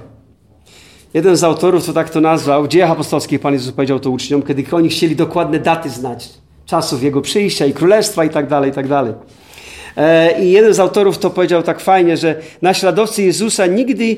Jeden 1.14 1.36
z 1.36 1.44
autorów 1.44 1.86
to 1.86 1.94
tak 1.94 2.10
to 2.10 2.22
nazwał, 2.22 2.64
w 2.64 2.68
dziejach 2.68 2.92
apostolskich 2.92 3.40
Pan 3.40 3.54
Jezus 3.54 3.72
powiedział 3.72 4.00
to 4.00 4.10
uczniom, 4.10 4.42
kiedy 4.42 4.64
oni 4.72 4.90
chcieli 4.90 5.16
dokładne 5.16 5.60
daty 5.60 5.90
znać, 5.90 6.30
czasów 6.66 7.04
Jego 7.04 7.22
przyjścia 7.22 7.66
i 7.66 7.74
królestwa 7.74 8.26
i 8.26 8.30
tak 8.30 8.48
dalej, 8.48 8.72
i 8.72 8.74
tak 8.74 8.88
dalej. 8.88 9.14
E, 9.98 10.42
I 10.42 10.52
jeden 10.52 10.74
z 10.74 10.80
autorów 10.80 11.18
to 11.18 11.30
powiedział 11.30 11.64
tak 11.64 11.80
fajnie, 11.80 12.18
że 12.18 12.36
naśladowcy 12.62 13.24
Jezusa 13.24 13.66
nigdy, 13.66 14.18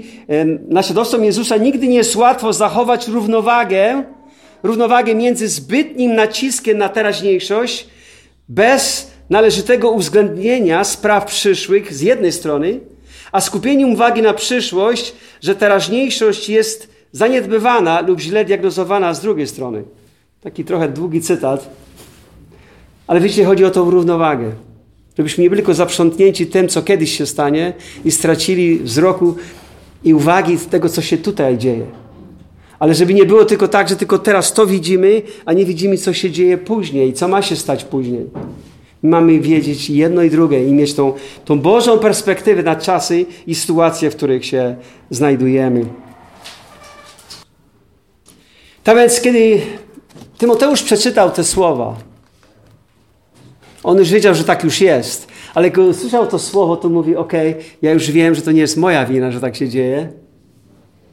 naśladowcom 0.69 1.23
Jezusa 1.23 1.57
nigdy 1.57 1.87
nie 1.87 1.95
jest 1.95 2.15
łatwo 2.15 2.53
zachować 2.53 3.07
równowagę, 3.07 4.03
równowagę 4.63 5.15
między 5.15 5.47
zbytnim 5.47 6.15
naciskiem 6.15 6.77
na 6.77 6.89
teraźniejszość, 6.89 7.87
bez 8.49 9.11
należytego 9.29 9.91
uwzględnienia 9.91 10.83
spraw 10.83 11.25
przyszłych 11.25 11.93
z 11.93 12.01
jednej 12.01 12.31
strony, 12.31 12.79
a 13.31 13.41
skupieniem 13.41 13.93
uwagi 13.93 14.21
na 14.21 14.33
przyszłość, 14.33 15.13
że 15.41 15.55
teraźniejszość 15.55 16.49
jest 16.49 16.89
zaniedbywana 17.11 18.01
lub 18.01 18.19
źle 18.19 18.45
diagnozowana 18.45 19.13
z 19.13 19.21
drugiej 19.21 19.47
strony. 19.47 19.83
Taki 20.41 20.65
trochę 20.65 20.89
długi 20.89 21.21
cytat, 21.21 21.69
ale 23.07 23.19
wiecie, 23.19 23.45
chodzi 23.45 23.65
o 23.65 23.71
tą 23.71 23.89
równowagę. 23.89 24.51
Żebyśmy 25.17 25.43
nie 25.43 25.49
byli 25.49 25.61
tylko 25.61 25.73
zaprzątnięci 25.73 26.47
tym, 26.47 26.67
co 26.67 26.81
kiedyś 26.81 27.17
się 27.17 27.25
stanie 27.25 27.73
i 28.05 28.11
stracili 28.11 28.79
wzroku 28.79 29.35
i 30.03 30.13
uwagi 30.13 30.57
z 30.57 30.67
tego, 30.67 30.89
co 30.89 31.01
się 31.01 31.17
tutaj 31.17 31.57
dzieje. 31.57 31.85
Ale 32.79 32.93
żeby 32.93 33.13
nie 33.13 33.25
było 33.25 33.45
tylko 33.45 33.67
tak, 33.67 33.89
że 33.89 33.95
tylko 33.95 34.19
teraz 34.19 34.53
to 34.53 34.65
widzimy, 34.65 35.21
a 35.45 35.53
nie 35.53 35.65
widzimy, 35.65 35.97
co 35.97 36.13
się 36.13 36.31
dzieje 36.31 36.57
później, 36.57 37.13
co 37.13 37.27
ma 37.27 37.41
się 37.41 37.55
stać 37.55 37.83
później. 37.83 38.25
Mamy 39.03 39.39
wiedzieć 39.39 39.89
jedno 39.89 40.23
i 40.23 40.29
drugie 40.29 40.67
i 40.67 40.71
mieć 40.71 40.93
tą, 40.93 41.13
tą 41.45 41.59
Bożą 41.59 41.99
perspektywę 41.99 42.63
na 42.63 42.75
czasy 42.75 43.25
i 43.47 43.55
sytuacje, 43.55 44.11
w 44.11 44.15
których 44.15 44.45
się 44.45 44.75
znajdujemy. 45.09 45.85
Tak 48.83 48.97
więc, 48.97 49.21
kiedy 49.21 49.61
Tymoteusz 50.37 50.83
przeczytał 50.83 51.31
te 51.31 51.43
słowa, 51.43 51.95
on 53.83 53.97
już 53.97 54.09
wiedział, 54.09 54.35
że 54.35 54.43
tak 54.43 54.63
już 54.63 54.81
jest. 54.81 55.27
Ale 55.53 55.71
gdy 55.71 55.81
usłyszał 55.81 56.27
to 56.27 56.39
słowo, 56.39 56.77
to 56.77 56.89
mówi, 56.89 57.15
ok, 57.15 57.33
ja 57.81 57.91
już 57.91 58.11
wiem, 58.11 58.35
że 58.35 58.41
to 58.41 58.51
nie 58.51 58.61
jest 58.61 58.77
moja 58.77 59.05
wina, 59.05 59.31
że 59.31 59.41
tak 59.41 59.55
się 59.55 59.69
dzieje. 59.69 60.09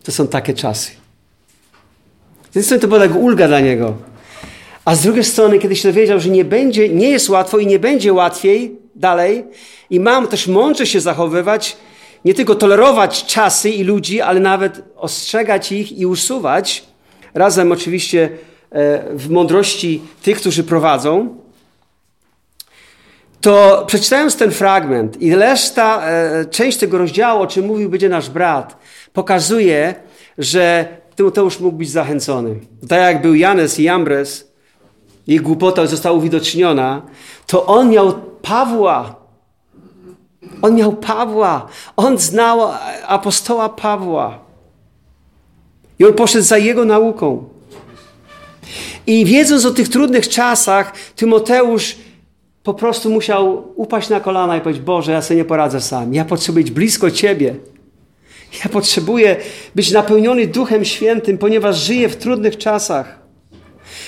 To 0.03 0.13
są 0.13 0.27
takie 0.27 0.55
czasy. 0.55 0.91
Z 2.43 2.47
jednej 2.47 2.65
strony 2.65 2.81
to 2.81 2.89
była 2.89 3.01
tak 3.01 3.17
ulga 3.17 3.49
dla 3.49 3.61
niego. 3.61 3.95
A 4.85 4.95
z 4.95 5.03
drugiej 5.03 5.25
strony, 5.25 5.59
kiedy 5.59 5.77
się 5.77 5.89
dowiedział, 5.89 6.21
że 6.21 6.29
nie 6.29 6.45
będzie, 6.45 6.89
nie 6.89 7.11
jest 7.11 7.29
łatwo 7.29 7.59
i 7.59 7.67
nie 7.67 7.79
będzie 7.79 8.13
łatwiej 8.13 8.77
dalej 8.95 9.45
i 9.91 10.01
mam 10.01 10.29
też 10.29 10.47
mądrze 10.47 10.87
się 10.87 11.01
zachowywać, 11.01 11.77
nie 12.25 12.35
tylko 12.35 12.55
tolerować 12.55 13.27
czasy 13.27 13.71
i 13.71 13.85
ludzi, 13.85 14.21
ale 14.21 14.41
nawet 14.41 14.83
ostrzegać 14.97 15.73
ich 15.73 15.99
i 15.99 16.07
usuwać, 16.07 16.85
razem 17.35 17.73
oczywiście 17.73 18.29
e, 18.71 19.05
w 19.17 19.31
mądrości 19.31 20.01
tych, 20.23 20.37
którzy 20.37 20.65
prowadzą, 20.65 21.37
to 23.41 23.85
przeczytając 23.87 24.37
ten 24.37 24.51
fragment 24.51 25.23
i 25.23 25.35
reszta, 25.35 26.03
e, 26.07 26.45
część 26.45 26.79
tego 26.79 26.99
rozdziału, 26.99 27.43
o 27.43 27.47
czym 27.47 27.67
mówił 27.67 27.91
będzie 27.91 28.09
nasz 28.09 28.31
brat, 28.31 28.77
pokazuje, 29.13 29.95
że 30.39 30.89
Tymoteusz 31.17 31.61
mógł 31.61 31.77
być 31.77 31.91
zachęcony. 31.91 32.61
Tak 32.89 32.99
jak 32.99 33.23
był 33.23 33.35
Janes 33.35 33.79
i 33.79 33.83
Jambres, 33.83 34.53
ich 35.27 35.43
głupota 35.43 35.87
została 35.87 36.17
uwidoczniona, 36.17 37.03
to 37.47 37.67
on 37.67 37.91
miał 37.91 38.15
Pawła. 38.43 39.15
On 40.63 40.75
miał 40.75 40.93
Pawła. 40.93 41.67
On 41.97 42.19
znał 42.19 42.61
apostoła 43.07 43.69
Pawła. 43.69 44.39
I 45.99 46.05
on 46.05 46.15
poszedł 46.15 46.45
za 46.45 46.59
jego 46.59 46.85
nauką. 46.85 47.45
I 49.07 49.25
wiedząc 49.25 49.65
o 49.65 49.71
tych 49.71 49.89
trudnych 49.89 50.29
czasach, 50.29 50.93
Tymoteusz 51.17 51.97
po 52.63 52.75
prostu 52.75 53.11
musiał 53.11 53.65
upaść 53.77 54.09
na 54.09 54.21
kolana 54.21 54.57
i 54.57 54.61
powiedzieć: 54.61 54.85
Boże, 54.85 55.13
ja 55.13 55.23
sobie 55.23 55.39
nie 55.39 55.45
poradzę 55.45 55.81
sam. 55.81 56.15
Ja 56.15 56.25
potrzebuję 56.25 56.65
być 56.65 56.73
blisko 56.73 57.11
Ciebie. 57.11 57.55
Ja 58.65 58.71
potrzebuję 58.71 59.37
być 59.75 59.91
napełniony 59.91 60.47
Duchem 60.47 60.85
Świętym, 60.85 61.39
ponieważ 61.39 61.77
żyję 61.77 62.09
w 62.09 62.17
trudnych 62.17 62.57
czasach. 62.57 63.21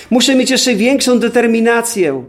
Muszę 0.09 0.35
mieć 0.35 0.51
jeszcze 0.51 0.75
większą 0.75 1.19
determinację. 1.19 2.23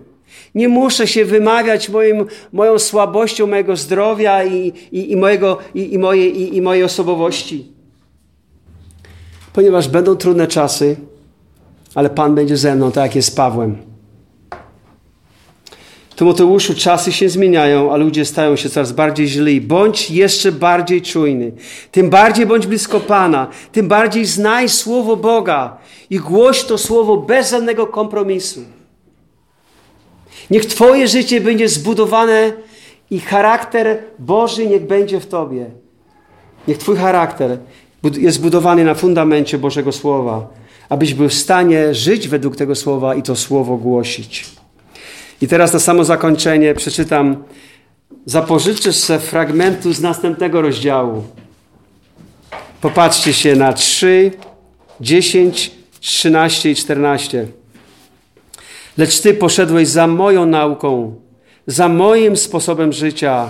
Nie 0.55 0.69
muszę 0.69 1.07
się 1.07 1.25
wymawiać 1.25 1.89
moim, 1.89 2.27
moją 2.53 2.79
słabością 2.79 3.47
mojego 3.47 3.77
zdrowia 3.77 4.45
i, 4.45 4.73
i, 4.93 5.13
i, 5.13 5.17
mojego, 5.17 5.59
i, 5.75 5.95
i, 5.95 5.99
mojej, 5.99 6.41
i, 6.41 6.57
i 6.57 6.63
mojej 6.63 6.85
osobowości. 6.85 7.73
Ponieważ 9.53 9.89
będą 9.89 10.17
trudne 10.17 10.47
czasy, 10.47 10.97
ale 11.95 12.11
Pan 12.11 12.35
będzie 12.35 12.57
ze 12.57 12.75
mną, 12.77 12.93
tak 12.93 13.05
jak 13.05 13.17
jest 13.17 13.29
z 13.29 13.35
Pawłem. 13.35 13.94
Tymoteuszu, 16.17 16.75
czasy 16.75 17.13
się 17.13 17.29
zmieniają, 17.29 17.93
a 17.93 17.97
ludzie 17.97 18.25
stają 18.25 18.57
się 18.57 18.69
coraz 18.71 18.93
bardziej 18.93 19.29
źli. 19.29 19.61
Bądź 19.61 20.11
jeszcze 20.11 20.53
bardziej 20.53 21.03
czujny. 21.03 21.53
Tym 21.91 22.11
bardziej 22.11 22.47
bądź 22.47 22.67
blisko 22.67 23.01
Pana. 23.01 23.47
Tym 23.73 23.89
bardziej 23.89 24.27
znaj 24.27 24.69
Słowo 24.69 25.17
Boga 25.17 25.77
i 26.11 26.19
głoś 26.19 26.65
to 26.65 26.79
Słowo 26.79 27.17
bez 27.17 27.51
żadnego 27.51 27.87
kompromisu. 27.87 28.61
Niech 30.51 30.67
Twoje 30.67 31.09
życie 31.09 31.41
będzie 31.41 31.69
zbudowane 31.69 32.53
i 33.11 33.21
charakter 33.21 33.99
Boży 34.19 34.67
niech 34.67 34.87
będzie 34.87 35.21
w 35.21 35.27
Tobie. 35.27 35.67
Niech 36.69 36.79
Twój 36.79 36.97
charakter 36.97 37.59
jest 38.19 38.37
zbudowany 38.37 38.85
na 38.85 38.95
fundamencie 38.95 39.59
Bożego 39.59 39.93
Słowa, 39.93 40.47
abyś 40.89 41.15
był 41.15 41.29
w 41.29 41.35
stanie 41.35 41.95
żyć 41.95 42.29
według 42.29 42.57
tego 42.57 42.75
Słowa 42.75 43.15
i 43.15 43.23
to 43.23 43.37
Słowo 43.37 43.77
głosić. 43.77 44.47
I 45.45 45.49
teraz 45.49 45.73
na 45.73 45.79
samo 45.79 46.05
zakończenie 46.05 46.75
przeczytam, 46.75 47.45
zapożyczysz 48.27 48.97
se 48.97 49.19
fragmentu 49.19 49.93
z 49.93 50.01
następnego 50.01 50.63
rozdziału. 50.63 51.25
Popatrzcie 52.81 53.33
się 53.33 53.57
na 53.57 53.73
3, 53.73 54.31
10, 55.01 55.71
13 56.01 56.71
i 56.71 56.75
14. 56.75 57.47
Lecz 58.99 59.21
Ty 59.21 59.35
poszedłeś 59.35 59.89
za 59.89 60.07
moją 60.07 60.47
nauką, 60.47 61.15
za 61.67 61.89
moim 61.89 62.37
sposobem 62.37 62.93
życia, 62.93 63.49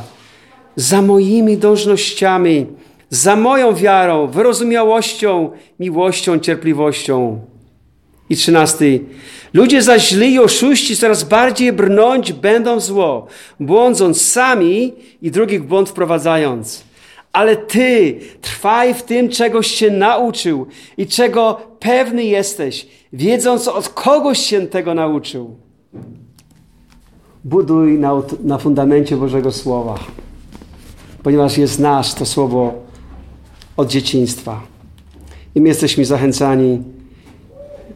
za 0.77 1.03
moimi 1.03 1.59
dążnościami, 1.59 2.67
za 3.11 3.37
moją 3.37 3.75
wiarą, 3.75 4.27
wyrozumiałością, 4.27 5.51
miłością, 5.81 6.39
cierpliwością. 6.39 7.41
I 8.31 8.37
trzynasty. 8.37 9.01
Ludzie 9.55 9.83
zaś 9.83 10.09
źli 10.09 10.33
i 10.33 10.39
oszuści 10.39 10.97
coraz 10.97 11.25
bardziej 11.25 11.73
brnąć 11.73 12.33
będą 12.33 12.81
zło, 12.81 13.27
błądząc 13.61 14.23
sami 14.23 14.93
i 15.23 15.31
drugich 15.31 15.63
w 15.63 15.67
błąd 15.67 15.89
wprowadzając. 15.89 16.85
Ale 17.33 17.57
ty 17.57 18.21
trwaj 18.41 18.95
w 18.95 19.03
tym, 19.03 19.29
czegoś 19.29 19.67
się 19.67 19.91
nauczył 19.91 20.67
i 20.97 21.07
czego 21.07 21.61
pewny 21.81 22.25
jesteś, 22.25 22.87
wiedząc 23.13 23.69
od 23.69 23.89
kogoś 23.89 24.39
się 24.39 24.67
tego 24.67 24.95
nauczył. 24.95 25.57
Buduj 27.45 27.99
na, 27.99 28.23
na 28.45 28.59
fundamencie 28.59 29.17
Bożego 29.17 29.53
Słowa, 29.53 29.99
ponieważ 31.23 31.59
jest 31.59 31.79
nasz 31.79 32.15
to 32.15 32.27
Słowo 32.27 32.75
od 33.77 33.89
dzieciństwa. 33.89 34.61
I 35.55 35.61
my 35.61 35.69
jesteśmy 35.69 36.05
zachęcani 36.05 36.83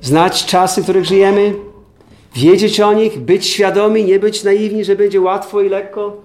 znać 0.03 0.47
czasy, 0.47 0.81
w 0.81 0.85
których 0.85 1.05
żyjemy, 1.05 1.55
wiedzieć 2.35 2.81
o 2.81 2.93
nich, 2.93 3.19
być 3.19 3.47
świadomi, 3.47 4.05
nie 4.05 4.19
być 4.19 4.45
naiwni, 4.45 4.85
że 4.85 4.97
będzie 4.97 5.21
łatwo 5.21 5.61
i 5.61 5.69
lekko, 5.69 6.17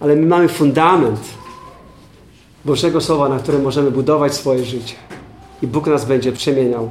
ale 0.00 0.16
my 0.16 0.26
mamy 0.26 0.48
fundament 0.48 1.20
Bożego 2.64 3.00
Słowa, 3.00 3.28
na 3.28 3.38
którym 3.38 3.62
możemy 3.62 3.90
budować 3.90 4.34
swoje 4.34 4.64
życie. 4.64 4.94
I 5.62 5.66
Bóg 5.66 5.86
nas 5.86 6.04
będzie 6.04 6.32
przemieniał 6.32 6.90